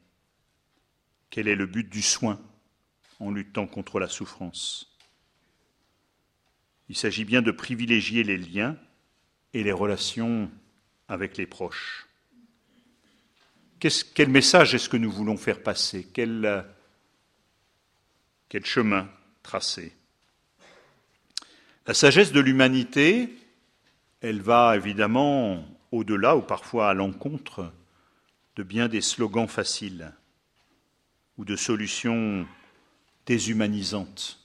Quel 1.30 1.48
est 1.48 1.56
le 1.56 1.66
but 1.66 1.88
du 1.88 2.02
soin? 2.02 2.40
En 3.20 3.30
luttant 3.30 3.66
contre 3.66 3.98
la 3.98 4.08
souffrance. 4.08 4.96
Il 6.88 6.96
s'agit 6.96 7.24
bien 7.24 7.42
de 7.42 7.50
privilégier 7.50 8.22
les 8.22 8.36
liens 8.36 8.76
et 9.54 9.64
les 9.64 9.72
relations 9.72 10.50
avec 11.08 11.36
les 11.36 11.46
proches. 11.46 12.06
quel 14.14 14.28
message 14.28 14.74
est-ce 14.74 14.88
que 14.88 14.96
nous 14.96 15.10
voulons 15.10 15.36
faire 15.36 15.62
passer? 15.62 16.06
Quel, 16.12 16.64
quel 18.48 18.64
chemin 18.64 19.08
tracer? 19.42 19.92
La 21.86 21.94
sagesse 21.94 22.32
de 22.32 22.40
l'humanité, 22.40 23.32
elle 24.20 24.40
va 24.40 24.76
évidemment 24.76 25.64
au-delà 25.92 26.36
ou 26.36 26.42
parfois 26.42 26.90
à 26.90 26.94
l'encontre 26.94 27.72
de 28.56 28.62
bien 28.62 28.88
des 28.88 29.00
slogans 29.00 29.48
faciles 29.48 30.12
ou 31.38 31.44
de 31.44 31.54
solutions 31.54 32.46
déshumanisantes. 33.26 34.40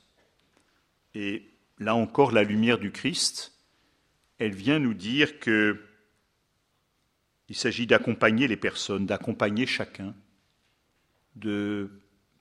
Et 1.14 1.44
là 1.80 1.96
encore, 1.96 2.32
la 2.32 2.44
lumière 2.44 2.78
du 2.78 2.92
Christ, 2.92 3.54
elle 4.40 4.56
vient 4.56 4.80
nous 4.80 4.94
dire 4.94 5.40
que 5.40 5.80
il 7.50 7.56
s'agit 7.56 7.86
d'accompagner 7.86 8.48
les 8.48 8.58
personnes, 8.58 9.06
d'accompagner 9.06 9.68
chacun, 9.68 10.16
de 11.36 11.92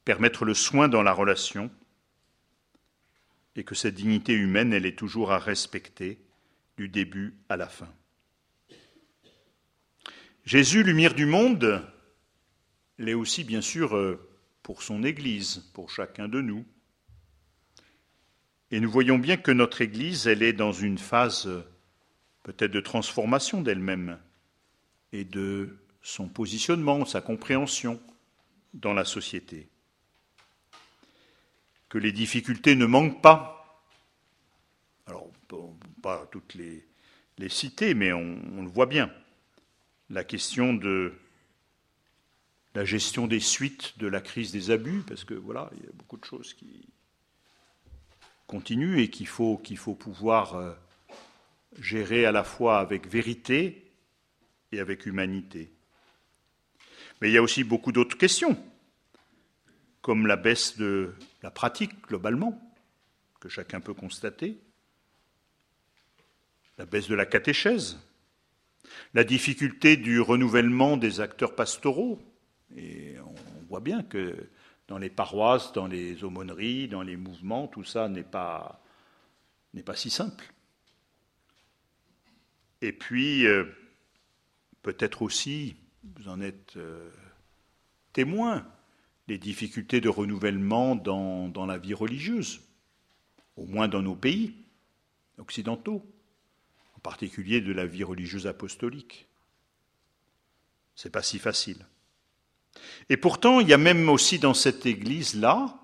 permettre 0.04 0.44
le 0.44 0.54
soin 0.54 0.88
dans 0.88 1.02
la 1.02 1.12
relation, 1.12 1.70
et 3.56 3.64
que 3.64 3.74
cette 3.74 3.96
dignité 3.96 4.32
humaine, 4.32 4.72
elle 4.72 4.86
est 4.86 4.96
toujours 4.96 5.32
à 5.32 5.38
respecter 5.38 6.20
du 6.76 6.88
début 6.88 7.34
à 7.48 7.56
la 7.56 7.68
fin. 7.68 7.92
Jésus, 10.44 10.84
lumière 10.84 11.14
du 11.14 11.26
monde, 11.26 11.84
l'est 12.98 13.14
aussi 13.14 13.44
bien 13.44 13.60
sûr 13.60 13.96
euh, 13.96 14.29
pour 14.62 14.82
son 14.82 15.02
Église, 15.02 15.58
pour 15.72 15.90
chacun 15.90 16.28
de 16.28 16.40
nous. 16.40 16.64
Et 18.70 18.80
nous 18.80 18.90
voyons 18.90 19.18
bien 19.18 19.36
que 19.36 19.50
notre 19.50 19.80
Église, 19.80 20.26
elle 20.26 20.42
est 20.42 20.52
dans 20.52 20.72
une 20.72 20.98
phase 20.98 21.48
peut-être 22.42 22.70
de 22.70 22.80
transformation 22.80 23.62
d'elle-même 23.62 24.18
et 25.12 25.24
de 25.24 25.78
son 26.02 26.28
positionnement, 26.28 27.04
sa 27.04 27.20
compréhension 27.20 28.00
dans 28.74 28.94
la 28.94 29.04
société. 29.04 29.68
Que 31.88 31.98
les 31.98 32.12
difficultés 32.12 32.76
ne 32.76 32.86
manquent 32.86 33.20
pas. 33.20 33.82
Alors, 35.06 35.26
on 35.52 35.72
peut 35.72 36.00
pas 36.02 36.28
toutes 36.30 36.54
les, 36.54 36.84
citer, 37.48 37.94
mais 37.94 38.12
on 38.12 38.62
le 38.62 38.68
voit 38.68 38.86
bien 38.86 39.10
la 40.10 40.24
question 40.24 40.74
de 40.74 41.14
la 42.74 42.84
gestion 42.84 43.26
des 43.26 43.40
suites 43.40 43.98
de 43.98 44.06
la 44.06 44.20
crise 44.20 44.52
des 44.52 44.70
abus, 44.70 45.02
parce 45.06 45.24
que 45.24 45.34
voilà, 45.34 45.70
il 45.76 45.84
y 45.84 45.88
a 45.88 45.92
beaucoup 45.92 46.16
de 46.16 46.24
choses 46.24 46.54
qui 46.54 46.86
continuent 48.46 48.98
et 48.98 49.10
qu'il 49.10 49.26
faut, 49.28 49.56
pouvoir 49.98 50.56
euh, 50.56 50.72
gérer 51.80 52.26
à 52.26 52.32
la 52.32 52.44
fois 52.44 52.80
avec 52.80 53.06
vérité 53.08 53.92
et 54.72 54.80
avec 54.80 55.06
humanité. 55.06 55.72
Mais 57.20 57.30
il 57.30 57.32
y 57.32 57.38
a 57.38 57.42
aussi 57.42 57.64
beaucoup 57.64 57.92
d'autres 57.92 58.18
questions, 58.18 58.56
comme 60.02 60.26
la 60.26 60.36
baisse 60.36 60.78
de 60.78 61.14
la 61.42 61.50
pratique 61.50 62.06
globalement, 62.06 62.60
que 63.40 63.48
chacun 63.48 63.80
peut 63.80 63.94
constater, 63.94 64.58
la 66.78 66.86
baisse 66.86 67.08
de 67.08 67.14
la 67.14 67.26
catéchèse, 67.26 67.98
la 69.14 69.24
difficulté 69.24 69.96
du 69.96 70.20
renouvellement 70.20 70.96
des 70.96 71.20
acteurs 71.20 71.54
pastoraux. 71.54 72.20
Et 72.76 73.16
on 73.18 73.66
voit 73.68 73.80
bien 73.80 74.02
que 74.02 74.48
dans 74.88 74.98
les 74.98 75.10
paroisses, 75.10 75.72
dans 75.72 75.86
les 75.86 76.24
aumôneries, 76.24 76.88
dans 76.88 77.02
les 77.02 77.16
mouvements, 77.16 77.68
tout 77.68 77.84
ça 77.84 78.08
n'est 78.08 78.24
pas, 78.24 78.82
n'est 79.74 79.82
pas 79.82 79.96
si 79.96 80.10
simple. 80.10 80.52
Et 82.82 82.92
puis, 82.92 83.46
euh, 83.46 83.64
peut-être 84.82 85.22
aussi, 85.22 85.76
vous 86.02 86.28
en 86.28 86.40
êtes 86.40 86.76
euh, 86.76 87.10
témoin, 88.12 88.66
les 89.28 89.38
difficultés 89.38 90.00
de 90.00 90.08
renouvellement 90.08 90.96
dans, 90.96 91.48
dans 91.48 91.66
la 91.66 91.78
vie 91.78 91.94
religieuse, 91.94 92.60
au 93.56 93.66
moins 93.66 93.86
dans 93.86 94.02
nos 94.02 94.16
pays 94.16 94.54
occidentaux 95.38 96.04
en 96.96 97.00
particulier 97.00 97.60
de 97.60 97.72
la 97.72 97.86
vie 97.86 98.04
religieuse 98.04 98.46
apostolique. 98.46 99.26
C'est 100.96 101.10
pas 101.10 101.22
si 101.22 101.38
facile. 101.38 101.86
Et 103.08 103.16
pourtant, 103.16 103.60
il 103.60 103.68
y 103.68 103.72
a 103.72 103.78
même 103.78 104.08
aussi 104.08 104.38
dans 104.38 104.54
cette 104.54 104.86
église-là 104.86 105.76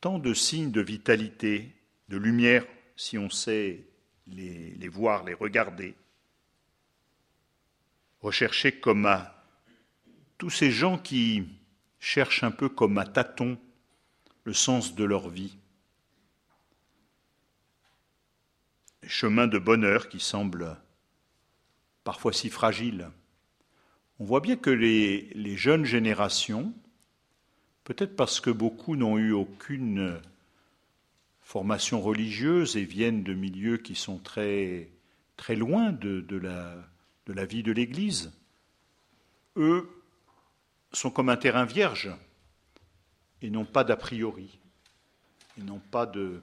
tant 0.00 0.18
de 0.18 0.32
signes 0.34 0.70
de 0.70 0.80
vitalité, 0.80 1.74
de 2.08 2.16
lumière, 2.16 2.64
si 2.96 3.18
on 3.18 3.30
sait 3.30 3.84
les, 4.28 4.70
les 4.74 4.88
voir, 4.88 5.24
les 5.24 5.34
regarder. 5.34 5.94
Rechercher 8.20 8.78
comme 8.78 9.06
à 9.06 9.44
tous 10.36 10.50
ces 10.50 10.70
gens 10.70 10.98
qui 10.98 11.48
cherchent 11.98 12.44
un 12.44 12.50
peu 12.50 12.68
comme 12.68 12.98
à 12.98 13.06
tâtons 13.06 13.58
le 14.44 14.52
sens 14.52 14.94
de 14.94 15.04
leur 15.04 15.28
vie. 15.28 15.58
chemin 19.08 19.46
de 19.46 19.58
bonheur 19.58 20.08
qui 20.08 20.20
semble 20.20 20.76
parfois 22.04 22.32
si 22.32 22.50
fragile. 22.50 23.10
On 24.20 24.24
voit 24.24 24.40
bien 24.40 24.56
que 24.56 24.70
les, 24.70 25.56
jeunes 25.56 25.84
générations, 25.84 26.74
peut-être 27.84 28.16
parce 28.16 28.40
que 28.40 28.50
beaucoup 28.50 28.96
n'ont 28.96 29.16
eu 29.16 29.32
aucune 29.32 30.20
formation 31.40 32.00
religieuse 32.00 32.76
et 32.76 32.84
viennent 32.84 33.22
de 33.22 33.32
milieux 33.32 33.76
qui 33.76 33.94
sont 33.94 34.18
très, 34.18 34.90
loin 35.50 35.92
de, 35.92 36.36
la, 36.36 37.44
vie 37.46 37.62
de 37.62 37.70
l'Église. 37.70 38.32
Eux 39.56 39.88
sont 40.92 41.10
comme 41.10 41.28
un 41.28 41.36
terrain 41.36 41.64
vierge 41.64 42.10
et 43.40 43.50
n'ont 43.50 43.64
pas 43.64 43.84
d'a 43.84 43.96
priori. 43.96 44.58
N'ont 45.58 45.82
pas 45.90 46.06
de. 46.06 46.42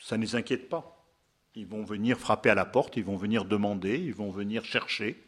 Ça 0.00 0.16
ne 0.16 0.22
les 0.22 0.36
inquiète 0.36 0.68
pas. 0.68 1.04
Ils 1.56 1.66
vont 1.66 1.84
venir 1.84 2.18
frapper 2.18 2.50
à 2.50 2.54
la 2.54 2.64
porte, 2.64 2.96
ils 2.96 3.04
vont 3.04 3.16
venir 3.16 3.44
demander, 3.44 3.98
ils 3.98 4.14
vont 4.14 4.30
venir 4.30 4.64
chercher 4.64 5.20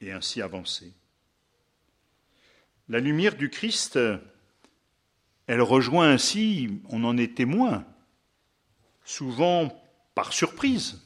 et 0.00 0.12
ainsi 0.12 0.42
avancer. 0.42 0.92
La 2.88 3.00
lumière 3.00 3.36
du 3.36 3.50
Christ, 3.50 3.98
elle 5.46 5.62
rejoint 5.62 6.10
ainsi, 6.10 6.80
on 6.88 7.04
en 7.04 7.16
est 7.16 7.36
témoin, 7.36 7.84
souvent 9.04 9.82
par 10.14 10.32
surprise. 10.32 11.02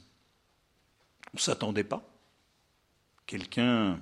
On 1.32 1.36
ne 1.36 1.40
s'attendait 1.40 1.84
pas. 1.84 2.02
Quelqu'un 3.26 4.00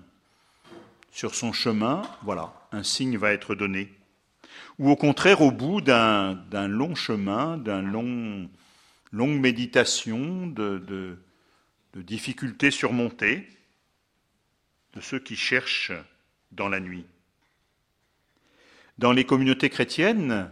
sur 1.11 1.35
son 1.35 1.53
chemin, 1.53 2.03
voilà, 2.23 2.69
un 2.73 2.83
signe 2.83 3.17
va 3.17 3.33
être 3.33 3.55
donné. 3.55 3.93
Ou 4.79 4.91
au 4.91 4.97
contraire, 4.97 5.43
au 5.43 5.51
bout 5.51 5.81
d'un 5.81 6.69
long 6.69 6.95
chemin, 6.95 7.59
d'une 7.59 7.91
long, 7.91 8.51
longue 9.13 9.41
méditation, 9.41 10.47
de 10.47 11.19
difficultés 11.95 12.71
surmontées, 12.71 13.49
de 14.95 15.01
ceux 15.01 15.19
qui 15.19 15.37
cherchent 15.37 15.93
dans 16.53 16.69
la 16.69 16.81
nuit. 16.81 17.07
Dans 18.99 19.13
les 19.13 19.25
communautés 19.25 19.71
chrétiennes, 19.71 20.51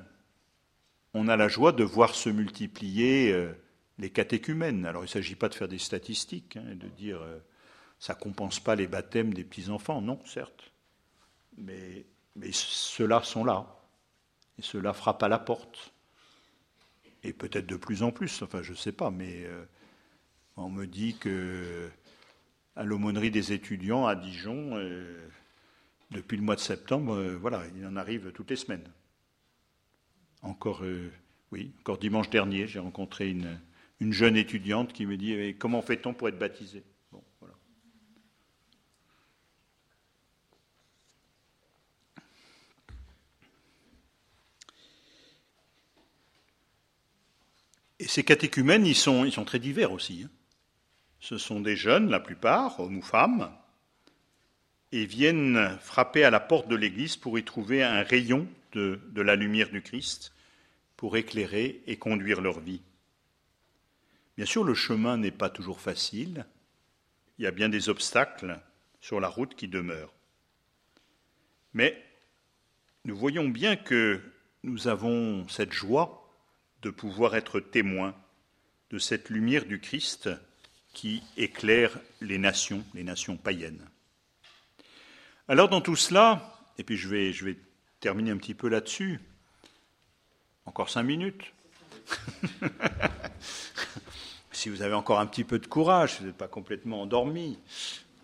on 1.14 1.28
a 1.28 1.36
la 1.36 1.48
joie 1.48 1.72
de 1.72 1.82
voir 1.82 2.14
se 2.14 2.28
multiplier 2.28 3.32
euh, 3.32 3.52
les 3.98 4.10
catéchumènes. 4.10 4.86
Alors 4.86 5.02
il 5.02 5.06
ne 5.06 5.10
s'agit 5.10 5.34
pas 5.34 5.48
de 5.48 5.54
faire 5.54 5.68
des 5.68 5.78
statistiques, 5.78 6.56
hein, 6.56 6.74
de 6.74 6.88
dire 6.88 7.20
euh, 7.22 7.38
ça 7.98 8.14
ne 8.14 8.18
compense 8.18 8.60
pas 8.60 8.74
les 8.74 8.86
baptêmes 8.86 9.32
des 9.32 9.44
petits-enfants, 9.44 10.00
non, 10.00 10.20
certes. 10.26 10.72
Mais, 11.56 12.04
ceux-là 12.52 13.22
sont 13.22 13.44
là. 13.44 13.66
Et 14.58 14.62
ceux-là 14.62 14.92
frappent 14.92 15.22
à 15.22 15.28
la 15.28 15.38
porte. 15.38 15.92
Et 17.22 17.32
peut-être 17.32 17.66
de 17.66 17.76
plus 17.76 18.02
en 18.02 18.10
plus, 18.10 18.42
enfin 18.42 18.62
je 18.62 18.72
ne 18.72 18.76
sais 18.76 18.92
pas, 18.92 19.10
mais 19.10 19.44
euh, 19.44 19.64
on 20.56 20.68
me 20.68 20.86
dit 20.86 21.16
que 21.16 21.90
à 22.76 22.84
l'aumônerie 22.84 23.30
des 23.30 23.52
étudiants 23.52 24.06
à 24.06 24.14
Dijon, 24.14 24.76
euh, 24.76 25.28
depuis 26.10 26.36
le 26.36 26.42
mois 26.42 26.56
de 26.56 26.60
septembre, 26.60 27.14
euh, 27.14 27.36
voilà, 27.36 27.64
il 27.74 27.86
en 27.86 27.96
arrive 27.96 28.30
toutes 28.32 28.50
les 28.50 28.56
semaines. 28.56 28.86
Encore, 30.42 30.84
euh, 30.84 31.10
oui, 31.52 31.72
encore 31.80 31.98
dimanche 31.98 32.28
dernier, 32.28 32.66
j'ai 32.66 32.78
rencontré 32.78 33.30
une, 33.30 33.58
une, 34.00 34.12
jeune 34.12 34.36
étudiante 34.36 34.92
qui 34.92 35.06
me 35.06 35.16
dit 35.16 35.56
Comment 35.58 35.80
fait-on 35.80 36.12
pour 36.12 36.28
être 36.28 36.38
baptisé? 36.38 36.84
Bon, 37.10 37.24
voilà. 37.40 37.54
Et 47.98 48.06
ces 48.06 48.22
catéchumènes, 48.22 48.84
ils 48.84 48.94
sont, 48.94 49.24
ils 49.24 49.32
sont 49.32 49.46
très 49.46 49.58
divers 49.58 49.92
aussi. 49.92 50.24
Hein. 50.26 50.30
Ce 51.20 51.38
sont 51.38 51.60
des 51.60 51.76
jeunes, 51.76 52.10
la 52.10 52.20
plupart, 52.20 52.78
hommes 52.80 52.98
ou 52.98 53.02
femmes, 53.02 53.50
et 54.92 55.06
viennent 55.06 55.76
frapper 55.80 56.24
à 56.24 56.30
la 56.30 56.40
porte 56.40 56.68
de 56.68 56.76
l'Église 56.76 57.16
pour 57.16 57.38
y 57.38 57.44
trouver 57.44 57.82
un 57.82 58.02
rayon 58.02 58.46
de, 58.72 59.00
la 59.14 59.36
lumière 59.36 59.70
du 59.70 59.82
Christ, 59.82 60.32
pour 60.96 61.16
éclairer 61.16 61.82
et 61.86 61.96
conduire 61.96 62.40
leur 62.40 62.60
vie. 62.60 62.82
Bien 64.36 64.46
sûr, 64.46 64.64
le 64.64 64.74
chemin 64.74 65.16
n'est 65.16 65.30
pas 65.30 65.48
toujours 65.48 65.80
facile, 65.80 66.44
il 67.38 67.44
y 67.44 67.46
a 67.46 67.50
bien 67.50 67.68
des 67.68 67.88
obstacles 67.88 68.58
sur 69.00 69.20
la 69.20 69.28
route 69.28 69.54
qui 69.54 69.68
demeurent. 69.68 70.14
Mais 71.74 72.02
nous 73.04 73.16
voyons 73.16 73.48
bien 73.48 73.76
que 73.76 74.20
nous 74.62 74.88
avons 74.88 75.46
cette 75.48 75.72
joie 75.72 76.28
de 76.82 76.90
pouvoir 76.90 77.36
être 77.36 77.60
témoins 77.60 78.14
de 78.90 78.98
cette 78.98 79.30
lumière 79.30 79.64
du 79.64 79.80
Christ 79.80 80.30
qui 80.96 81.22
éclaire 81.36 81.90
les 82.22 82.38
nations, 82.38 82.82
les 82.94 83.04
nations 83.04 83.36
païennes. 83.36 83.86
Alors 85.46 85.68
dans 85.68 85.82
tout 85.82 85.94
cela, 85.94 86.58
et 86.78 86.84
puis 86.84 86.96
je 86.96 87.06
vais, 87.06 87.34
je 87.34 87.44
vais 87.44 87.58
terminer 88.00 88.30
un 88.30 88.38
petit 88.38 88.54
peu 88.54 88.68
là-dessus, 88.68 89.20
encore 90.64 90.88
cinq 90.88 91.02
minutes. 91.02 91.52
si 94.52 94.70
vous 94.70 94.80
avez 94.80 94.94
encore 94.94 95.20
un 95.20 95.26
petit 95.26 95.44
peu 95.44 95.58
de 95.58 95.66
courage, 95.66 96.14
si 96.14 96.20
vous 96.20 96.26
n'êtes 96.28 96.38
pas 96.38 96.48
complètement 96.48 97.02
endormi. 97.02 97.58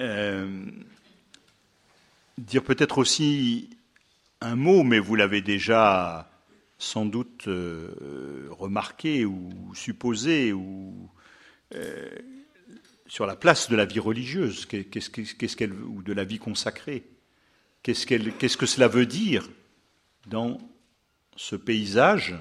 Euh, 0.00 0.64
dire 2.38 2.64
peut-être 2.64 2.96
aussi 2.96 3.68
un 4.40 4.56
mot, 4.56 4.82
mais 4.82 4.98
vous 4.98 5.14
l'avez 5.14 5.42
déjà 5.42 6.30
sans 6.78 7.04
doute 7.04 7.48
euh, 7.48 8.48
remarqué 8.48 9.26
ou 9.26 9.74
supposé, 9.74 10.54
ou 10.54 11.10
euh, 11.74 12.08
sur 13.12 13.26
la 13.26 13.36
place 13.36 13.68
de 13.68 13.76
la 13.76 13.84
vie 13.84 13.98
religieuse, 13.98 14.66
ou 14.72 16.02
de 16.02 16.12
la 16.14 16.24
vie 16.24 16.38
consacrée. 16.38 17.04
Qu'est-ce, 17.82 18.06
que 18.06 18.64
cela 18.64 18.88
veut 18.88 19.04
dire 19.04 19.50
dans 20.28 20.56
ce 21.36 21.54
paysage 21.54 22.34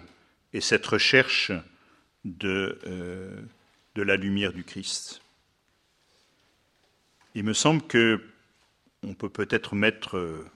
et 0.53 0.61
cette 0.61 0.85
recherche 0.85 1.51
de, 2.23 2.79
euh, 2.87 3.41
la 3.97 4.15
lumière 4.15 4.53
du 4.53 4.63
Christ? 4.63 5.21
Il 7.35 7.43
me 7.43 7.53
semble 7.53 7.81
que 7.81 8.23
on 9.03 9.13
peut 9.13 9.29
peut-être 9.29 9.75
mettre, 9.75 10.15
euh, 10.15 10.49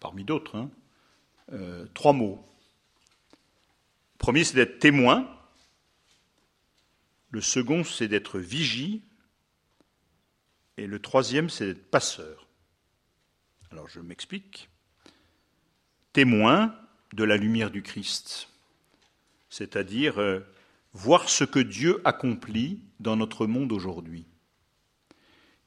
parmi 0.00 0.22
d'autres, 0.22 0.54
hein, 0.54 0.70
euh, 1.54 1.86
trois 1.94 2.12
mots. 2.12 2.46
Le 3.32 4.18
premier, 4.18 4.44
c'est 4.44 4.56
d'être 4.56 4.80
témoin. 4.80 5.26
Le 7.30 7.40
second, 7.40 7.84
c'est 7.84 8.08
d'être 8.08 8.38
vigie. 8.38 9.02
Et 10.76 10.86
le 10.86 11.00
troisième, 11.00 11.50
c'est 11.50 11.66
d'être 11.66 11.90
passeur. 11.90 12.46
Alors 13.70 13.88
je 13.88 14.00
m'explique. 14.00 14.68
Témoin 16.12 16.76
de 17.14 17.24
la 17.24 17.36
lumière 17.36 17.70
du 17.70 17.82
Christ, 17.82 18.48
c'est-à-dire 19.48 20.18
euh, 20.18 20.40
voir 20.92 21.28
ce 21.28 21.44
que 21.44 21.58
Dieu 21.58 22.00
accomplit 22.04 22.80
dans 23.00 23.16
notre 23.16 23.46
monde 23.46 23.72
aujourd'hui. 23.72 24.26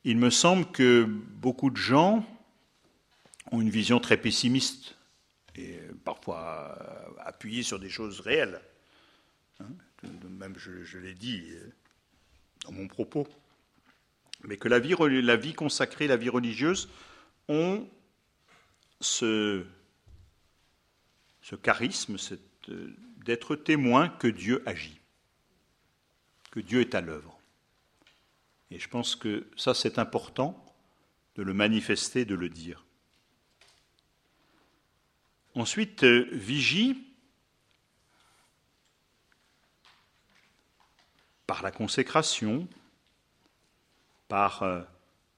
Il 0.03 0.17
me 0.17 0.29
semble 0.29 0.71
que 0.71 1.03
beaucoup 1.03 1.69
de 1.69 1.77
gens 1.77 2.25
ont 3.51 3.61
une 3.61 3.69
vision 3.69 3.99
très 3.99 4.17
pessimiste 4.17 4.97
et 5.55 5.79
parfois 6.03 6.77
euh, 6.79 7.21
appuyée 7.25 7.63
sur 7.63 7.79
des 7.79 7.89
choses 7.89 8.19
réelles. 8.19 8.61
Hein, 9.59 9.67
même 10.29 10.55
je, 10.57 10.97
l'ai 10.97 11.13
dit 11.13 11.43
euh, 11.51 11.73
dans 12.65 12.71
mon 12.71 12.87
propos 12.87 13.27
mais 14.47 14.57
que 14.57 14.67
la 14.67 14.79
vie, 14.79 14.95
la 15.21 15.35
vie 15.35 15.53
consacrée, 15.53 16.07
la 16.07 16.17
vie 16.17 16.29
religieuse 16.29 16.89
ont 17.47 17.87
ce, 18.99 19.65
ce 21.41 21.55
charisme 21.55 22.17
euh, 22.69 22.95
d'être 23.25 23.55
témoin 23.55 24.09
que 24.09 24.27
Dieu 24.27 24.63
agit, 24.65 24.99
que 26.51 26.59
Dieu 26.59 26.81
est 26.81 26.95
à 26.95 27.01
l'œuvre. 27.01 27.39
Et 28.71 28.79
je 28.79 28.89
pense 28.89 29.15
que 29.15 29.47
ça, 29.55 29.73
c'est 29.73 29.99
important 29.99 30.61
de 31.35 31.43
le 31.43 31.53
manifester, 31.53 32.25
de 32.25 32.35
le 32.35 32.49
dire. 32.49 32.85
Ensuite, 35.53 36.03
euh, 36.03 36.27
vigie 36.31 37.01
par 41.47 41.61
la 41.61 41.71
consécration, 41.71 42.67
par 44.27 44.63
euh, 44.63 44.81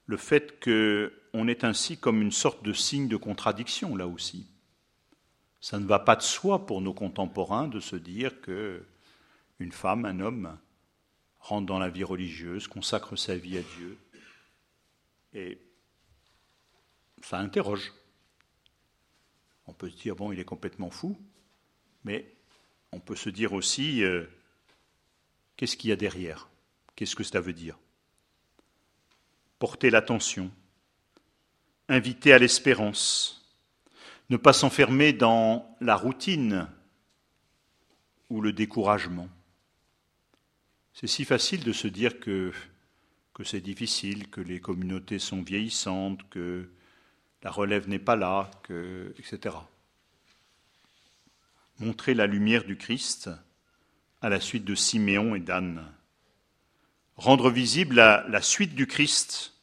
le 0.06 0.18
fait 0.18 0.64
qu'on 0.64 1.48
est 1.48 1.64
ainsi 1.64 1.98
comme 1.98 2.22
une 2.22 2.32
sorte 2.32 2.64
de 2.64 2.74
signe 2.74 3.08
de 3.08 3.18
contradiction 3.18 3.96
là 3.96 4.08
aussi. 4.08 4.48
Ça 5.60 5.80
ne 5.80 5.86
va 5.86 6.00
pas 6.00 6.16
de 6.16 6.22
soi 6.22 6.66
pour 6.66 6.82
nos 6.82 6.94
contemporains 6.94 7.68
de 7.68 7.80
se 7.80 7.96
dire 7.96 8.42
que 8.42 8.86
une 9.60 9.72
femme, 9.72 10.06
un 10.06 10.20
homme 10.20 10.58
rentre 11.40 11.66
dans 11.66 11.80
la 11.80 11.90
vie 11.90 12.04
religieuse, 12.04 12.68
consacre 12.68 13.16
sa 13.16 13.36
vie 13.36 13.58
à 13.58 13.62
Dieu. 13.78 13.98
Et 15.34 15.60
ça 17.22 17.40
interroge. 17.40 17.94
On 19.66 19.74
peut 19.74 19.90
se 19.90 19.98
dire, 19.98 20.16
bon, 20.16 20.32
il 20.32 20.40
est 20.40 20.46
complètement 20.46 20.90
fou, 20.90 21.20
mais 22.04 22.34
on 22.92 23.00
peut 23.00 23.16
se 23.16 23.30
dire 23.30 23.54
aussi, 23.54 24.04
euh, 24.04 24.26
qu'est-ce 25.56 25.76
qu'il 25.76 25.90
y 25.90 25.94
a 25.94 25.98
derrière? 25.98 26.50
Qu'est-ce 26.96 27.16
que 27.16 27.24
ça 27.24 27.42
veut 27.42 27.54
dire? 27.54 27.78
Porter 29.60 29.90
l'attention, 29.90 30.52
inviter 31.90 32.34
à 32.34 32.40
l'espérance, 32.40 33.38
ne 34.30 34.38
pas 34.38 34.54
s'enfermer 34.54 35.14
dans 35.14 35.76
la 35.80 35.96
routine 35.96 36.68
ou 38.30 38.42
le 38.42 38.52
découragement. 38.52 39.30
C'est 40.94 41.08
si 41.08 41.26
facile 41.26 41.64
de 41.64 41.72
se 41.72 41.88
dire 41.88 42.20
que, 42.20 42.52
que 43.34 43.44
c'est 43.44 43.62
difficile, 43.62 44.30
que 44.30 44.42
les 44.42 44.60
communautés 44.60 45.20
sont 45.20 45.42
vieillissantes, 45.42 46.28
que 46.30 46.70
la 47.44 47.52
relève 47.52 47.88
n'est 47.88 48.00
pas 48.00 48.16
là, 48.16 48.50
que, 48.64 49.14
etc. 49.18 49.56
Montrer 51.80 52.14
la 52.16 52.26
lumière 52.26 52.64
du 52.64 52.78
Christ 52.78 53.30
à 54.22 54.30
la 54.30 54.40
suite 54.40 54.66
de 54.66 54.76
Siméon 54.76 55.36
et 55.36 55.40
d'Anne. 55.40 55.86
Rendre 57.18 57.50
visible 57.50 57.96
la, 57.96 58.42
suite 58.44 58.76
du 58.76 58.86
Christ, 58.86 59.54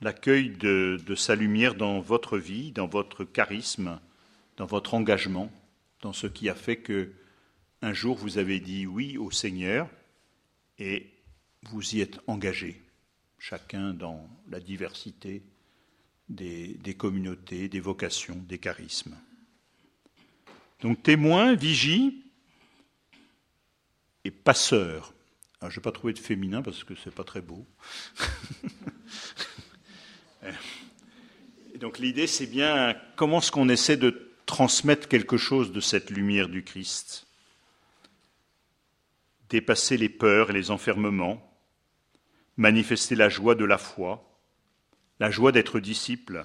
l'accueil 0.00 0.48
de, 0.48 0.98
de 1.04 1.14
sa 1.14 1.34
lumière 1.34 1.74
dans 1.74 2.00
votre 2.00 2.38
vie, 2.38 2.72
dans 2.72 2.86
votre 2.86 3.24
charisme, 3.24 4.00
dans 4.56 4.64
votre 4.64 4.94
engagement, 4.94 5.52
dans 6.00 6.14
ce 6.14 6.26
qui 6.26 6.48
a 6.48 6.54
fait 6.54 6.78
que 6.78 7.12
un 7.82 7.92
jour 7.92 8.16
vous 8.16 8.38
avez 8.38 8.58
dit 8.58 8.86
oui 8.86 9.18
au 9.18 9.30
Seigneur 9.30 9.88
et 10.78 11.12
vous 11.64 11.94
y 11.94 12.00
êtes 12.00 12.20
engagé, 12.26 12.82
chacun 13.38 13.92
dans 13.92 14.26
la 14.48 14.60
diversité 14.60 15.42
des, 16.30 16.74
des 16.74 16.94
communautés, 16.94 17.68
des 17.68 17.80
vocations, 17.80 18.42
des 18.48 18.58
charismes. 18.58 19.16
Donc 20.80 21.02
témoin, 21.02 21.54
vigie 21.54 22.24
et 24.24 24.30
passeur. 24.30 25.12
Alors, 25.60 25.70
je 25.70 25.78
n'ai 25.78 25.82
pas 25.82 25.92
trouvé 25.92 26.12
de 26.12 26.18
féminin 26.18 26.62
parce 26.62 26.84
que 26.84 26.94
ce 26.94 27.08
n'est 27.08 27.14
pas 27.14 27.24
très 27.24 27.40
beau. 27.40 27.66
donc 31.76 31.98
l'idée, 31.98 32.26
c'est 32.26 32.46
bien 32.46 32.94
comment 33.16 33.38
est-ce 33.38 33.50
qu'on 33.50 33.68
essaie 33.68 33.96
de 33.96 34.32
transmettre 34.44 35.08
quelque 35.08 35.36
chose 35.36 35.72
de 35.72 35.80
cette 35.80 36.10
lumière 36.10 36.48
du 36.48 36.62
Christ? 36.62 37.26
Dépasser 39.48 39.96
les 39.96 40.08
peurs 40.08 40.50
et 40.50 40.52
les 40.52 40.70
enfermements, 40.70 41.42
manifester 42.56 43.14
la 43.14 43.28
joie 43.28 43.54
de 43.54 43.64
la 43.64 43.78
foi, 43.78 44.22
la 45.20 45.30
joie 45.30 45.52
d'être 45.52 45.80
disciple, 45.80 46.44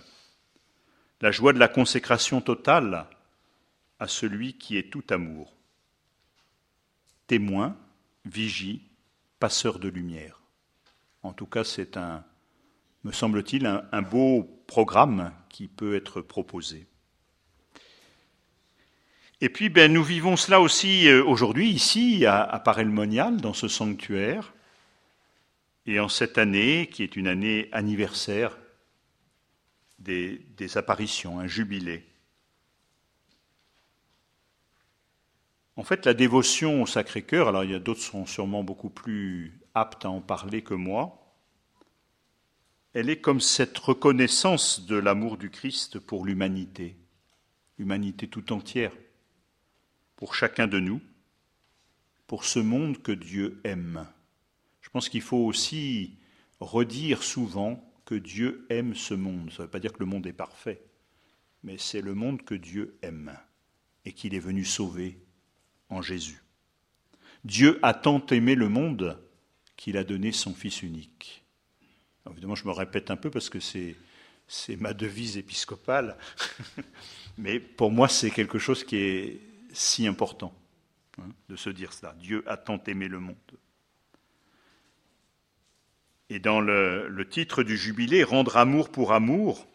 la 1.20 1.32
joie 1.32 1.52
de 1.52 1.60
la 1.60 1.68
consécration 1.68 2.42
totale 2.42 3.08
à 4.00 4.08
celui 4.08 4.58
qui 4.58 4.78
est 4.78 4.90
tout 4.90 5.04
amour. 5.10 5.54
Témoin, 7.28 7.78
vigie, 8.26 8.91
passeur 9.42 9.80
de 9.80 9.90
lumière. 9.90 10.40
En 11.24 11.34
tout 11.34 11.48
cas, 11.48 11.64
c'est 11.64 11.98
un, 11.98 12.24
me 13.04 13.12
semble-t-il, 13.12 13.66
un, 13.66 14.02
beau 14.04 14.64
programme 14.68 15.34
qui 15.50 15.68
peut 15.68 15.96
être 15.96 16.22
proposé. 16.22 16.88
Et 19.42 19.50
puis, 19.50 19.70
ben, 19.70 19.92
nous 19.92 20.04
vivons 20.04 20.38
cela 20.38 20.62
aussi 20.62 21.08
euh, 21.10 21.26
aujourd'hui, 21.26 21.72
ici, 21.72 22.26
à, 22.28 22.44
à 22.44 22.60
Parelmonial, 22.60 23.38
dans 23.38 23.54
ce 23.54 23.68
sanctuaire. 23.68 24.54
Et 25.88 26.00
en 26.00 26.08
cette 26.08 26.38
année, 26.38 26.88
qui 26.92 27.02
est 27.02 27.16
une 27.16 27.28
année 27.28 27.68
anniversaire 27.72 28.56
des 29.98 30.78
apparitions, 30.78 31.40
un 31.40 31.48
jubilé. 31.48 32.11
En 35.78 35.84
fait, 35.84 36.06
la 36.06 36.14
dévotion 36.14 36.84
au 36.84 36.86
Sacré-Cœur, 36.86 37.48
alors 37.48 37.64
il 37.64 37.72
y 37.72 37.76
a 37.76 37.80
d'autres 37.80 38.02
qui 38.02 38.08
sont 38.08 38.26
sûrement 38.26 38.64
beaucoup 38.64 38.90
plus 38.90 39.60
aptes 39.74 40.06
à 40.06 40.10
en 40.10 40.22
parler 40.22 40.62
que 40.62 40.74
moi, 40.74 41.18
elle 42.94 43.10
est 43.10 43.22
comme 43.22 43.40
cette 43.40 43.78
reconnaissance 43.78 44.86
de 44.86 44.98
l'amour 44.98 45.38
du 45.38 45.50
Christ 45.50 45.98
pour 45.98 46.26
l'humanité, 46.26 46.98
l'humanité 47.78 48.28
tout 48.28 48.52
entière, 48.52 48.92
pour 50.18 50.36
chacun 50.36 50.68
de 50.68 50.80
nous, 50.80 51.02
pour 52.28 52.44
ce 52.44 52.60
monde 52.60 53.02
que 53.02 53.14
Dieu 53.14 53.62
aime. 53.64 54.06
Je 54.82 54.90
pense 54.90 55.08
qu'il 55.08 55.22
faut 55.22 55.46
aussi 55.46 56.18
redire 56.60 57.24
souvent 57.24 57.82
que 58.04 58.16
Dieu 58.16 58.66
aime 58.70 58.94
ce 58.94 59.14
monde. 59.14 59.52
Ça 59.52 59.60
ne 59.60 59.64
veut 59.64 59.72
pas 59.72 59.80
dire 59.80 59.94
que 59.94 60.00
le 60.00 60.06
monde 60.06 60.28
est 60.28 60.34
parfait, 60.34 60.84
mais 61.64 61.78
c'est 61.78 62.02
le 62.02 62.14
monde 62.14 62.42
que 62.42 62.56
Dieu 62.56 62.98
aime 63.02 63.38
et 64.04 64.12
qu'il 64.12 64.36
est 64.36 64.40
venu 64.40 64.66
sauver 64.66 65.21
en 65.92 66.02
Jésus. 66.02 66.42
Dieu 67.44 67.80
a 67.84 67.94
tant 67.94 68.26
aimé 68.28 68.56
le 68.56 68.70
monde 68.70 69.20
qu'il 69.76 69.98
a 69.98 70.04
donné 70.04 70.32
son 70.32 70.54
Fils 70.54 70.82
unique. 70.82 71.44
Évidemment, 72.30 72.56
je 72.56 72.68
me 72.68 72.72
répète 72.72 73.12
un 73.12 73.18
peu 73.18 73.30
parce 73.30 73.50
que 73.50 73.60
c'est, 73.60 73.96
ma 74.78 74.94
devise 74.94 75.38
épiscopale, 75.38 76.18
mais 77.38 77.60
pour 77.60 77.92
moi, 77.92 78.08
c'est 78.08 78.32
quelque 78.32 78.60
chose 78.60 78.84
qui 78.84 78.98
est 78.98 79.42
si 79.74 80.08
important 80.08 80.54
hein, 81.20 81.30
de 81.50 81.56
se 81.56 81.70
dire 81.70 81.94
cela. 81.94 82.16
Dieu 82.20 82.44
a 82.48 82.58
tant 82.58 82.82
aimé 82.86 83.08
le 83.08 83.20
monde. 83.20 83.36
Et 86.30 86.40
dans 86.40 86.62
le, 86.62 87.10
le 87.10 87.28
titre 87.28 87.64
du 87.64 87.76
jubilé, 87.76 88.24
Rendre 88.24 88.56
amour 88.56 88.90
pour 88.90 89.12
amour, 89.12 89.68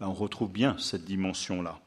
ben, 0.00 0.08
on 0.08 0.14
retrouve 0.14 0.50
bien 0.50 0.76
cette 0.78 1.04
dimension-là 1.04 1.80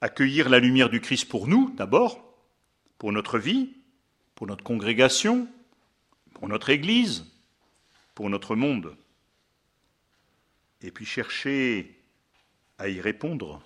accueillir 0.00 0.48
la 0.48 0.58
lumière 0.58 0.90
du 0.90 1.00
Christ 1.00 1.28
pour 1.28 1.48
nous, 1.48 1.70
d'abord, 1.76 2.24
pour 2.98 3.12
notre 3.12 3.38
vie, 3.38 3.70
pour 4.34 4.46
notre 4.46 4.64
congrégation, 4.64 5.48
pour 6.34 6.48
notre 6.48 6.70
Église, 6.70 7.26
pour 8.14 8.30
notre 8.30 8.54
monde, 8.54 8.96
et 10.80 10.90
puis 10.90 11.04
chercher 11.04 11.96
à 12.78 12.88
y 12.88 13.00
répondre, 13.00 13.62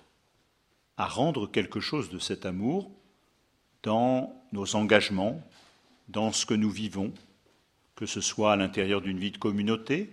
à 0.97 1.05
rendre 1.07 1.49
quelque 1.49 1.79
chose 1.79 2.09
de 2.09 2.19
cet 2.19 2.45
amour 2.45 2.91
dans 3.83 4.43
nos 4.51 4.75
engagements, 4.75 5.41
dans 6.07 6.31
ce 6.31 6.45
que 6.45 6.53
nous 6.53 6.69
vivons, 6.69 7.13
que 7.95 8.05
ce 8.05 8.21
soit 8.21 8.53
à 8.53 8.55
l'intérieur 8.55 9.01
d'une 9.01 9.19
vie 9.19 9.31
de 9.31 9.37
communauté, 9.37 10.09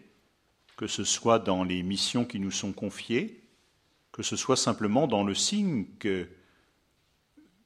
que 0.76 0.86
ce 0.86 1.04
soit 1.04 1.38
dans 1.38 1.64
les 1.64 1.82
missions 1.82 2.24
qui 2.24 2.40
nous 2.40 2.50
sont 2.50 2.72
confiées, 2.72 3.39
que 4.12 4.22
ce 4.22 4.36
soit 4.36 4.56
simplement 4.56 5.06
dans 5.06 5.24
le 5.24 5.34
signe 5.34 5.86
que 5.98 6.28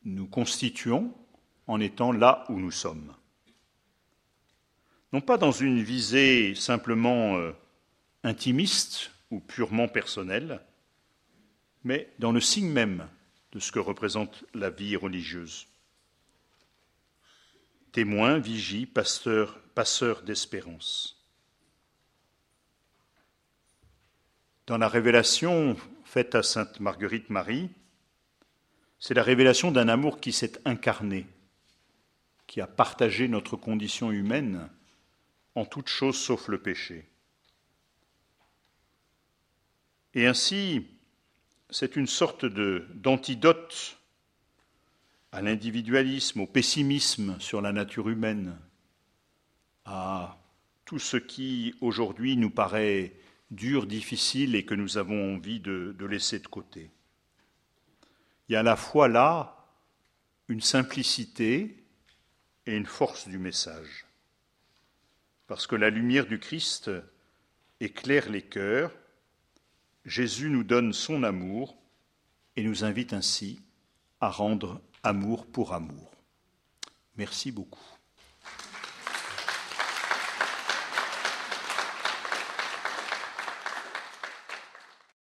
nous 0.05 0.27
constituons 0.27 1.15
en 1.67 1.81
étant 1.81 2.13
là 2.13 2.45
où 2.49 2.59
nous 2.59 2.71
sommes. 2.71 3.15
Non 5.13 5.21
pas 5.21 5.39
dans 5.39 5.53
une 5.53 5.83
visée 5.83 6.55
simplement 6.55 7.37
euh, 7.37 7.53
intimiste 8.23 9.11
ou 9.31 9.41
purement 9.41 9.89
personnelle, 9.89 10.61
mais 11.85 12.13
dans 12.19 12.33
le 12.33 12.41
signe 12.41 12.71
même 12.71 13.09
de 13.53 13.61
ce 13.61 13.73
que 13.73 13.79
représente 13.79 14.45
la 14.55 14.71
vie 14.71 14.97
religieuse. 14.97 15.67
Témoin, 17.93 18.39
vigie, 18.39 18.87
pasteur, 18.87 19.61
passeur 19.75 20.23
d'espérance. 20.23 21.25
Dans 24.67 24.79
la 24.79 24.89
révélation 24.89 25.77
faite 26.15 26.37
à 26.37 26.45
Sainte 26.45 26.79
Marguerite 26.79 27.29
Marie, 27.29 27.71
c'est 29.01 29.15
la 29.15 29.25
révélation 29.25 29.73
d'un 29.73 29.89
amour 29.89 30.21
qui 30.21 30.31
s'est 30.31 30.53
incarné, 30.65 31.27
qui 32.47 32.61
a 32.61 32.69
partagé 32.69 33.27
notre 33.27 33.57
condition 33.57 34.13
humaine 34.13 34.71
en 35.57 35.65
toute 35.65 35.89
chose 35.89 36.17
sauf 36.17 36.47
le 36.47 36.63
péché. 36.63 37.09
Et 40.15 40.29
ainsi, 40.29 40.87
c'est 41.69 41.97
une 41.97 42.07
sorte 42.07 42.47
d'antidote 42.47 43.99
à 45.33 45.43
l'individualisme, 45.43 46.43
au 46.43 46.47
pessimisme 46.47 47.41
sur 47.41 47.61
la 47.61 47.73
nature 47.73 48.09
humaine, 48.09 48.57
à 49.85 50.39
tout 50.85 51.01
ce 51.01 51.17
qui 51.17 51.75
aujourd'hui 51.81 52.37
nous 52.37 52.51
paraît 52.51 53.17
dur, 53.55 53.87
difficile 53.87 54.55
et 54.55 54.65
que 54.65 54.75
nous 54.75 54.99
avons 54.99 55.35
envie 55.35 55.61
de, 55.61 55.95
de 55.99 56.07
laisser 56.07 56.39
de 56.39 56.47
côté. 56.47 56.91
Il 58.49 58.53
y 58.53 58.57
a 58.57 58.61
à 58.61 58.63
la 58.65 58.77
fois 58.77 59.09
là 59.09 59.57
une 60.49 60.61
simplicité 60.61 61.85
et 62.67 62.77
une 62.77 62.87
force 62.87 63.29
du 63.29 63.39
message. 63.39 64.07
Parce 65.47 65.67
que 65.67 65.77
la 65.77 65.91
lumière 65.91 66.27
du 66.27 66.39
Christ 66.39 66.91
éclaire 67.81 68.31
les 68.31 68.43
cœurs, 68.43 68.93
Jésus 70.05 70.51
nous 70.51 70.65
donne 70.65 70.93
son 70.93 71.23
amour 71.23 71.77
et 72.57 72.63
nous 72.63 72.85
invite 72.85 73.13
ainsi 73.13 73.61
à 74.21 74.29
rendre 74.29 74.81
amour 75.03 75.47
pour 75.47 75.73
amour. 75.73 76.11
Merci 77.17 77.53
beaucoup. 77.53 77.94